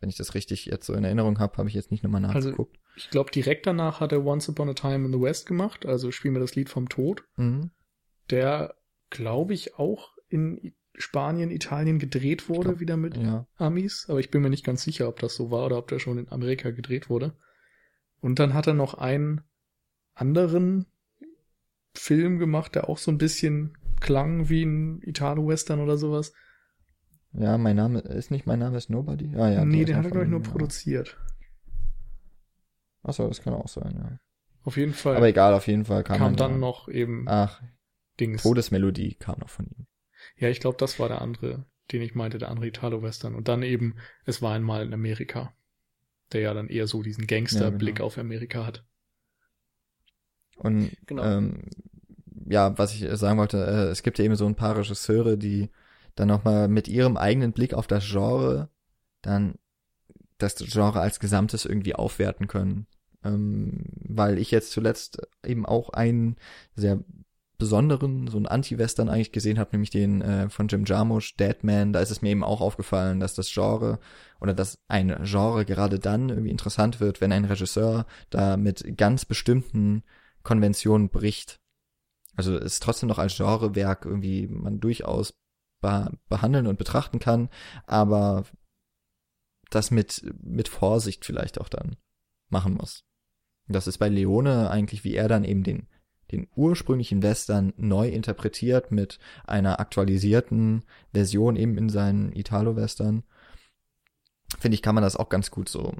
[0.00, 2.48] Wenn ich das richtig jetzt so in Erinnerung habe, habe ich jetzt nicht nochmal also,
[2.48, 2.76] nachgeguckt.
[2.76, 5.86] Also, ich glaube, direkt danach hat er Once Upon a Time in the West gemacht,
[5.86, 7.22] also spielen wir das Lied vom Tod.
[7.36, 7.70] Mhm.
[8.30, 8.74] Der,
[9.10, 13.46] glaube ich, auch in Spanien, Italien gedreht wurde, wieder mit ja.
[13.56, 14.06] Amis.
[14.08, 16.18] Aber ich bin mir nicht ganz sicher, ob das so war oder ob der schon
[16.18, 17.34] in Amerika gedreht wurde.
[18.20, 19.40] Und dann hat er noch einen
[20.14, 20.86] anderen
[21.94, 26.32] Film gemacht, der auch so ein bisschen klang wie ein Italo-Western oder sowas.
[27.32, 29.34] Ja, mein Name ist nicht mein Name ist Nobody.
[29.36, 30.50] Ah, ja, nee, den hat er, glaube ich, nur ja.
[30.50, 31.16] produziert.
[33.02, 34.18] Achso, das kann auch sein, ja.
[34.64, 35.16] Auf jeden Fall.
[35.16, 37.24] Aber egal, auf jeden Fall kam, kam dann noch eben.
[37.26, 37.60] Ach,
[38.20, 38.42] Dings.
[38.42, 39.86] Todesmelodie kam noch von ihm.
[40.42, 43.36] Ja, ich glaube, das war der andere, den ich meinte, der andere Italo-Western.
[43.36, 45.54] Und dann eben, es war einmal in Amerika,
[46.32, 48.06] der ja dann eher so diesen Gangster-Blick ja, genau.
[48.06, 48.84] auf Amerika hat.
[50.56, 51.22] Und genau.
[51.22, 51.62] ähm,
[52.48, 55.70] ja, was ich sagen wollte, äh, es gibt ja eben so ein paar Regisseure, die
[56.16, 58.68] dann nochmal mit ihrem eigenen Blick auf das Genre
[59.22, 59.54] dann
[60.38, 62.88] das Genre als Gesamtes irgendwie aufwerten können.
[63.22, 66.34] Ähm, weil ich jetzt zuletzt eben auch einen
[66.74, 66.98] sehr
[67.62, 72.00] besonderen, so einen Anti-Western eigentlich gesehen habe, nämlich den äh, von Jim Jarmusch, Deadman, da
[72.00, 74.00] ist es mir eben auch aufgefallen, dass das Genre
[74.40, 79.24] oder dass ein Genre gerade dann irgendwie interessant wird, wenn ein Regisseur da mit ganz
[79.24, 80.02] bestimmten
[80.42, 81.60] Konventionen bricht.
[82.34, 85.34] Also es trotzdem noch als Genrewerk irgendwie man durchaus
[85.80, 87.48] be behandeln und betrachten kann,
[87.86, 88.42] aber
[89.70, 91.94] das mit, mit Vorsicht vielleicht auch dann
[92.48, 93.04] machen muss.
[93.68, 95.86] Das ist bei Leone eigentlich, wie er dann eben den
[96.32, 103.22] den ursprünglichen Western neu interpretiert mit einer aktualisierten Version eben in seinen Italo-Western.
[104.58, 105.94] Finde ich, kann man das auch ganz gut so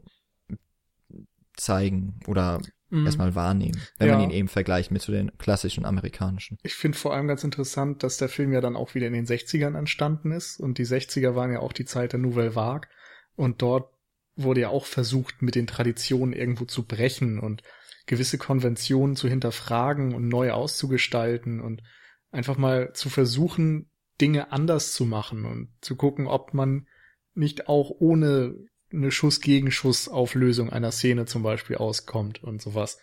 [1.56, 2.60] zeigen oder
[2.90, 3.06] mhm.
[3.06, 4.16] erstmal wahrnehmen, wenn Ja.
[4.16, 6.58] man ihn eben vergleicht mit so den klassischen amerikanischen.
[6.62, 9.26] Ich finde vor allem ganz interessant, dass der Film ja dann auch wieder in den
[9.26, 12.88] 60ern entstanden ist und die 60er waren ja auch die Zeit der Nouvelle Vague
[13.36, 13.90] und dort
[14.34, 17.62] wurde ja auch versucht, mit den Traditionen irgendwo zu brechen und
[18.07, 21.82] gewisse Konventionen zu hinterfragen und neu auszugestalten und
[22.30, 23.90] einfach mal zu versuchen,
[24.20, 26.86] Dinge anders zu machen und zu gucken, ob man
[27.34, 28.55] nicht auch ohne
[28.92, 32.98] eine Schuss-Gegenschuss-Auflösung einer Szene zum Beispiel auskommt und sowas.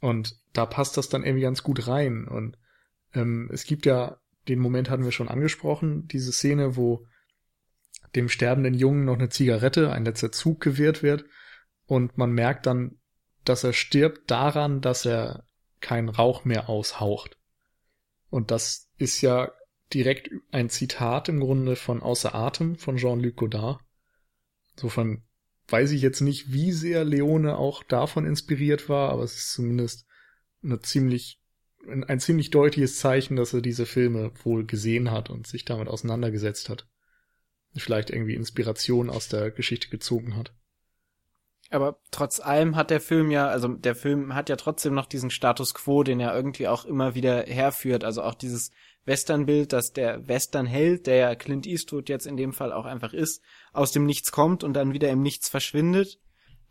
[0.00, 2.26] Und da passt das dann irgendwie ganz gut rein.
[2.26, 2.58] Und
[3.14, 4.18] ähm, es gibt ja,
[4.48, 7.06] den Moment hatten wir schon angesprochen, diese Szene, wo
[8.14, 11.24] dem sterbenden Jungen noch eine Zigarette, ein letzter Zug gewährt wird.
[11.86, 12.98] Und man merkt dann,
[13.48, 15.44] dass er stirbt daran, dass er
[15.80, 17.38] keinen Rauch mehr aushaucht.
[18.30, 19.52] Und das ist ja
[19.92, 23.80] direkt ein Zitat im Grunde von Außer Atem von Jean-Luc Godard.
[24.74, 25.22] Insofern
[25.68, 30.06] weiß ich jetzt nicht, wie sehr Leone auch davon inspiriert war, aber es ist zumindest
[30.62, 31.40] eine ziemlich,
[31.88, 35.88] ein, ein ziemlich deutliches Zeichen, dass er diese Filme wohl gesehen hat und sich damit
[35.88, 36.88] auseinandergesetzt hat.
[37.76, 40.54] Vielleicht irgendwie Inspiration aus der Geschichte gezogen hat.
[41.70, 45.30] Aber trotz allem hat der Film ja, also der Film hat ja trotzdem noch diesen
[45.30, 48.04] Status quo, den er irgendwie auch immer wieder herführt.
[48.04, 48.70] Also auch dieses
[49.04, 53.42] Westernbild, dass der Westernheld, der ja Clint Eastwood jetzt in dem Fall auch einfach ist,
[53.72, 56.20] aus dem Nichts kommt und dann wieder im Nichts verschwindet.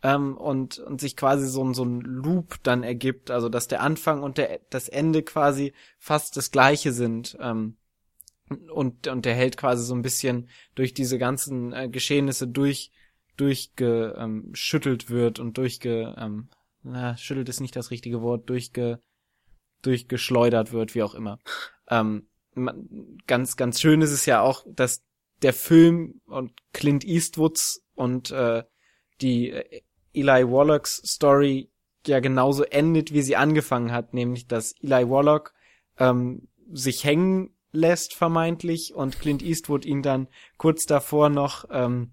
[0.02, 3.80] Ähm, und, und sich quasi so, ein so ein Loop dann ergibt, also dass der
[3.80, 7.36] Anfang und der, das Ende quasi fast das gleiche sind.
[7.40, 7.76] Ähm,
[8.70, 12.92] und, und der Held quasi so ein bisschen durch diese ganzen äh, Geschehnisse durch
[13.36, 16.48] durchgeschüttelt wird und durchge ähm,
[16.82, 19.00] na, schüttelt ist nicht das richtige Wort, durchge
[19.82, 21.38] durchgeschleudert wird, wie auch immer.
[21.88, 25.02] Ähm, man, ganz, ganz schön ist es ja auch, dass
[25.42, 28.64] der Film und Clint Eastwoods und äh,
[29.20, 29.82] die äh,
[30.14, 31.70] Eli Wallachs Story
[32.06, 35.52] ja genauso endet, wie sie angefangen hat, nämlich dass Eli Wallach
[35.98, 42.12] ähm, sich hängen lässt vermeintlich und Clint Eastwood ihn dann kurz davor noch ähm,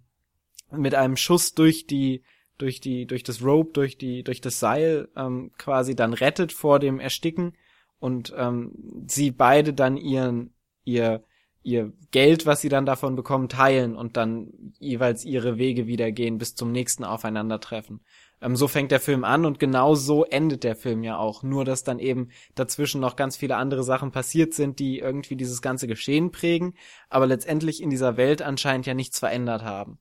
[0.76, 2.24] mit einem Schuss durch die
[2.58, 6.80] durch die durch das Rope durch die durch das Seil ähm, quasi dann rettet vor
[6.80, 7.54] dem Ersticken
[8.00, 8.72] und ähm,
[9.08, 10.54] sie beide dann ihren
[10.84, 11.24] ihr
[11.64, 16.38] ihr Geld, was sie dann davon bekommen, teilen und dann jeweils ihre Wege wieder gehen
[16.38, 18.02] bis zum nächsten Aufeinandertreffen.
[18.42, 21.42] Ähm, so fängt der Film an und genau so endet der Film ja auch.
[21.42, 25.62] Nur, dass dann eben dazwischen noch ganz viele andere Sachen passiert sind, die irgendwie dieses
[25.62, 26.76] ganze Geschehen prägen,
[27.10, 29.98] aber letztendlich in dieser Welt anscheinend ja nichts verändert haben.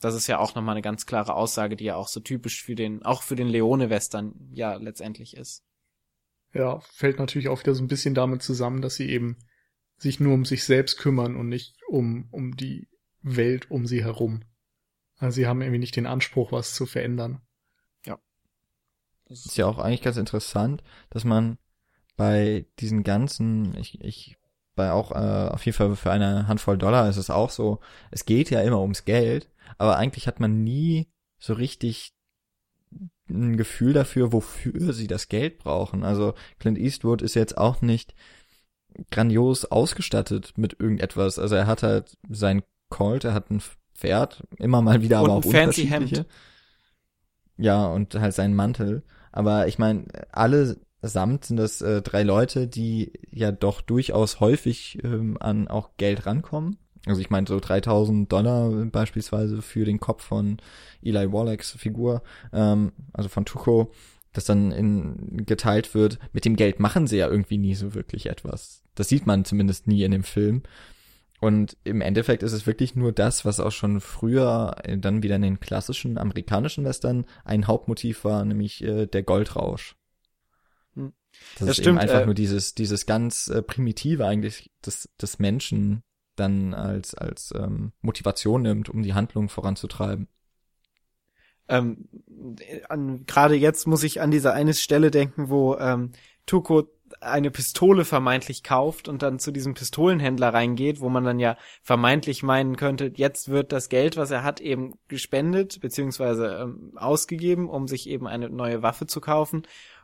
[0.00, 2.74] Das ist ja auch nochmal eine ganz klare Aussage, die ja auch so typisch für
[2.74, 5.64] den, auch für den Leone-Western ja letztendlich ist.
[6.52, 9.38] Ja, fällt natürlich auch wieder so ein bisschen damit zusammen, dass sie eben
[9.98, 12.88] sich nur um sich selbst kümmern und nicht um, um die
[13.22, 14.42] Welt um sie herum.
[15.18, 17.40] Also sie haben irgendwie nicht den Anspruch, was zu verändern.
[19.28, 21.58] Das ist ja auch eigentlich ganz interessant, dass man
[22.16, 24.36] bei diesen ganzen, ich, ich,
[24.74, 27.80] bei auch äh, auf jeden Fall für eine Handvoll Dollar ist es auch so,
[28.10, 31.08] es geht ja immer ums Geld, aber eigentlich hat man nie
[31.38, 32.12] so richtig
[33.28, 36.04] ein Gefühl dafür, wofür sie das Geld brauchen.
[36.04, 38.14] Also Clint Eastwood ist jetzt auch nicht
[39.10, 41.38] grandios ausgestattet mit irgendetwas.
[41.38, 43.60] Also er hat halt sein Colt, er hat ein
[43.94, 46.16] Pferd, immer mal wieder, Und aber auch ein fancy unterschiedliche.
[46.16, 46.28] Hemd.
[47.58, 49.02] Ja, und halt seinen Mantel.
[49.32, 54.98] Aber ich meine, alle samt sind das äh, drei Leute, die ja doch durchaus häufig
[55.02, 56.78] ähm, an auch Geld rankommen.
[57.06, 60.58] Also ich meine so 3000 Dollar beispielsweise für den Kopf von
[61.02, 63.92] Eli Wallachs Figur, ähm, also von Tuco,
[64.32, 66.18] das dann in, geteilt wird.
[66.32, 68.82] Mit dem Geld machen sie ja irgendwie nie so wirklich etwas.
[68.96, 70.62] Das sieht man zumindest nie in dem Film.
[71.40, 75.36] Und im Endeffekt ist es wirklich nur das, was auch schon früher äh, dann wieder
[75.36, 79.96] in den klassischen amerikanischen Western ein Hauptmotiv war, nämlich äh, der Goldrausch.
[80.94, 81.12] Hm.
[81.54, 85.10] Das, Das ist stimmt, eben einfach äh, nur dieses, dieses ganz äh, primitive eigentlich des,
[85.20, 86.02] des Menschen
[86.36, 90.28] dann als, als ähm, Motivation nimmt, um die Handlung voranzutreiben.
[91.68, 92.08] Ähm,
[93.26, 96.12] gerade jetzt muss ich an diese eine Stelle denken, wo ähm,
[96.46, 96.84] Tuko
[97.20, 102.42] eine Pistole vermeintlich kauft und dann zu diesem Pistolenhändler reingeht, wo man dann ja vermeintlich
[102.42, 107.88] meinen könnte, jetzt wird das Geld, was er hat, eben gespendet beziehungsweise ähm, ausgegeben, um
[107.88, 109.62] sich eben eine neue Waffe zu kaufen,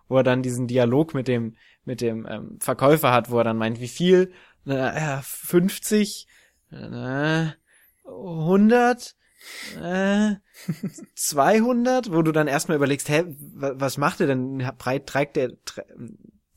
[0.09, 3.59] wo er dann diesen Dialog mit dem mit dem ähm, Verkäufer hat, wo er dann
[3.59, 4.33] meint, wie viel?
[4.65, 6.27] Na, ja, 50,
[6.71, 7.55] na,
[8.05, 9.17] 100,
[9.83, 10.35] äh,
[11.15, 14.59] 200, wo du dann erstmal überlegst, hä, wa- was macht er denn?
[14.79, 15.85] Treibt der, tre-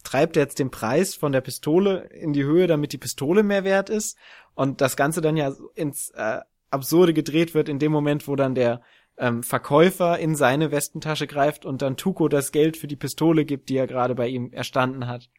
[0.04, 3.64] treibt er jetzt den Preis von der Pistole in die Höhe, damit die Pistole mehr
[3.64, 4.18] wert ist?
[4.54, 8.54] Und das Ganze dann ja ins äh, Absurde gedreht wird in dem Moment, wo dann
[8.56, 8.82] der
[9.18, 13.70] ähm, Verkäufer in seine Westentasche greift und dann Tuko das Geld für die Pistole gibt,
[13.70, 15.30] die er gerade bei ihm erstanden hat.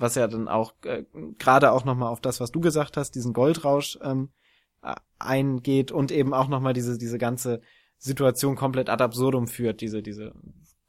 [0.00, 1.04] Was ja dann auch äh,
[1.38, 4.30] gerade auch nochmal auf das, was du gesagt hast, diesen Goldrausch ähm,
[5.18, 7.60] eingeht und eben auch nochmal diese, diese ganze
[7.98, 10.32] Situation komplett ad absurdum führt, diese, diese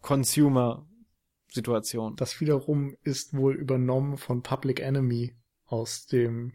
[0.02, 2.16] Consumer-Situation.
[2.16, 5.36] Das wiederum ist wohl übernommen von Public Enemy
[5.66, 6.54] aus dem,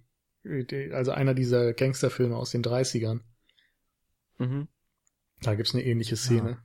[0.93, 3.23] also einer dieser Gangsterfilme aus den 30ern.
[4.39, 4.69] Mhm.
[5.43, 6.51] Da gibt's eine ähnliche Szene.
[6.51, 6.63] Ja.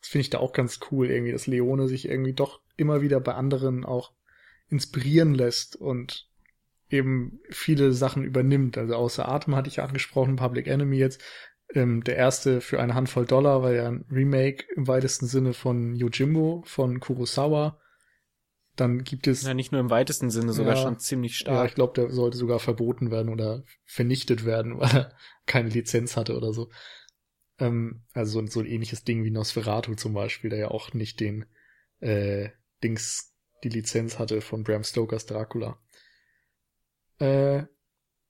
[0.00, 3.20] Das finde ich da auch ganz cool, irgendwie, dass Leone sich irgendwie doch immer wieder
[3.20, 4.12] bei anderen auch
[4.68, 6.28] inspirieren lässt und
[6.90, 8.78] eben viele Sachen übernimmt.
[8.78, 11.22] Also außer Atem hatte ich ja angesprochen, Public Enemy jetzt.
[11.74, 15.96] Ähm, der erste für eine Handvoll Dollar war ja ein Remake im weitesten Sinne von
[15.96, 17.80] Yojimbo von Kurosawa.
[18.76, 19.42] Dann gibt es.
[19.42, 21.56] Ja, nicht nur im weitesten Sinne, sogar ja, schon ziemlich stark.
[21.56, 25.12] Ja, ich glaube, der sollte sogar verboten werden oder vernichtet werden, weil er
[25.46, 26.70] keine Lizenz hatte oder so.
[27.58, 31.18] Ähm, also so, so ein ähnliches Ding wie Nosferatu zum Beispiel, der ja auch nicht
[31.20, 31.46] den
[32.00, 32.50] äh,
[32.82, 35.78] Dings, die Lizenz hatte von Bram Stokers Dracula.
[37.18, 37.64] Äh,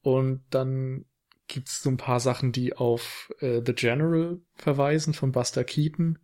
[0.03, 1.05] und dann
[1.49, 6.19] gibt's so ein paar Sachen, die auf äh, The General verweisen von Buster Keaton.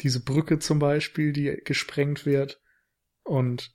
[0.00, 2.60] Diese Brücke zum Beispiel, die gesprengt wird
[3.22, 3.74] und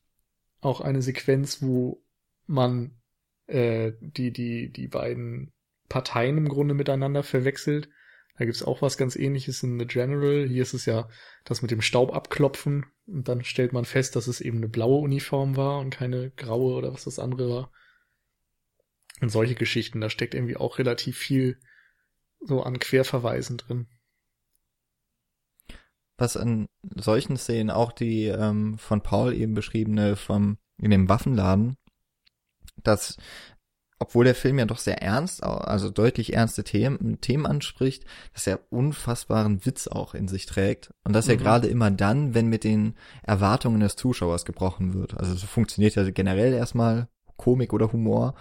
[0.61, 2.03] auch eine Sequenz, wo
[2.47, 2.99] man
[3.47, 5.53] äh, die, die, die beiden
[5.89, 7.89] Parteien im Grunde miteinander verwechselt.
[8.37, 10.45] Da gibt's auch was ganz ähnliches in The General.
[10.45, 11.07] Hier ist es ja
[11.45, 15.01] das mit dem Staub abklopfen und dann stellt man fest, dass es eben eine blaue
[15.01, 17.71] Uniform war und keine graue oder was das andere war.
[19.21, 21.59] Und solche Geschichten, da steckt irgendwie auch relativ viel
[22.41, 23.87] so an Querverweisen drin
[26.17, 31.77] was an solchen Szenen auch die ähm, von Paul eben beschriebene vom in dem Waffenladen,
[32.77, 33.17] dass
[33.99, 38.59] obwohl der Film ja doch sehr ernst, also deutlich ernste Themen, Themen anspricht, dass er
[38.69, 40.93] unfassbaren Witz auch in sich trägt.
[41.05, 41.39] Und dass er mhm.
[41.39, 45.17] gerade immer dann, wenn mit den Erwartungen des Zuschauers gebrochen wird.
[45.17, 48.35] Also so funktioniert ja generell erstmal Komik oder Humor.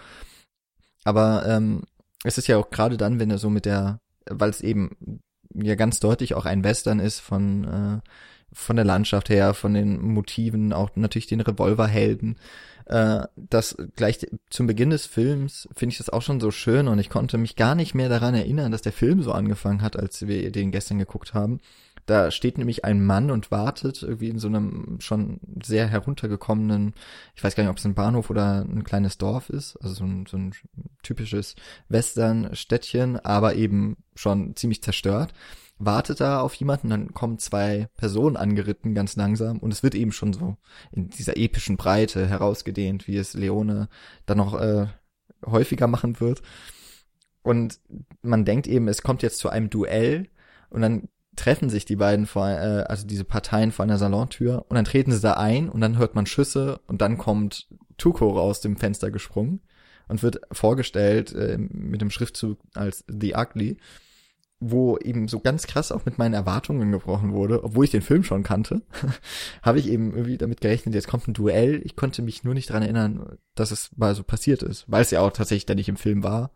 [1.05, 1.83] Aber ähm,
[2.23, 3.99] es ist ja auch gerade dann, wenn er so mit der,
[4.29, 5.21] weil es eben
[5.53, 8.09] ja ganz deutlich auch ein Western ist von äh,
[8.55, 12.37] von der Landschaft her, von den Motiven, auch natürlich den Revolverhelden.
[12.85, 16.99] Äh, das gleich zum Beginn des Films finde ich das auch schon so schön und
[16.99, 20.27] ich konnte mich gar nicht mehr daran erinnern, dass der Film so angefangen hat, als
[20.27, 21.59] wir den gestern geguckt haben.
[22.05, 26.93] Da steht nämlich ein Mann und wartet irgendwie in so einem schon sehr heruntergekommenen,
[27.35, 30.03] ich weiß gar nicht, ob es ein Bahnhof oder ein kleines Dorf ist, also so
[30.03, 30.53] ein, so ein
[31.01, 31.55] typisches
[31.89, 35.33] Western-Städtchen, aber eben schon ziemlich zerstört
[35.77, 40.11] wartet da auf jemanden, dann kommen zwei Personen angeritten ganz langsam und es wird eben
[40.11, 40.57] schon so
[40.91, 43.89] in dieser epischen Breite herausgedehnt, wie es Leone
[44.25, 44.87] dann noch äh,
[45.45, 46.41] häufiger machen wird.
[47.41, 47.79] Und
[48.21, 50.29] man denkt eben, es kommt jetzt zu einem Duell
[50.69, 54.75] und dann treffen sich die beiden vor, äh, also diese Parteien vor einer Salontür und
[54.75, 57.67] dann treten sie da ein und dann hört man Schüsse und dann kommt
[57.97, 59.61] Tuko aus dem Fenster gesprungen
[60.07, 63.77] und wird vorgestellt äh, mit dem Schriftzug als The Ugly,
[64.71, 68.23] wo eben so ganz krass auch mit meinen Erwartungen gebrochen wurde, obwohl ich den Film
[68.23, 68.81] schon kannte,
[69.61, 71.81] habe ich eben irgendwie damit gerechnet, jetzt kommt ein Duell.
[71.83, 75.11] Ich konnte mich nur nicht dran erinnern, dass es mal so passiert ist, weil es
[75.11, 76.51] ja auch tatsächlich dann nicht im Film war.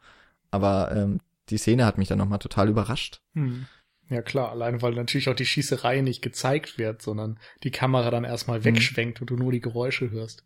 [0.51, 3.22] Aber ähm, die Szene hat mich dann nochmal total überrascht.
[3.34, 3.66] Hm.
[4.10, 8.24] Ja klar, allein weil natürlich auch die Schießerei nicht gezeigt wird, sondern die Kamera dann
[8.24, 8.66] erstmal mhm.
[8.66, 10.43] wegschwenkt und du nur die Geräusche hörst.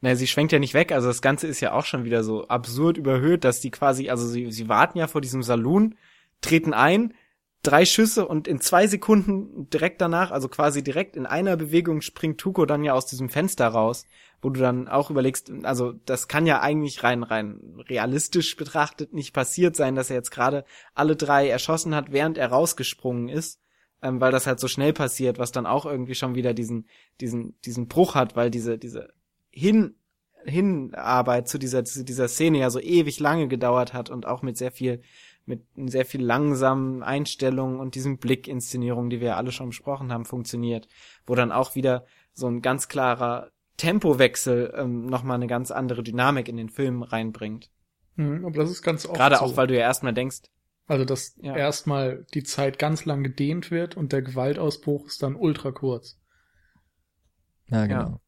[0.00, 2.46] Naja, sie schwenkt ja nicht weg, also das Ganze ist ja auch schon wieder so
[2.46, 5.96] absurd überhöht, dass die quasi, also sie, sie warten ja vor diesem Saloon,
[6.40, 7.14] treten ein,
[7.62, 12.38] drei Schüsse und in zwei Sekunden direkt danach, also quasi direkt in einer Bewegung springt
[12.38, 14.06] Tuko dann ja aus diesem Fenster raus,
[14.40, 19.32] wo du dann auch überlegst, also das kann ja eigentlich rein rein realistisch betrachtet nicht
[19.32, 23.60] passiert sein, dass er jetzt gerade alle drei erschossen hat, während er rausgesprungen ist,
[24.00, 26.86] ähm, weil das halt so schnell passiert, was dann auch irgendwie schon wieder diesen
[27.20, 29.12] diesen diesen Bruch hat, weil diese diese
[29.58, 29.94] hin
[30.44, 34.56] Hinarbeit zu dieser zu dieser Szene ja so ewig lange gedauert hat und auch mit
[34.56, 35.02] sehr viel
[35.46, 40.88] mit sehr viel langsamen Einstellungen und diesem Blickinszenierung, die wir alle schon besprochen haben, funktioniert,
[41.26, 42.04] wo dann auch wieder
[42.34, 47.70] so ein ganz klarer Tempowechsel ähm, nochmal eine ganz andere Dynamik in den Film reinbringt.
[48.16, 49.42] Mhm, aber das ist ganz oft Gerade so.
[49.42, 50.42] auch, weil du ja erstmal denkst.
[50.86, 51.56] Also, dass ja.
[51.56, 56.18] erstmal die Zeit ganz lang gedehnt wird und der Gewaltausbruch ist dann ultra kurz.
[57.68, 58.00] Ja, genau.
[58.00, 58.20] Ja.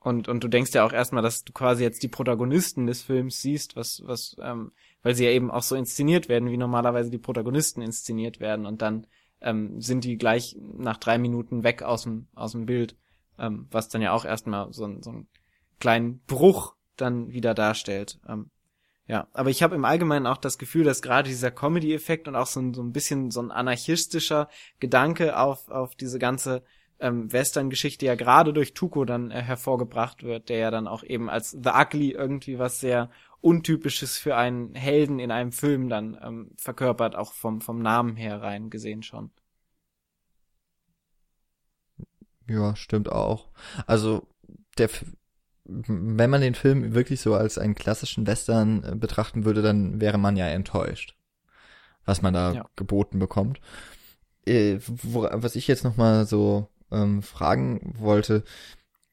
[0.00, 3.42] Und, und du denkst ja auch erstmal, dass du quasi jetzt die Protagonisten des Films
[3.42, 4.72] siehst, was, was, ähm,
[5.02, 8.64] weil sie ja eben auch so inszeniert werden, wie normalerweise die Protagonisten inszeniert werden.
[8.64, 9.06] Und dann
[9.42, 12.96] ähm, sind die gleich nach drei Minuten weg aus dem, aus dem Bild,
[13.38, 15.28] ähm, was dann ja auch erstmal so, so einen
[15.78, 18.18] kleinen Bruch dann wieder darstellt.
[18.26, 18.50] Ähm,
[19.06, 22.46] Ja, aber ich habe im Allgemeinen auch das Gefühl, dass gerade dieser Comedy-Effekt und auch
[22.46, 24.48] so ein, so ein bisschen so ein anarchistischer
[24.78, 26.62] Gedanke auf, auf diese ganze
[27.00, 31.28] ähm, Western-Geschichte ja gerade durch Tuco dann äh, hervorgebracht wird, der ja dann auch eben
[31.30, 33.10] als The Ugly irgendwie was sehr
[33.42, 38.42] Untypisches für einen Helden in einem Film dann ähm, verkörpert, auch vom, vom Namen her
[38.42, 39.30] rein gesehen schon.
[42.46, 43.48] Ja, stimmt auch.
[43.86, 44.26] Also
[44.76, 44.90] der
[45.72, 50.18] wenn man den Film wirklich so als einen klassischen Western äh, betrachten würde, dann wäre
[50.18, 51.16] man ja enttäuscht,
[52.04, 52.66] was man da ja.
[52.76, 53.60] geboten bekommt.
[54.46, 58.44] Äh, wo, was ich jetzt noch mal so ähm, fragen wollte,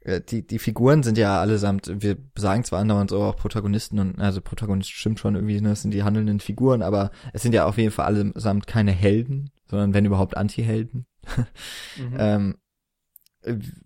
[0.01, 4.19] äh, die, die Figuren sind ja allesamt, wir sagen zwar andauernd so auch Protagonisten und,
[4.19, 7.65] also Protagonist stimmt schon irgendwie, ne, das sind die handelnden Figuren, aber es sind ja
[7.65, 11.05] auf jeden Fall allesamt keine Helden, sondern wenn überhaupt Anti-Helden.
[11.97, 12.15] mhm.
[12.17, 12.55] ähm,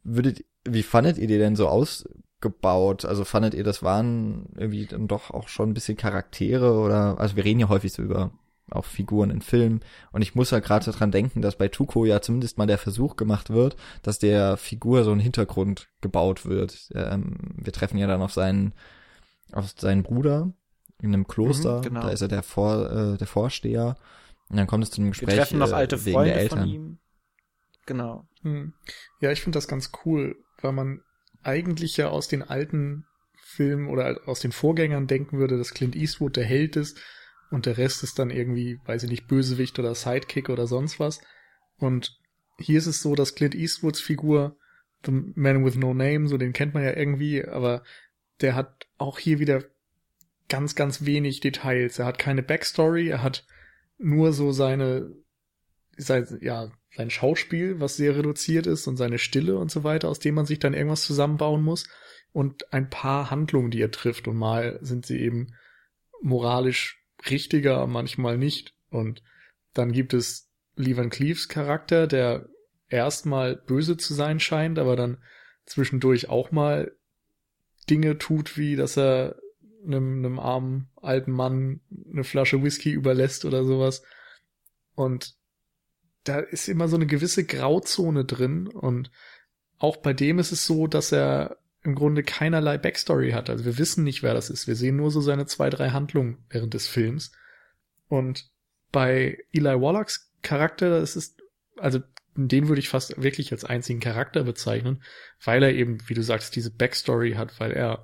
[0.03, 2.05] würdet, wie fandet ihr die denn so aus,
[2.39, 3.05] gebaut?
[3.05, 7.35] Also fandet ihr, das waren irgendwie dann doch auch schon ein bisschen Charaktere oder, also
[7.35, 8.31] wir reden ja häufig so über
[8.69, 9.81] auch Figuren in Filmen
[10.11, 13.15] und ich muss ja gerade daran denken, dass bei Tuko ja zumindest mal der Versuch
[13.15, 16.89] gemacht wird, dass der Figur so ein Hintergrund gebaut wird.
[16.93, 18.73] Ähm, wir treffen ja dann auf seinen,
[19.51, 20.53] auf seinen Bruder
[21.01, 22.01] in einem Kloster, mhm, genau.
[22.01, 23.97] da ist er der Vor, äh, der Vorsteher
[24.49, 26.41] und dann kommt es zu einem Gespräch wir treffen noch alte äh, wegen Freunde der
[26.41, 26.59] Eltern.
[26.59, 26.99] von ihm.
[27.85, 28.27] Genau.
[28.43, 28.73] Hm.
[29.19, 31.01] Ja, ich finde das ganz cool, weil man
[31.43, 33.05] eigentlich ja aus den alten
[33.35, 36.99] Filmen oder aus den Vorgängern denken würde, dass Clint Eastwood der Held ist
[37.51, 41.21] und der Rest ist dann irgendwie, weiß ich nicht, Bösewicht oder Sidekick oder sonst was.
[41.77, 42.17] Und
[42.57, 44.57] hier ist es so, dass Clint Eastwoods Figur,
[45.05, 47.83] The Man with No Name, so den kennt man ja irgendwie, aber
[48.39, 49.63] der hat auch hier wieder
[50.47, 51.99] ganz, ganz wenig Details.
[51.99, 53.45] Er hat keine Backstory, er hat
[53.97, 55.11] nur so seine,
[55.97, 60.19] sein, ja, sein Schauspiel, was sehr reduziert ist und seine Stille und so weiter, aus
[60.19, 61.87] dem man sich dann irgendwas zusammenbauen muss
[62.31, 65.53] und ein paar Handlungen, die er trifft und mal sind sie eben
[66.21, 69.23] moralisch richtiger, manchmal nicht und
[69.73, 72.47] dann gibt es Lee Van Cleaves Charakter, der
[72.89, 75.17] erstmal böse zu sein scheint, aber dann
[75.65, 76.95] zwischendurch auch mal
[77.89, 79.37] Dinge tut, wie dass er
[79.85, 84.03] einem, einem armen alten Mann eine Flasche Whisky überlässt oder sowas.
[84.95, 85.35] Und
[86.23, 89.11] da ist immer so eine gewisse Grauzone drin und
[89.79, 93.49] auch bei dem ist es so, dass er im Grunde keinerlei Backstory hat.
[93.49, 94.67] Also wir wissen nicht, wer das ist.
[94.67, 97.31] Wir sehen nur so seine zwei, drei Handlungen während des Films.
[98.07, 98.49] Und
[98.91, 101.41] bei Eli Wallachs Charakter, das ist,
[101.77, 101.99] also
[102.35, 105.03] den würde ich fast wirklich als einzigen Charakter bezeichnen,
[105.43, 108.03] weil er eben, wie du sagst, diese Backstory hat, weil er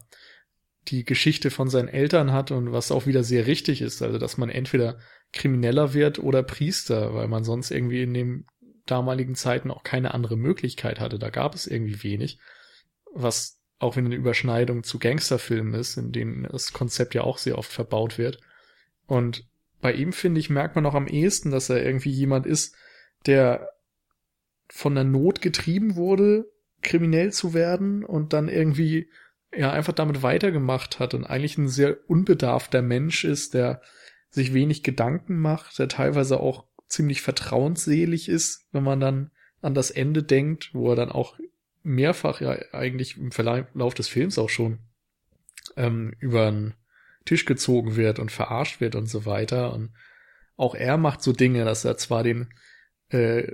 [0.88, 4.38] die Geschichte von seinen Eltern hat und was auch wieder sehr richtig ist, also dass
[4.38, 5.00] man entweder
[5.34, 8.46] Krimineller wird oder Priester, weil man sonst irgendwie in den
[8.86, 11.20] damaligen Zeiten auch keine andere Möglichkeit hatte.
[11.20, 12.40] Da gab es irgendwie wenig,
[13.14, 17.58] was auch wenn eine Überschneidung zu Gangsterfilmen ist, in denen das Konzept ja auch sehr
[17.58, 18.40] oft verbaut wird.
[19.06, 19.48] Und
[19.82, 22.76] bei ihm, finde ich, merkt man auch am ehesten, dass er irgendwie jemand ist,
[23.26, 23.70] der
[24.70, 26.50] von der Not getrieben wurde,
[26.82, 29.10] kriminell zu werden und dann irgendwie
[29.56, 33.82] ja einfach damit weitergemacht hat und eigentlich ein sehr unbedarfter Mensch ist, der
[34.30, 39.92] sich wenig Gedanken macht, der teilweise auch ziemlich vertrauensselig ist, wenn man dann an das
[39.92, 41.38] Ende denkt, wo er dann auch
[41.88, 44.80] mehrfach ja eigentlich im Verlauf des Films auch schon
[45.76, 46.74] ähm, über den
[47.26, 49.74] Tisch gezogen wird und verarscht wird und so weiter.
[49.74, 49.94] Und
[50.56, 52.50] auch er macht so Dinge, dass er zwar den
[53.10, 53.54] äh,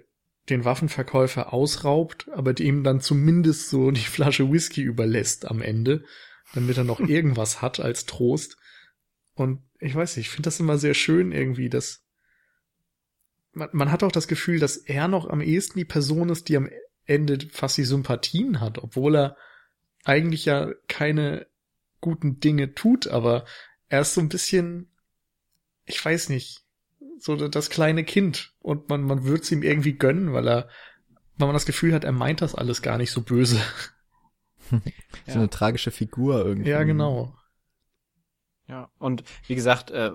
[0.50, 6.04] den Waffenverkäufer ausraubt, aber ihm dann zumindest so die Flasche Whisky überlässt am Ende,
[6.54, 8.58] damit er noch irgendwas hat als Trost.
[9.36, 12.04] Und ich weiß nicht, ich finde das immer sehr schön irgendwie, dass
[13.54, 16.58] man, man hat auch das Gefühl, dass er noch am ehesten die Person ist, die
[16.58, 16.70] am
[17.06, 19.38] Ende fast die Sympathien hat, obwohl er
[20.04, 21.48] eigentlich ja keine
[22.02, 23.46] guten Dinge tut, aber
[23.90, 24.90] er ist so ein bisschen,
[25.86, 26.64] ich weiß nicht,
[27.20, 30.70] so das kleine Kind und man, man würde es ihm irgendwie gönnen, weil er,
[31.38, 33.62] weil man das Gefühl hat, er meint das alles gar nicht so böse.
[34.70, 34.78] so
[35.28, 35.34] ja.
[35.36, 36.70] eine tragische Figur irgendwie.
[36.70, 37.36] Ja, genau.
[38.68, 40.12] Ja, und wie gesagt, äh,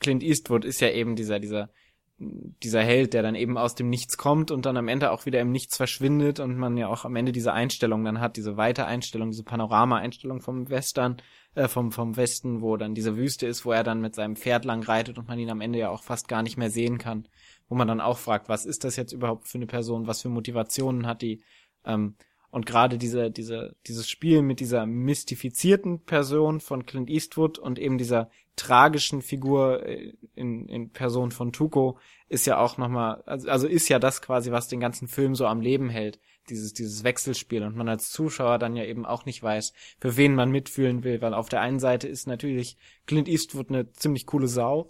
[0.00, 1.70] Clint Eastwood ist ja eben dieser, dieser,
[2.18, 5.40] dieser Held, der dann eben aus dem Nichts kommt und dann am Ende auch wieder
[5.40, 8.86] im Nichts verschwindet und man ja auch am Ende diese Einstellung dann hat, diese weite
[8.86, 11.18] Einstellung, diese Panorama-Einstellung vom Western,
[11.54, 14.64] äh, vom, vom Westen, wo dann diese Wüste ist, wo er dann mit seinem Pferd
[14.64, 17.28] lang reitet und man ihn am Ende ja auch fast gar nicht mehr sehen kann.
[17.68, 20.28] Wo man dann auch fragt, was ist das jetzt überhaupt für eine Person, was für
[20.30, 21.42] Motivationen hat die,
[21.84, 22.14] ähm,
[22.50, 27.98] und gerade diese, diese, dieses Spiel mit dieser mystifizierten Person von Clint Eastwood und eben
[27.98, 33.66] dieser tragischen Figur äh, in, in Person von Tuco ist ja auch nochmal, also, also
[33.68, 36.18] ist ja das quasi, was den ganzen Film so am Leben hält.
[36.48, 40.34] dieses, dieses Wechselspiel und man als Zuschauer dann ja eben auch nicht weiß, für wen
[40.34, 42.76] man mitfühlen will, weil auf der einen Seite ist natürlich
[43.06, 44.86] Clint Eastwood eine ziemlich coole Sau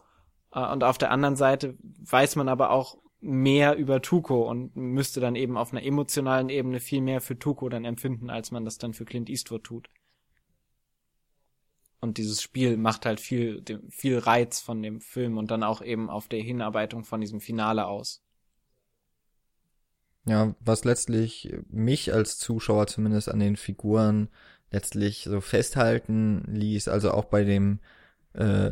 [0.53, 5.21] äh, und auf der anderen Seite weiß man aber auch mehr über Tuco und müsste
[5.21, 8.79] dann eben auf einer emotionalen Ebene viel mehr für Tuco dann empfinden, als man das
[8.79, 9.89] dann für Clint Eastwood tut.
[12.01, 16.11] Und dieses Spiel macht halt viel, viel Reiz von dem Film und dann auch eben
[16.11, 18.23] auf der Hinarbeitung von diesem Finale aus.
[20.27, 24.29] Ja, was letztlich mich als Zuschauer zumindest an den Figuren
[24.71, 27.79] letztlich so festhalten ließ, also auch bei dem
[28.35, 28.71] äh,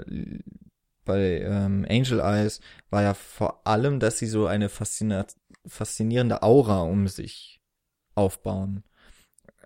[1.05, 2.61] bei ähm, Angel Eyes
[2.91, 7.61] war ja vor allem, dass sie so eine faszinierende Aura um sich
[8.15, 8.83] aufbauen.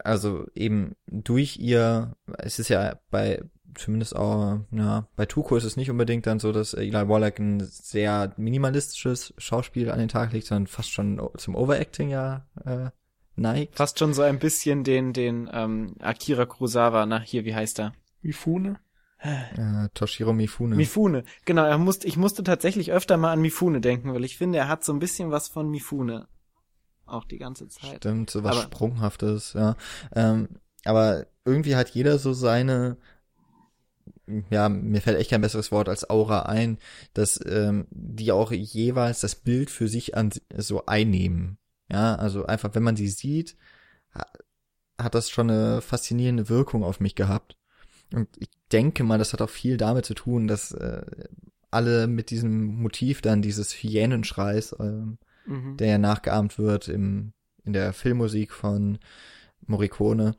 [0.04, 3.42] Also eben durch ihr, es ist ja bei
[3.74, 7.60] zumindest auch, ja, bei Tuco ist es nicht unbedingt dann so, dass Eli Wallach ein
[7.60, 12.90] sehr minimalistisches Schauspiel an den Tag legt, sondern fast schon zum Overacting ja äh,
[13.36, 13.76] neigt.
[13.76, 17.92] Fast schon so ein bisschen den, den ähm, Akira Kurosawa, na hier, wie heißt er?
[18.22, 18.78] Mifune?
[19.20, 20.76] Äh, Toshiro Mifune.
[20.76, 21.64] Mifune, genau.
[21.64, 24.84] Er musste, ich musste tatsächlich öfter mal an Mifune denken, weil ich finde, er hat
[24.84, 26.28] so ein bisschen was von Mifune.
[27.08, 27.96] Auch die ganze Zeit.
[27.96, 29.76] Stimmt, so was aber, Sprunghaftes, ja.
[30.14, 30.48] Ähm,
[30.84, 32.98] aber irgendwie hat jeder so seine,
[34.50, 36.78] ja, mir fällt echt kein besseres Wort als Aura ein,
[37.14, 41.58] dass ähm, die auch jeweils das Bild für sich an so einnehmen.
[41.90, 43.56] Ja, also einfach, wenn man sie sieht,
[44.98, 47.56] hat das schon eine faszinierende Wirkung auf mich gehabt.
[48.12, 51.04] Und ich denke mal, das hat auch viel damit zu tun, dass äh,
[51.70, 55.02] alle mit diesem Motiv dann dieses Hyänenschreis, äh,
[55.48, 55.76] mhm.
[55.76, 57.32] der ja nachgeahmt wird im,
[57.64, 58.98] in der Filmmusik von
[59.66, 60.36] Morricone,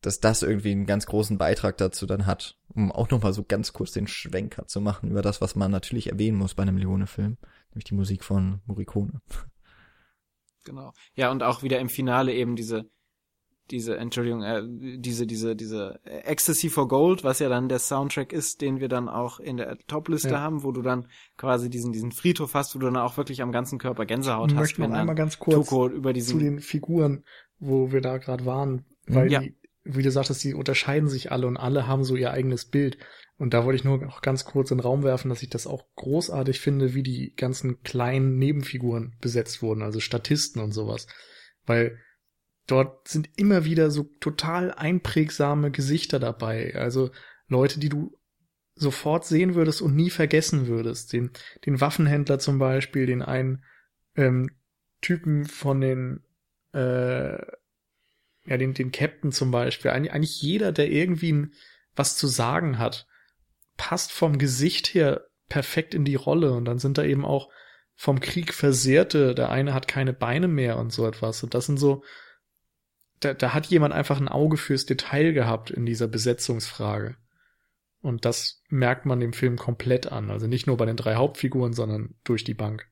[0.00, 3.72] dass das irgendwie einen ganz großen Beitrag dazu dann hat, um auch nochmal so ganz
[3.72, 7.38] kurz den Schwenker zu machen über das, was man natürlich erwähnen muss bei einem Leone-Film,
[7.70, 9.20] nämlich die Musik von Morricone.
[10.64, 10.92] Genau.
[11.14, 12.90] Ja, und auch wieder im Finale eben diese
[13.70, 14.62] diese, Entschuldigung, äh,
[14.98, 19.08] diese, diese, diese Ecstasy for Gold, was ja dann der Soundtrack ist, den wir dann
[19.08, 20.40] auch in der Topliste ja.
[20.40, 23.52] haben, wo du dann quasi diesen, diesen Friedhof hast, wo du dann auch wirklich am
[23.52, 24.72] ganzen Körper Gänsehaut ich hast.
[24.72, 27.24] Ich möchte noch einmal ganz kurz zu den Figuren,
[27.58, 29.40] wo wir da gerade waren, weil ja.
[29.40, 32.98] die, wie du sagtest, die unterscheiden sich alle und alle haben so ihr eigenes Bild.
[33.36, 35.66] Und da wollte ich nur noch ganz kurz in den Raum werfen, dass ich das
[35.66, 41.08] auch großartig finde, wie die ganzen kleinen Nebenfiguren besetzt wurden, also Statisten und sowas.
[41.66, 41.98] Weil
[42.66, 46.74] dort sind immer wieder so total einprägsame Gesichter dabei.
[46.74, 47.10] Also
[47.48, 48.16] Leute, die du
[48.74, 51.12] sofort sehen würdest und nie vergessen würdest.
[51.12, 51.30] Den,
[51.64, 53.64] den Waffenhändler zum Beispiel, den einen
[54.16, 54.50] ähm,
[55.00, 56.24] Typen von den,
[56.72, 57.36] äh,
[58.46, 59.90] ja, den, den Captain zum Beispiel.
[59.90, 61.54] Eig eigentlich jeder, der irgendwie ein,
[61.94, 63.06] was zu sagen hat,
[63.76, 66.52] passt vom Gesicht her perfekt in die Rolle.
[66.52, 67.50] Und dann sind da eben auch
[67.94, 69.34] vom Krieg Versehrte.
[69.34, 71.42] Der eine hat keine Beine mehr und so etwas.
[71.44, 72.02] Und das sind so,
[73.20, 77.16] da, da hat jemand einfach ein Auge fürs Detail gehabt in dieser Besetzungsfrage.
[78.00, 80.30] Und das merkt man dem Film komplett an.
[80.30, 82.86] Also nicht nur bei den drei Hauptfiguren, sondern durch die Bank.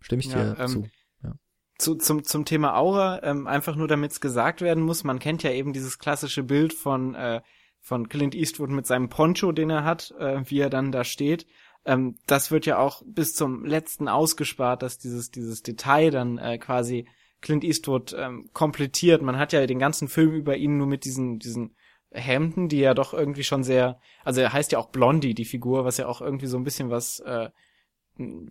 [0.00, 0.88] Stimme ich dir ja, ähm, zu.
[1.24, 1.32] Ja.
[1.78, 1.96] zu.
[1.96, 5.50] Zum, zum Thema Aura, ähm, einfach nur damit es gesagt werden muss, man kennt ja
[5.50, 7.40] eben dieses klassische Bild von, äh,
[7.80, 11.46] von Clint Eastwood mit seinem Poncho, den er hat, äh, wie er dann da steht.
[11.84, 16.58] Ähm, das wird ja auch bis zum letzten ausgespart, dass dieses, dieses Detail dann äh,
[16.58, 17.08] quasi
[17.46, 19.22] Clint Eastwood ähm, komplettiert.
[19.22, 21.76] Man hat ja den ganzen Film über ihn nur mit diesen, diesen
[22.10, 25.84] Hemden, die ja doch irgendwie schon sehr, also er heißt ja auch Blondie, die Figur,
[25.84, 27.50] was ja auch irgendwie so ein bisschen was äh,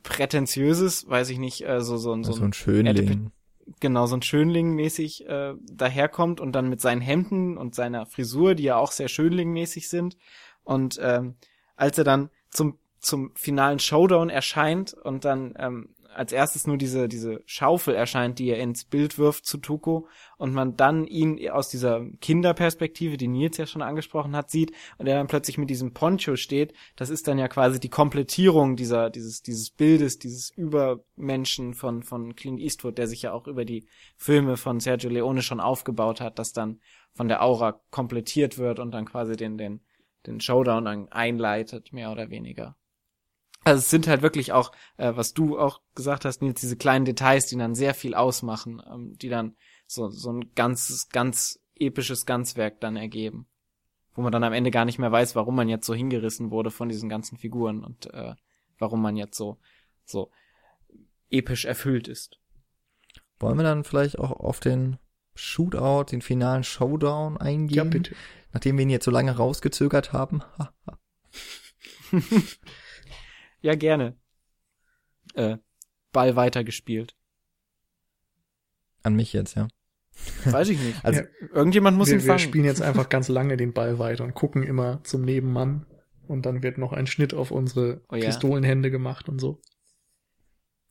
[0.02, 3.32] prätentiöses, weiß ich nicht, äh, so, so, so, so ein Schönling.
[3.82, 8.64] Genau, so ein Schönling-mäßig äh, daherkommt und dann mit seinen Hemden und seiner Frisur, die
[8.64, 10.16] ja auch sehr Schönling-mäßig sind.
[10.64, 11.36] Und ähm,
[11.76, 17.08] als er dann zum zum finalen Showdown erscheint und dann ähm, als erstes nur diese,
[17.08, 21.70] diese Schaufel erscheint, die er ins Bild wirft zu Tuko und man dann ihn aus
[21.70, 25.94] dieser Kinderperspektive, die Nils ja schon angesprochen hat, sieht und er dann plötzlich mit diesem
[25.94, 31.74] Poncho steht, das ist dann ja quasi die Komplettierung dieser, dieses, dieses Bildes, dieses Übermenschen
[31.74, 35.60] von, von Clint Eastwood, der sich ja auch über die Filme von Sergio Leone schon
[35.60, 36.80] aufgebaut hat, das dann
[37.14, 39.82] von der Aura komplettiert wird und dann quasi den, den,
[40.26, 42.76] den Showdown einleitet, mehr oder weniger.
[43.66, 47.04] Also es sind halt wirklich auch, äh, was du auch gesagt hast, Nils, diese kleinen
[47.04, 49.56] Details, die dann sehr viel ausmachen, ähm, die dann
[49.88, 53.48] so, so ein ganzes, ganz episches Ganzwerk dann ergeben.
[54.14, 56.70] Wo man dann am Ende gar nicht mehr weiß, warum man jetzt so hingerissen wurde
[56.70, 58.36] von diesen ganzen Figuren und äh,
[58.78, 59.58] warum man jetzt so,
[60.06, 60.30] so
[61.32, 62.40] episch erfüllt ist.
[63.40, 65.00] Wollen wir dann vielleicht auch auf den
[65.34, 67.76] Shootout, den finalen Showdown eingehen?
[67.76, 68.16] Ja, bitte.
[68.54, 70.44] Nachdem wir ihn jetzt so lange rausgezögert haben.
[73.66, 74.16] Ja, gerne.
[75.34, 75.58] Äh,
[76.12, 77.16] Ball weitergespielt.
[79.02, 79.68] An mich jetzt, ja.
[80.44, 81.00] Weiß ich nicht.
[81.04, 81.28] Also, ja.
[81.52, 82.38] Irgendjemand muss wir, ihn fangen.
[82.38, 85.88] Wir spielen jetzt einfach ganz lange den Ball weiter und gucken immer zum Nebenmann.
[86.28, 88.28] Und dann wird noch ein Schnitt auf unsere Oh ja.
[88.28, 89.60] Pistolenhände gemacht und so.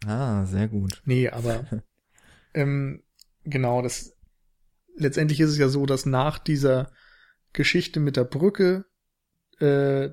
[0.04, 1.00] ah, sehr gut.
[1.04, 1.84] Nee, aber
[2.54, 3.04] ähm,
[3.44, 4.16] genau, das
[4.96, 6.90] letztendlich ist es ja so, dass nach dieser
[7.52, 8.84] Geschichte mit der Brücke
[9.60, 10.10] äh,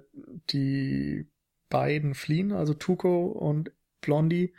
[0.52, 1.31] die
[1.72, 3.72] beiden fliehen, also Tuco und
[4.02, 4.53] Blondie,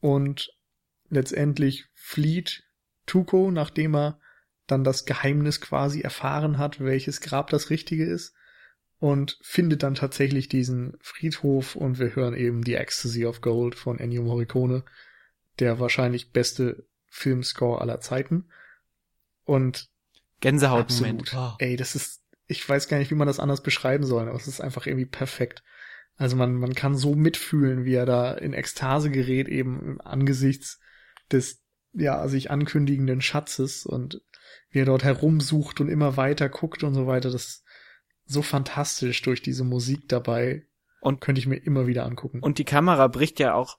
[0.00, 0.52] und
[1.08, 2.62] letztendlich flieht
[3.06, 4.20] Tuco, nachdem er
[4.66, 8.34] dann das Geheimnis quasi erfahren hat, welches Grab das richtige ist,
[8.98, 13.98] und findet dann tatsächlich diesen Friedhof und wir hören eben die Ecstasy of Gold von
[13.98, 14.84] Ennio Morricone,
[15.58, 18.46] der wahrscheinlich beste Filmscore aller Zeiten.
[19.44, 19.88] Und
[20.40, 21.22] Gänsehautmoment.
[21.22, 24.36] absolut, ey, das ist, ich weiß gar nicht, wie man das anders beschreiben soll, aber
[24.36, 25.62] es ist einfach irgendwie perfekt.
[26.16, 30.80] Also man, man kann so mitfühlen, wie er da in Ekstase gerät, eben angesichts
[31.32, 31.62] des,
[31.92, 34.22] ja, sich ankündigenden Schatzes und
[34.70, 37.30] wie er dort herumsucht und immer weiter guckt und so weiter.
[37.30, 37.64] Das ist
[38.26, 40.66] so fantastisch durch diese Musik dabei.
[41.00, 42.40] Und- könnte ich mir immer wieder angucken.
[42.40, 43.78] Und die Kamera bricht ja auch,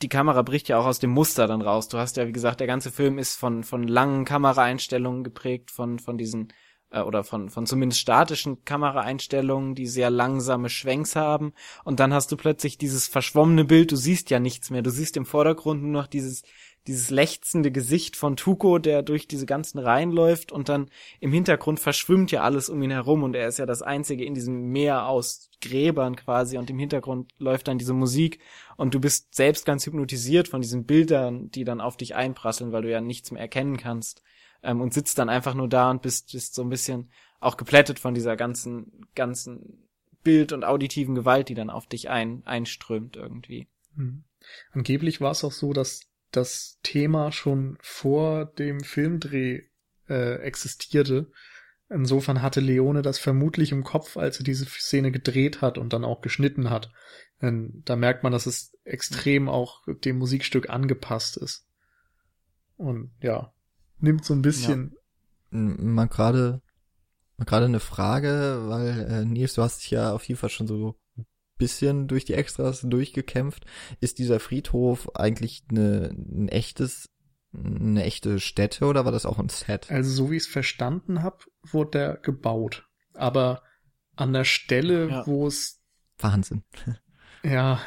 [0.00, 1.88] die Kamera bricht ja auch aus dem Muster dann raus.
[1.88, 5.98] Du hast ja, wie gesagt, der ganze Film ist von, von langen Kameraeinstellungen geprägt, von,
[5.98, 6.52] von diesen,
[6.92, 11.52] äh, oder von, von zumindest statischen Kameraeinstellungen, die sehr langsame Schwenks haben.
[11.84, 14.82] Und dann hast du plötzlich dieses verschwommene Bild, du siehst ja nichts mehr.
[14.82, 16.42] Du siehst im Vordergrund nur noch dieses,
[16.86, 20.90] dieses lechzende Gesicht von Tuko, der durch diese ganzen Reihen läuft und dann
[21.20, 24.34] im Hintergrund verschwimmt ja alles um ihn herum und er ist ja das Einzige in
[24.34, 28.40] diesem Meer aus Gräbern quasi und im Hintergrund läuft dann diese Musik
[28.76, 32.82] und du bist selbst ganz hypnotisiert von diesen Bildern, die dann auf dich einprasseln, weil
[32.82, 34.22] du ja nichts mehr erkennen kannst
[34.62, 37.98] ähm, und sitzt dann einfach nur da und bist, bist so ein bisschen auch geplättet
[37.98, 39.88] von dieser ganzen, ganzen
[40.22, 43.68] Bild- und auditiven Gewalt, die dann auf dich ein, einströmt irgendwie.
[43.96, 44.24] Hm.
[44.72, 49.62] Angeblich war es auch so, dass das Thema schon vor dem Filmdreh
[50.08, 51.30] äh, existierte.
[51.88, 56.04] Insofern hatte Leone das vermutlich im Kopf, als er diese Szene gedreht hat und dann
[56.04, 56.90] auch geschnitten hat.
[57.40, 61.66] Ähm, da merkt man, dass es extrem auch dem Musikstück angepasst ist.
[62.76, 63.52] Und ja,
[63.98, 64.96] nimmt so ein bisschen.
[65.50, 66.62] M- Mal gerade,
[67.36, 70.66] mal gerade eine Frage, weil äh, Nils, du hast dich ja auf jeden Fall schon
[70.66, 70.96] so
[71.62, 73.64] bisschen durch die Extras durchgekämpft.
[74.00, 77.08] Ist dieser Friedhof eigentlich eine, ein echtes,
[77.54, 79.90] eine echte Stätte oder war das auch ein Set?
[79.90, 82.86] Also so wie ich es verstanden habe, wurde der gebaut.
[83.14, 83.62] Aber
[84.16, 85.26] an der Stelle, Ja.
[85.26, 85.80] wo es
[86.18, 86.64] Wahnsinn.
[87.44, 87.80] Ja,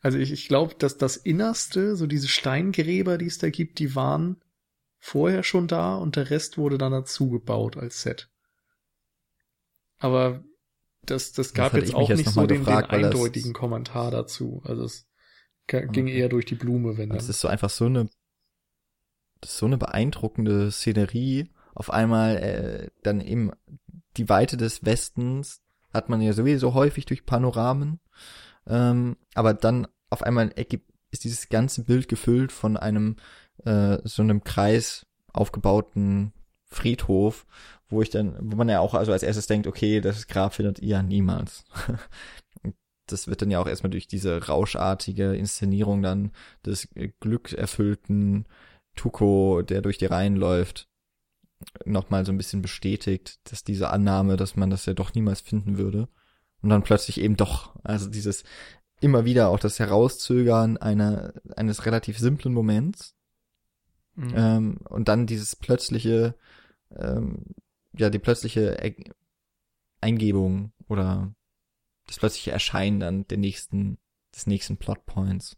[0.00, 3.96] also ich, ich glaube, dass das Innerste, so diese Steingräber, die es da gibt, die
[3.96, 4.40] waren
[5.00, 8.30] vorher schon da und der Rest wurde dann dazu gebaut als Set.
[9.98, 10.44] Aber
[11.06, 14.10] das, das gab hatte jetzt auch jetzt nicht so den, gefragt, den das- eindeutigen Kommentar
[14.10, 14.62] dazu.
[14.64, 15.06] Also es
[15.66, 17.30] ging eher durch die Blume, wenn Das dann.
[17.30, 18.08] ist so einfach so eine,
[19.40, 21.50] das so eine beeindruckende Szenerie.
[21.74, 23.50] Auf einmal äh, dann eben
[24.16, 25.60] die Weite des Westens
[25.92, 28.00] hat man ja sowieso häufig durch Panoramen.
[28.66, 30.52] Ähm, aber dann auf einmal
[31.10, 33.16] ist dieses ganze Bild gefüllt von einem
[33.64, 36.32] äh, so einem Kreis aufgebauten
[36.74, 37.46] Friedhof,
[37.88, 40.78] wo ich dann, wo man ja auch also als erstes denkt, okay, das Grab findet
[40.80, 41.64] ihr niemals.
[43.06, 46.32] das wird dann ja auch erstmal durch diese rauschartige Inszenierung dann
[46.64, 46.88] des
[47.20, 48.46] glückerfüllten
[48.96, 50.88] Tuko, der durch die Reihen läuft,
[51.84, 55.78] nochmal so ein bisschen bestätigt, dass diese Annahme, dass man das ja doch niemals finden
[55.78, 56.08] würde.
[56.62, 58.44] Und dann plötzlich eben doch, also dieses
[59.00, 63.14] immer wieder auch das Herauszögern einer, eines relativ simplen Moments,
[64.16, 64.32] Mhm.
[64.36, 66.34] ähm, und dann dieses plötzliche,
[66.96, 67.44] ähm,
[67.96, 68.92] ja, die plötzliche er
[70.00, 71.34] Eingebung oder
[72.06, 73.98] das plötzliche Erscheinen dann der nächsten,
[74.34, 75.56] des nächsten Plotpoints.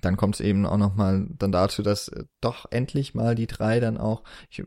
[0.00, 3.80] Dann kommt es eben auch nochmal dann dazu, dass äh, doch endlich mal die drei
[3.80, 4.62] dann auch, ich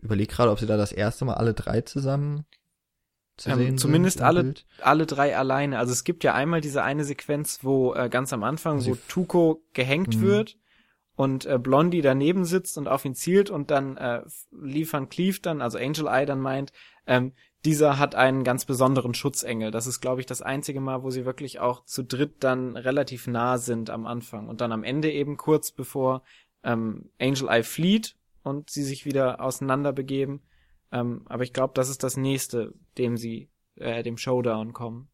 [0.00, 2.46] überlege gerade, ob sie da das erste Mal alle drei zusammen
[3.36, 4.66] zu Ähm, zumindest alle- Bild.
[4.80, 5.78] alle drei alleine.
[5.78, 8.94] Also es gibt ja einmal diese eine Sequenz, wo äh, ganz am Anfang, Sie wo
[9.08, 10.20] Tuko gehängt Mhm.
[10.22, 10.58] wird
[11.20, 14.22] und äh, Blondie daneben sitzt und auf ihn zielt und dann äh,
[14.52, 15.06] Lee Van
[15.42, 16.72] dann, also Angel Eye dann meint,
[17.06, 19.70] ähm, dieser hat einen ganz besonderen Schutzengel.
[19.70, 23.26] Das ist, glaube ich, das einzige Mal, wo sie wirklich auch zu dritt dann relativ
[23.26, 24.48] nah sind am Anfang.
[24.48, 26.22] Und dann am Ende eben kurz bevor
[26.64, 30.40] ähm, Angel Eye flieht und sie sich wieder auseinander begeben.
[30.90, 35.10] Ähm, aber ich glaube, das ist das nächste, dem sie, äh, dem Showdown kommen.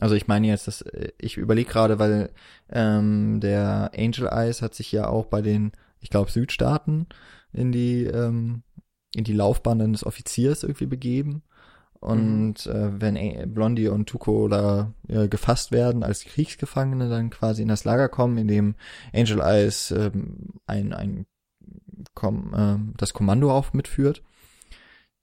[0.00, 2.30] Also ich meine jetzt, dass äh, ich überlege gerade, weil
[2.70, 7.06] ähm, der Angel Eyes hat sich ja auch bei den, ich glaube, Südstaaten
[7.52, 8.62] in die ähm,
[9.14, 11.42] in die Laufbahn des Offiziers irgendwie begeben.
[12.00, 12.72] Und mhm.
[12.72, 17.84] äh, wenn Blondie und Tuco da äh, gefasst werden als Kriegsgefangene, dann quasi in das
[17.84, 18.74] Lager kommen, in dem
[19.12, 20.12] Angel Eyes äh,
[20.66, 21.26] ein, ein
[22.14, 24.22] kom äh, das Kommando auf mitführt.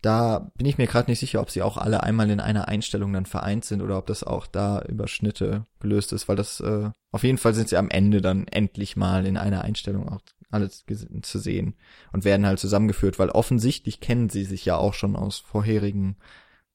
[0.05, 3.11] Da bin ich mir gerade nicht sicher, ob sie auch alle einmal in einer Einstellung
[3.11, 6.91] dann vereint sind oder ob das auch da über Schnitte gelöst ist, weil das äh,
[7.11, 10.21] auf jeden Fall sind sie am Ende dann endlich mal in einer Einstellung auch
[10.51, 10.85] alles
[11.23, 11.73] zu sehen
[12.13, 16.17] und werden halt zusammengeführt, weil offensichtlich kennen sie sich ja auch schon aus vorherigen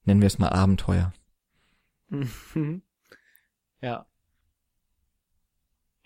[0.02, 1.12] nennen wir es mal Abenteuer.
[3.80, 4.06] ja.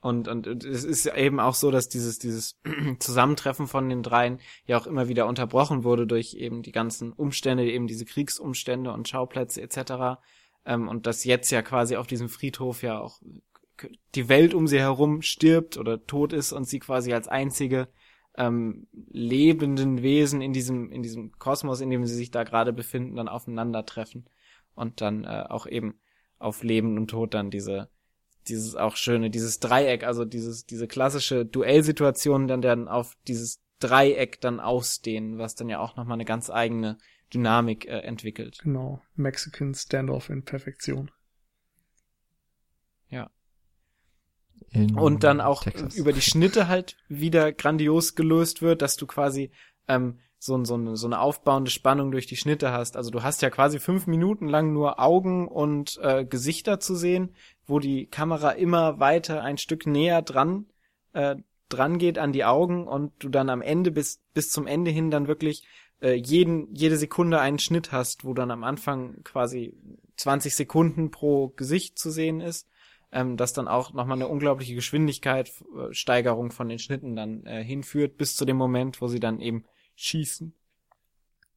[0.05, 2.61] Und, und es ist eben auch so, dass dieses, dieses
[2.99, 7.65] Zusammentreffen von den dreien ja auch immer wieder unterbrochen wurde durch eben die ganzen Umstände,
[7.65, 10.21] eben diese Kriegsumstände und Schauplätze etc.
[10.67, 13.23] Ähm, und dass jetzt ja quasi auf diesem Friedhof ja auch
[14.15, 17.89] die Welt um sie herum stirbt oder tot ist und sie quasi als einzige
[18.37, 23.17] ähm, lebenden Wesen in diesem, in diesem Kosmos, in dem sie sich da gerade befinden,
[23.17, 24.29] dann aufeinandertreffen
[24.75, 25.99] und dann äh, auch eben
[26.39, 27.89] auf Leben und Tod dann diese,
[28.49, 34.41] dieses auch schöne, dieses Dreieck, also dieses, diese klassische Duellsituation dann dann auf dieses Dreieck
[34.41, 36.99] dann ausdehnen, was dann ja auch nochmal eine ganz eigene
[37.33, 38.59] Dynamik äh, entwickelt.
[38.63, 39.03] Genau.
[39.15, 41.11] Mexican Standoff in Perfektion.
[43.09, 43.31] Ja
[44.97, 45.95] und dann auch Texas.
[45.95, 49.51] über die Schnitte halt wieder grandios gelöst wird, dass du quasi
[49.89, 52.97] ähm, so, so, eine, so eine aufbauende Spannung durch die Schnitte hast.
[52.97, 57.35] Also du hast ja quasi fünf Minuten lang nur Augen und äh, Gesichter zu sehen,
[57.67, 60.67] wo die Kamera immer weiter ein Stück näher dran
[61.13, 61.37] äh,
[61.69, 65.11] dran geht an die Augen und du dann am Ende bis bis zum Ende hin
[65.11, 65.67] dann wirklich
[66.01, 69.75] äh, jeden jede Sekunde einen Schnitt hast, wo dann am Anfang quasi
[70.17, 72.69] 20 Sekunden pro Gesicht zu sehen ist
[73.15, 77.63] ähm, das dann auch nochmal eine unglaubliche Geschwindigkeit, äh, Steigerung von den Schnitten dann äh,
[77.63, 79.65] hinführt, bis zu dem Moment, wo sie dann eben
[79.95, 80.53] schießen.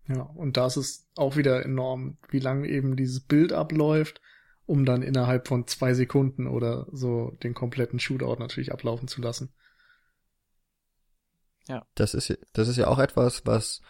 [0.08, 4.22] Ja, und das ist auch wieder enorm, wie lange eben dieses Bild abläuft,
[4.68, 9.54] um dann innerhalb von zwei Sekunden oder so den kompletten Shootout natürlich ablaufen zu lassen.
[11.68, 11.86] Ja.
[11.96, 13.82] Das ist, das ist ja auch etwas, was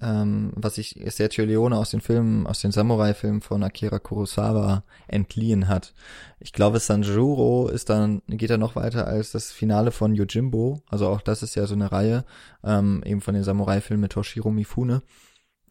[0.00, 5.68] ähm, was sich Sergio Leone aus den Filmen, aus den Samurai-Filmen von Akira Kurosawa entliehen
[5.68, 5.94] hat.
[6.40, 10.82] Ich glaube, Sanjuro ist dann, geht er noch weiter als das Finale von Yojimbo.
[10.88, 12.24] Also auch das ist ja so eine Reihe,
[12.62, 15.02] ähm, eben von den Samurai-Filmen mit Toshiro Mifune.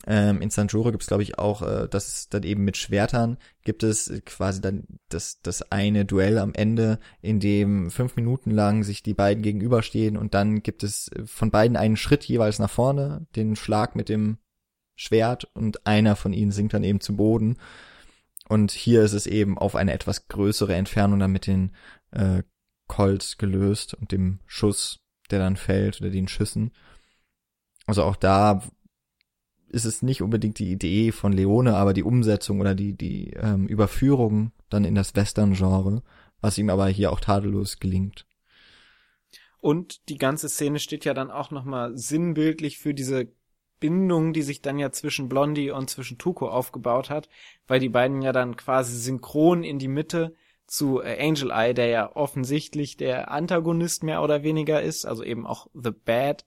[0.06, 3.38] Ähm, in Sanjuro gibt es, glaube ich, auch, äh, das ist dann eben mit Schwertern,
[3.64, 8.84] gibt es quasi dann das, das eine Duell am Ende, in dem fünf Minuten lang
[8.84, 13.26] sich die beiden gegenüberstehen und dann gibt es von beiden einen Schritt jeweils nach vorne,
[13.36, 14.38] den Schlag mit dem
[14.96, 17.58] Schwert und einer von ihnen sinkt dann eben zu Boden.
[18.50, 21.72] Und hier ist es eben auf eine etwas größere Entfernung dann mit den
[22.12, 22.44] äh,
[22.88, 25.00] Colts gelöst und dem Schuss,
[25.32, 26.74] der dann fällt oder den Schüssen.
[27.86, 28.62] Also auch da
[29.74, 33.68] ist es nicht unbedingt die Idee von Leone, aber die Umsetzung oder die, die ähm,
[33.68, 36.04] Überführung dann in das Western-Genre,
[36.42, 38.26] was ihm aber hier auch tadellos gelingt.
[39.60, 43.32] Und die ganze Szene steht ja dann auch nochmal sinnbildlich für diese
[43.80, 47.28] Bindung, die sich dann ja zwischen Blondie und zwischen Tuko aufgebaut hat,
[47.68, 50.36] weil die beiden ja dann quasi synchron in die Mitte
[50.68, 55.48] zu äh, Angel Eye, der ja offensichtlich der Antagonist mehr oder weniger ist, also eben
[55.48, 56.46] auch The Bad,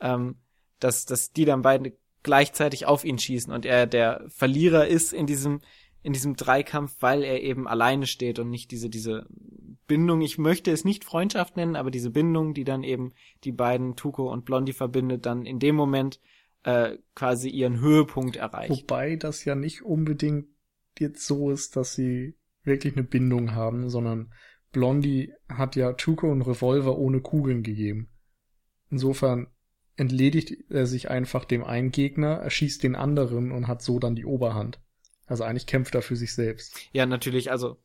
[0.00, 0.36] ähm,
[0.78, 1.96] dass, dass die dann beide
[2.26, 5.60] gleichzeitig auf ihn schießen und er der Verlierer ist in diesem
[6.02, 9.26] in diesem Dreikampf, weil er eben alleine steht und nicht diese diese
[9.86, 13.12] Bindung, ich möchte es nicht Freundschaft nennen, aber diese Bindung, die dann eben
[13.44, 16.20] die beiden Tuko und Blondie verbindet, dann in dem Moment
[16.64, 18.70] äh, quasi ihren Höhepunkt erreicht.
[18.70, 20.48] Wobei das ja nicht unbedingt
[20.98, 22.34] jetzt so ist, dass sie
[22.64, 24.32] wirklich eine Bindung haben, sondern
[24.72, 28.08] Blondie hat ja Tuko und Revolver ohne Kugeln gegeben.
[28.90, 29.46] Insofern
[29.96, 34.26] entledigt er sich einfach dem einen Gegner, erschießt den anderen und hat so dann die
[34.26, 34.78] Oberhand.
[35.26, 36.78] Also eigentlich kämpft er für sich selbst.
[36.92, 37.78] Ja, natürlich, also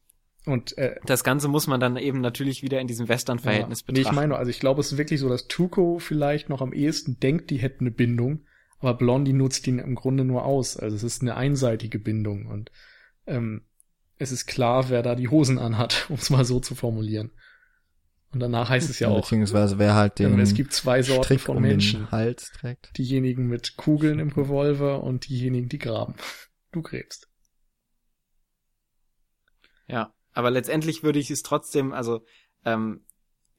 [0.46, 4.04] und äh, das Ganze muss man dann eben natürlich wieder in diesem Western-Verhältnis ja, betrachten.
[4.04, 6.74] Nee, ich meine, also ich glaube, es ist wirklich so, dass Tuko vielleicht noch am
[6.74, 8.46] ehesten denkt, die hätten eine Bindung,
[8.80, 10.78] aber Blondie nutzt ihn im Grunde nur aus.
[10.78, 12.72] Also es ist eine einseitige Bindung und
[13.28, 13.62] ähm,
[14.18, 17.32] es ist klar, wer da die Hosen anhat, um es mal so zu formulieren.
[18.34, 19.22] Und danach heißt es ja, auch.
[19.22, 20.40] Beziehungsweise wer halt den.
[20.40, 22.12] Es gibt zwei Sorten Strick von um Menschen.
[22.12, 22.98] Hals trägt.
[22.98, 26.16] Diejenigen mit Kugeln im Revolver und diejenigen, die graben.
[26.72, 27.30] Du gräbst.
[29.88, 32.24] Ja, aber letztendlich würde ich es trotzdem, also
[32.64, 33.02] ähm,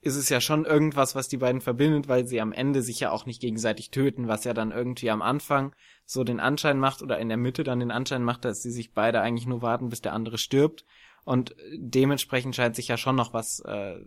[0.01, 3.11] ist es ja schon irgendwas, was die beiden verbindet, weil sie am Ende sich ja
[3.12, 5.77] auch nicht gegenseitig töten, was ja dann irgendwie am Anfang
[6.07, 8.94] so den Anschein macht oder in der Mitte dann den Anschein macht, dass sie sich
[8.94, 10.85] beide eigentlich nur warten, bis der andere stirbt.
[11.24, 14.01] Und dementsprechend scheint sich ja schon noch was äh,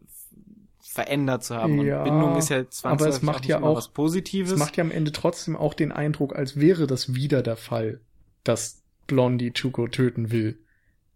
[0.92, 1.82] verändert zu haben.
[1.86, 4.52] Ja, und Bindung ist ja aber es macht auch ja auch was Positives.
[4.54, 8.00] Es macht ja am Ende trotzdem auch den Eindruck, als wäre das wieder der Fall,
[8.44, 10.60] dass Blondie Tuco töten will.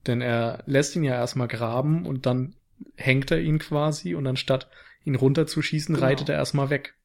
[0.07, 2.55] Denn er lässt ihn ja erstmal graben und dann
[2.95, 4.69] hängt er ihn quasi und anstatt
[5.05, 6.05] ihn runterzuschießen, Genau.
[6.05, 6.95] reitet er erstmal weg.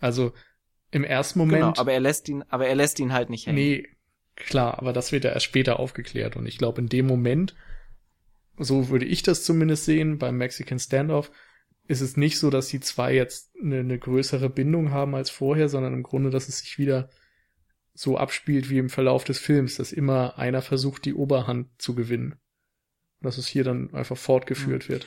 [0.00, 0.32] Also
[0.90, 1.60] im ersten Moment.
[1.62, 3.58] Genau, aber er lässt ihn, aber er lässt ihn halt nicht hängen.
[3.58, 3.88] Nee,
[4.36, 6.36] klar, aber das wird ja erst später aufgeklärt.
[6.36, 7.54] Und ich glaube, in dem Moment,
[8.58, 11.30] so würde ich das zumindest sehen, beim Mexican Standoff,
[11.88, 15.68] ist es nicht so, dass die zwei jetzt eine, eine größere Bindung haben als vorher,
[15.68, 17.08] sondern im Grunde, dass es sich wieder
[17.94, 22.32] so abspielt wie im Verlauf des Films, dass immer einer versucht, die Oberhand zu gewinnen.
[22.32, 25.06] Und dass es hier dann einfach fortgeführt wird.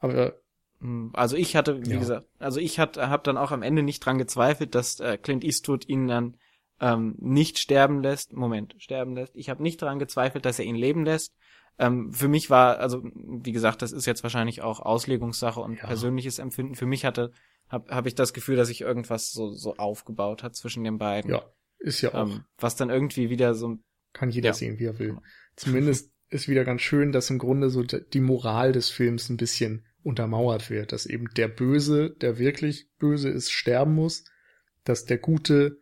[0.00, 0.34] Aber
[0.80, 1.98] Hm, Also ich hatte, wie Ja.
[1.98, 5.44] gesagt, also ich hat, habe dann auch am Ende nicht dran gezweifelt, dass äh, Clint
[5.44, 6.36] Eastwood ihn dann
[6.80, 8.32] ähm, nicht sterben lässt.
[8.32, 9.34] Moment, sterben lässt.
[9.36, 11.34] Ich habe nicht dran gezweifelt, dass er ihn leben lässt.
[11.78, 15.86] Ähm, für mich war, also wie gesagt, das ist jetzt wahrscheinlich auch Auslegungssache und Ja.
[15.86, 16.74] persönliches Empfinden.
[16.74, 17.30] Für mich hatte,
[17.68, 21.30] habe hab ich das Gefühl, dass sich irgendwas so so aufgebaut hat zwischen den beiden.
[21.30, 21.42] ja,
[21.78, 23.78] ist ja auch Ähm, was dann irgendwie wieder so
[24.12, 24.54] Kann jeder Ja.
[24.54, 25.16] sehen, wie er will.
[25.56, 29.84] Zumindest ist wieder ganz schön, dass im Grunde so die Moral des Films ein bisschen
[30.02, 34.24] untermauert wird, dass eben der Böse, der wirklich böse ist, sterben muss,
[34.84, 35.78] dass der Gute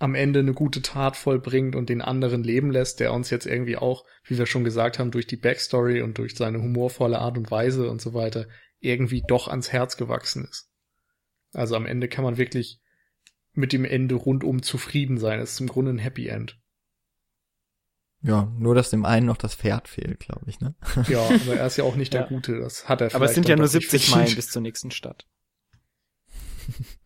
[0.00, 3.76] am Ende eine gute Tat vollbringt und den anderen leben lässt, der uns jetzt irgendwie
[3.76, 7.50] auch, wie wir schon gesagt haben, durch die Backstory und durch seine humorvolle Art und
[7.50, 8.46] Weise und so weiter
[8.80, 10.70] irgendwie doch ans Herz gewachsen ist.
[11.52, 12.80] Also am Ende kann man wirklich
[13.52, 15.38] mit dem Ende rundum zufrieden sein.
[15.38, 16.58] Es ist im Grunde ein Happy End.
[18.22, 20.74] Ja, nur dass dem einen noch das Pferd fehlt, glaube ich, ne?
[21.08, 22.26] Ja, aber er ist ja auch nicht der Ja.
[22.28, 22.58] Gute.
[22.58, 24.24] Das hat er Aber es sind ja nur doch nicht 70 verdient.
[24.24, 25.26] Meilen bis zur nächsten Stadt.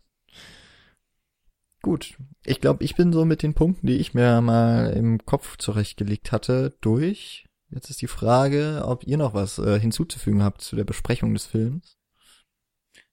[1.85, 2.16] Gut.
[2.47, 6.32] Ich glaube, ich bin so mit den Punkten, die ich mir mal im Kopf zurechtgelegt
[6.32, 7.44] hatte, durch.
[7.69, 11.44] Jetzt ist die Frage, ob ihr noch was äh, hinzuzufügen habt zu der Besprechung des
[11.44, 11.98] Films.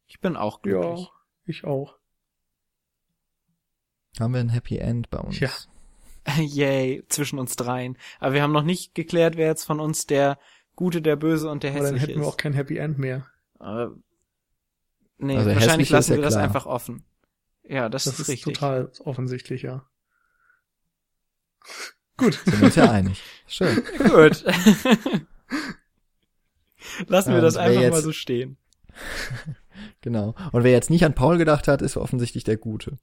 [0.07, 1.09] Ich bin auch Ja, glücklich.
[1.45, 1.97] ich auch.
[4.17, 5.37] Haben wir ein Happy End bei uns?
[5.41, 5.49] Ja.
[6.39, 7.97] Yay, zwischen uns dreien.
[8.21, 10.39] Aber wir haben noch nicht geklärt, wer jetzt von uns der
[10.77, 12.33] Gute, der Böse und der Aber dann Hässliche hätten wir ist.
[12.33, 13.25] auch kein Happy End mehr.
[13.59, 13.97] Aber
[15.17, 16.43] nee, Also wahrscheinlich Hässliche ist lassen ja wir das klar.
[16.45, 17.03] einfach offen.
[17.63, 18.53] Ja, das, Das ist, ist richtig.
[18.55, 19.87] total offensichtlich, ja.
[22.17, 22.33] Gut.
[22.45, 23.21] Sind wir uns ja einig.
[23.47, 23.83] Schön.
[23.97, 24.43] Gut.
[27.07, 28.57] lassen wir Ja, das und einfach jetzt- mal so stehen.
[30.01, 30.35] Genau.
[30.51, 32.97] Und wer jetzt nicht an Paul gedacht hat, ist offensichtlich der Gute.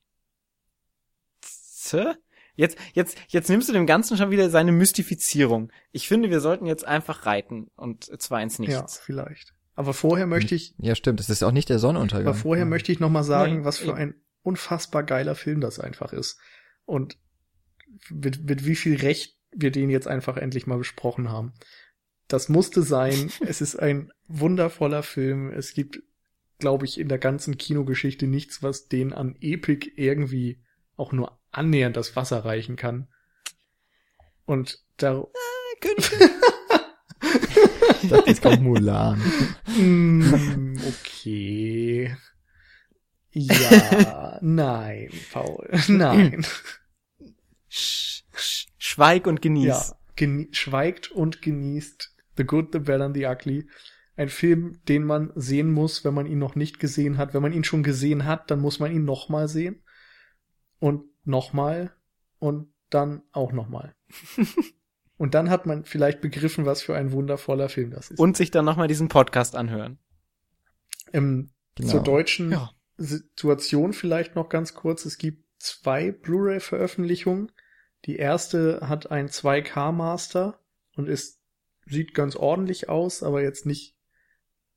[2.55, 5.73] Jetzt, jetzt, jetzt nimmst du dem Ganzen schon wieder seine Mystifizierung.
[5.93, 8.99] Ich finde, wir sollten jetzt einfach reiten und zwar ins Ja, Nichts.
[8.99, 9.55] vielleicht.
[9.75, 11.21] Aber vorher möchte ich, Ja, stimmt.
[11.21, 12.27] Es ist auch nicht der Sonnenuntergang.
[12.29, 14.15] aber vorher möchte ich noch mal sagen, Nee, was für ein
[14.49, 16.39] unfassbar geiler Film das einfach ist.
[16.85, 17.19] Und
[18.11, 21.53] mit, mit wie viel Recht wir den jetzt einfach endlich mal besprochen haben.
[22.27, 23.31] Das musste sein.
[23.47, 25.51] es ist ein wundervoller Film.
[25.51, 26.03] Es gibt,
[26.59, 30.63] glaube ich, in der ganzen Kinogeschichte nichts, was den an Epik irgendwie
[30.97, 33.09] auch nur annähernd das Wasser reichen kann.
[34.45, 35.25] Und da,
[38.03, 39.21] Ich dachte, jetzt kommt Mulan.
[39.79, 42.17] Mm, okay.
[43.33, 46.45] Ja, nein, Paul, nein.
[47.69, 49.67] Sch, sch, schweig und genieß.
[49.67, 53.69] Ja, genie schweigt und genießt The Good, The Bad and The Ugly.
[54.17, 57.35] Ein Film, den man sehen muss, wenn man ihn noch nicht gesehen hat.
[57.35, 59.83] Wenn man ihn schon gesehen hat, dann muss man ihn nochmal sehen.
[60.81, 61.93] Und nochmal.
[62.39, 63.95] Und dann auch nochmal.
[65.19, 68.19] und dann hat man vielleicht begriffen, was für ein wundervoller Film das ist.
[68.19, 69.99] Und sich dann nochmal diesen Podcast anhören.
[71.13, 71.91] ähm, Genau.
[71.93, 72.73] zur deutschen Ja.
[72.99, 75.07] Situation vielleicht noch ganz kurz.
[75.07, 77.53] Es gibt zwei Blu-ray-Veröffentlichungen.
[78.05, 80.61] Die erste hat ein 2K-Master
[80.97, 81.41] und ist,
[81.87, 83.97] sieht ganz ordentlich aus, aber jetzt nicht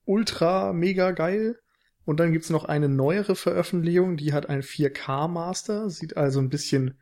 [0.06, 1.60] ultra mega geil.
[2.06, 7.00] Und dann gibt's noch eine neuere Veröffentlichung, die hat ein 4K-Master, sieht also ein bisschen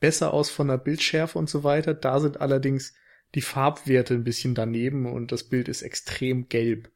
[0.00, 1.94] besser aus von der Bildschärfe und so weiter.
[1.94, 2.94] Da sind allerdings
[3.34, 6.90] die Farbwerte ein bisschen daneben und das Bild ist extrem gelb.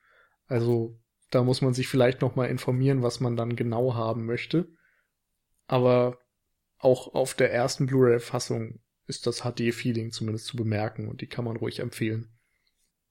[0.47, 0.99] Also
[1.35, 4.69] da muss man sich vielleicht noch mal informieren, was man dann genau haben möchte.
[5.67, 6.19] Aber
[6.79, 11.57] auch auf der ersten Blu-ray-Fassung ist das HD-Feeling zumindest zu bemerken und die kann man
[11.57, 12.29] ruhig empfehlen.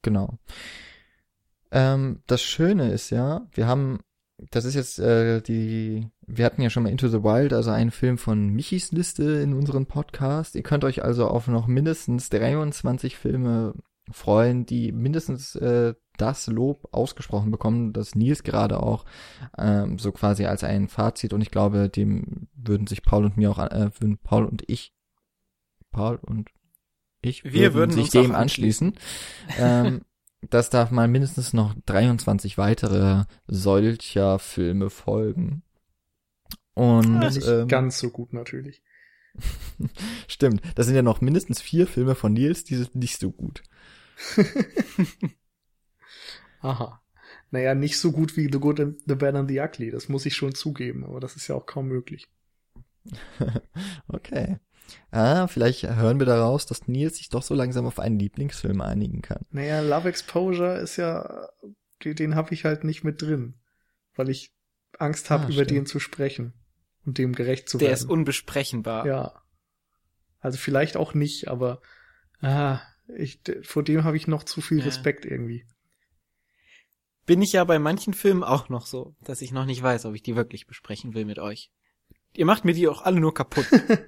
[0.02, 0.38] Genau.
[1.72, 4.00] Ähm, das Schöne ist ja, wir haben,
[4.52, 7.92] das ist jetzt äh, die, wir hatten ja schon mal Into the Wild, also einen
[7.92, 10.56] Film von Michis Liste in unserem Podcast.
[10.56, 13.74] Ihr könnt euch also auf noch mindestens 23 Filme
[14.12, 19.06] freuen, die mindestens äh, das Lob ausgesprochen bekommen, das Nils gerade auch
[19.58, 23.50] ähm, so quasi als ein Fazit und ich glaube, dem würden sich Paul und mir
[23.52, 24.94] auch, an- äh, würden Paul und ich,
[25.92, 26.50] Paul und
[27.22, 28.94] ich Wir würden sich dem anschließen.
[29.58, 30.02] ähm,
[30.50, 35.64] dass da mal mindestens noch 23 weitere solcher Filme folgen.
[36.74, 38.82] Und Nicht ähm, ganz so gut natürlich.
[40.28, 43.64] Stimmt, das sind ja noch mindestens vier Filme von Nils, die sind nicht so gut.
[46.64, 47.02] Aha.
[47.52, 50.26] Naja, nicht so gut wie The Good and the Bad and the Ugly, das muss
[50.26, 52.28] ich schon zugeben, aber das ist ja auch kaum möglich.
[54.08, 54.58] okay.
[55.12, 59.22] Ah, vielleicht hören wir daraus, dass Nils sich doch so langsam auf einen Lieblingsfilm einigen
[59.22, 59.46] kann.
[59.52, 61.50] Naja, Love Exposure ist ja,
[62.04, 63.56] den, den habe ich halt nicht mit drin,
[64.16, 64.52] weil ich
[65.00, 65.72] Angst habe, Ah, über stimmt.
[65.72, 66.54] den zu sprechen
[67.06, 68.00] und dem gerecht zu Der werden.
[68.00, 69.06] ist unbesprechenbar.
[69.08, 69.42] Ja.
[70.40, 71.82] Also vielleicht auch nicht, aber
[72.42, 72.80] ah,
[73.18, 74.86] ich, vor dem habe ich noch zu viel Ja.
[74.86, 75.66] Respekt irgendwie.
[77.26, 80.16] Bin ich ja bei manchen Filmen auch noch so, dass ich noch nicht weiß, ob
[80.16, 81.72] ich die wirklich besprechen will mit euch.
[82.36, 83.66] Ihr macht mir die auch alle nur kaputt.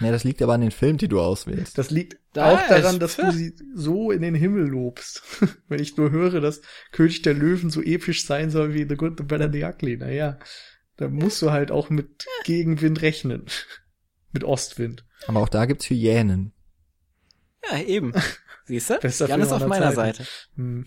[0.00, 1.76] Ja, das liegt aber an den Filmen, die du auswählst.
[1.76, 5.22] Das liegt Da auch daran, dass du sie so in den Himmel lobst.
[5.68, 6.60] Wenn ich nur höre, dass
[6.92, 9.96] König der Löwen so episch sein soll wie The Good, The Bad and the Ugly,
[9.96, 10.38] naja,
[10.96, 13.46] da musst du halt auch mit Gegenwind rechnen.
[14.32, 15.04] mit Ostwind.
[15.26, 16.52] Aber auch da gibt's Hyänen.
[17.70, 18.12] ja, eben.
[18.66, 19.26] Siehst du?
[19.26, 20.18] Jan ist auf meiner Zeiten.
[20.18, 20.30] Seite.
[20.54, 20.86] Hm.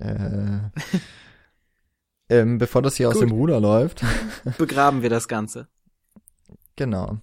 [0.00, 0.70] Äh,
[2.28, 3.24] ähm, bevor das hier aus Gut.
[3.24, 4.02] dem Ruder läuft,
[4.58, 5.68] Begraben wir das Ganze.
[6.76, 7.18] Genau.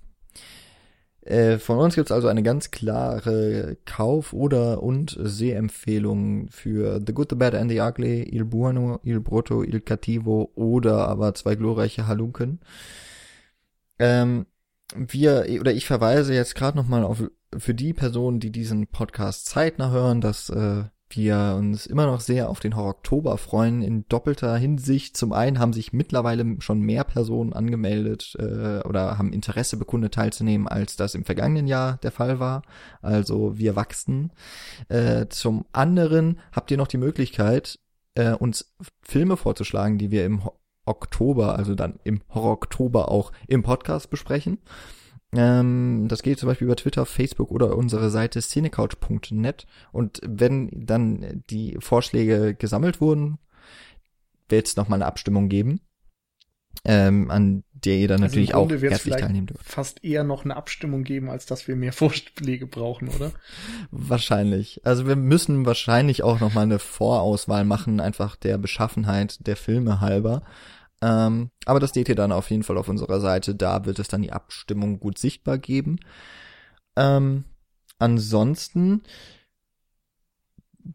[1.22, 7.32] Äh, von uns gibt's also eine ganz klare Kauf- oder und Sehempfehlung für The Good,
[7.32, 12.08] The Bad and The Ugly, Il Buono, Il Brutto, Il Cattivo oder aber zwei glorreiche
[12.08, 12.62] Halunken.
[14.00, 14.46] Ähm,
[14.96, 17.24] wir, oder ich verweise jetzt gerade nochmal auf
[17.58, 22.50] für die Personen, die diesen Podcast zeitnah hören, dass äh, wir uns immer noch sehr
[22.50, 25.16] auf den Horror Oktober freuen, in doppelter Hinsicht.
[25.16, 30.68] Zum einen haben sich mittlerweile schon mehr Personen angemeldet äh, oder haben Interesse bekundet teilzunehmen,
[30.68, 32.62] als das im vergangenen Jahr der Fall war.
[33.02, 34.32] Also wir wachsen.
[34.90, 37.80] Äh, zum anderen habt ihr noch die Möglichkeit,
[38.16, 40.42] äh, uns Filme vorzuschlagen, die wir im
[40.86, 44.60] Oktober, also dann im Horror Oktober auch im Podcast besprechen.
[45.38, 49.68] Ähm, das geht zum Beispiel über Twitter, Facebook oder unsere Seite cinecouch.net.
[49.92, 53.38] Und wenn dann die Vorschläge gesammelt wurden,
[54.50, 55.82] wird es nochmal eine Abstimmung geben,
[56.86, 59.64] ähm, an der ihr dann Also natürlich auch herzlich teilnehmen dürft.
[59.64, 63.32] Fast eher noch eine Abstimmung geben, als dass wir mehr Vorschläge brauchen, oder?
[63.92, 64.82] Wahrscheinlich.
[64.86, 70.42] Also wir müssen wahrscheinlich auch nochmal eine Vorauswahl machen, einfach der Beschaffenheit der Filme halber.
[71.02, 73.56] Ähm, aber das seht ihr dann auf jeden Fall auf unserer Seite.
[73.56, 76.00] Da wird es dann die Abstimmung gut sichtbar geben.
[76.96, 77.44] Ähm,
[78.00, 79.04] ansonsten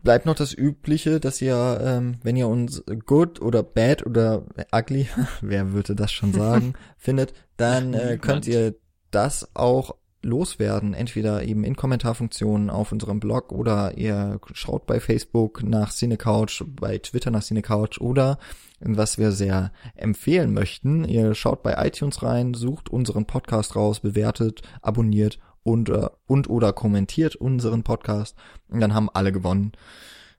[0.03, 5.09] bleibt noch das Übliche, dass ihr, ähm, wenn ihr uns good oder bad oder ugly,
[5.41, 8.75] wer würde das schon sagen, findet, dann äh, könnt ihr
[9.11, 10.95] das auch loswerden.
[10.95, 16.99] Entweder eben in Kommentarfunktionen auf unserem Blog oder ihr schaut bei Facebook nach Cinecouch, bei
[16.99, 18.39] Twitter nach Cinecouch oder
[18.85, 24.63] was wir sehr empfehlen möchten, ihr schaut bei iTunes rein, sucht unseren Podcast raus, bewertet,
[24.81, 28.37] abonniert und, äh, und oder kommentiert unseren Podcast
[28.69, 29.73] und dann haben alle gewonnen.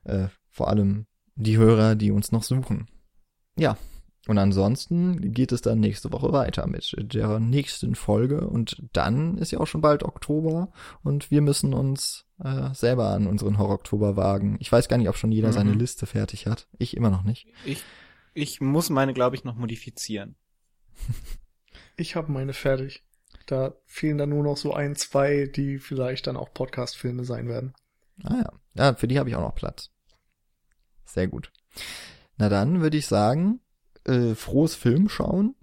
[0.04, 2.88] Äh, vor allem die Hörer, die uns noch suchen.
[3.58, 3.76] Ja,
[4.26, 9.50] und ansonsten geht es dann nächste Woche weiter mit der nächsten Folge und dann ist
[9.50, 10.70] ja auch schon bald Oktober
[11.02, 14.56] und wir müssen uns äh, selber an unseren Horror-Oktober wagen.
[14.60, 15.52] Ich weiß gar nicht, ob schon jeder Mhm.
[15.52, 16.68] seine Liste fertig hat.
[16.78, 17.46] Ich immer noch nicht.
[17.66, 17.82] Ich,
[18.34, 20.36] ich muss meine, glaube ich, noch modifizieren.
[21.96, 23.04] Ich habe meine fertig.
[23.46, 27.72] Da fehlen dann nur noch so ein, zwei, die vielleicht dann auch Podcast-Filme sein werden.
[28.22, 29.90] Ah ja, ja für die habe ich auch noch Platz.
[31.04, 31.52] Sehr gut.
[32.36, 33.60] Na dann würde ich sagen,
[34.04, 35.54] äh, frohes Film schauen.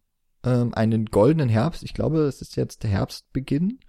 [0.43, 1.83] Ähm, einen goldenen Herbst.
[1.83, 3.79] Ich glaube, es ist jetzt der Herbstbeginn.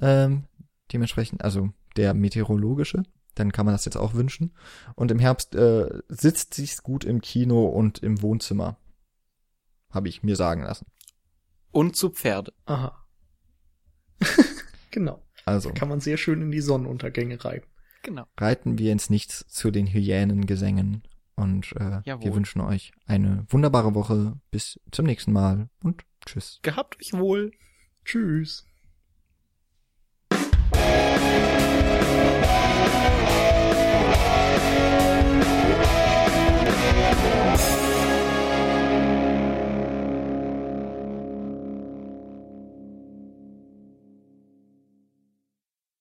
[0.00, 0.44] Ähm,
[0.92, 3.04] dementsprechend, also der meteorologische.
[3.38, 4.52] Dann kann man das jetzt auch wünschen.
[4.96, 8.78] Und im Herbst äh, sitzt sich's gut im Kino und im Wohnzimmer.
[9.90, 10.86] Habe ich mir sagen lassen.
[11.70, 12.52] Und zu Pferde.
[12.66, 13.06] Aha.
[14.90, 15.22] genau.
[15.44, 17.66] Also Kann man sehr schön in die Sonnenuntergänge reiben.
[18.02, 18.26] Genau.
[18.38, 21.02] reiten wir ins Nichts zu den Hyänengesängen.
[21.36, 22.24] Und äh, Jawohl.
[22.24, 24.40] wir wünschen euch eine wunderbare Woche.
[24.50, 26.58] Bis zum nächsten Mal und tschüss.
[26.62, 27.52] Gehabt euch wohl.
[28.04, 28.67] Tschüss.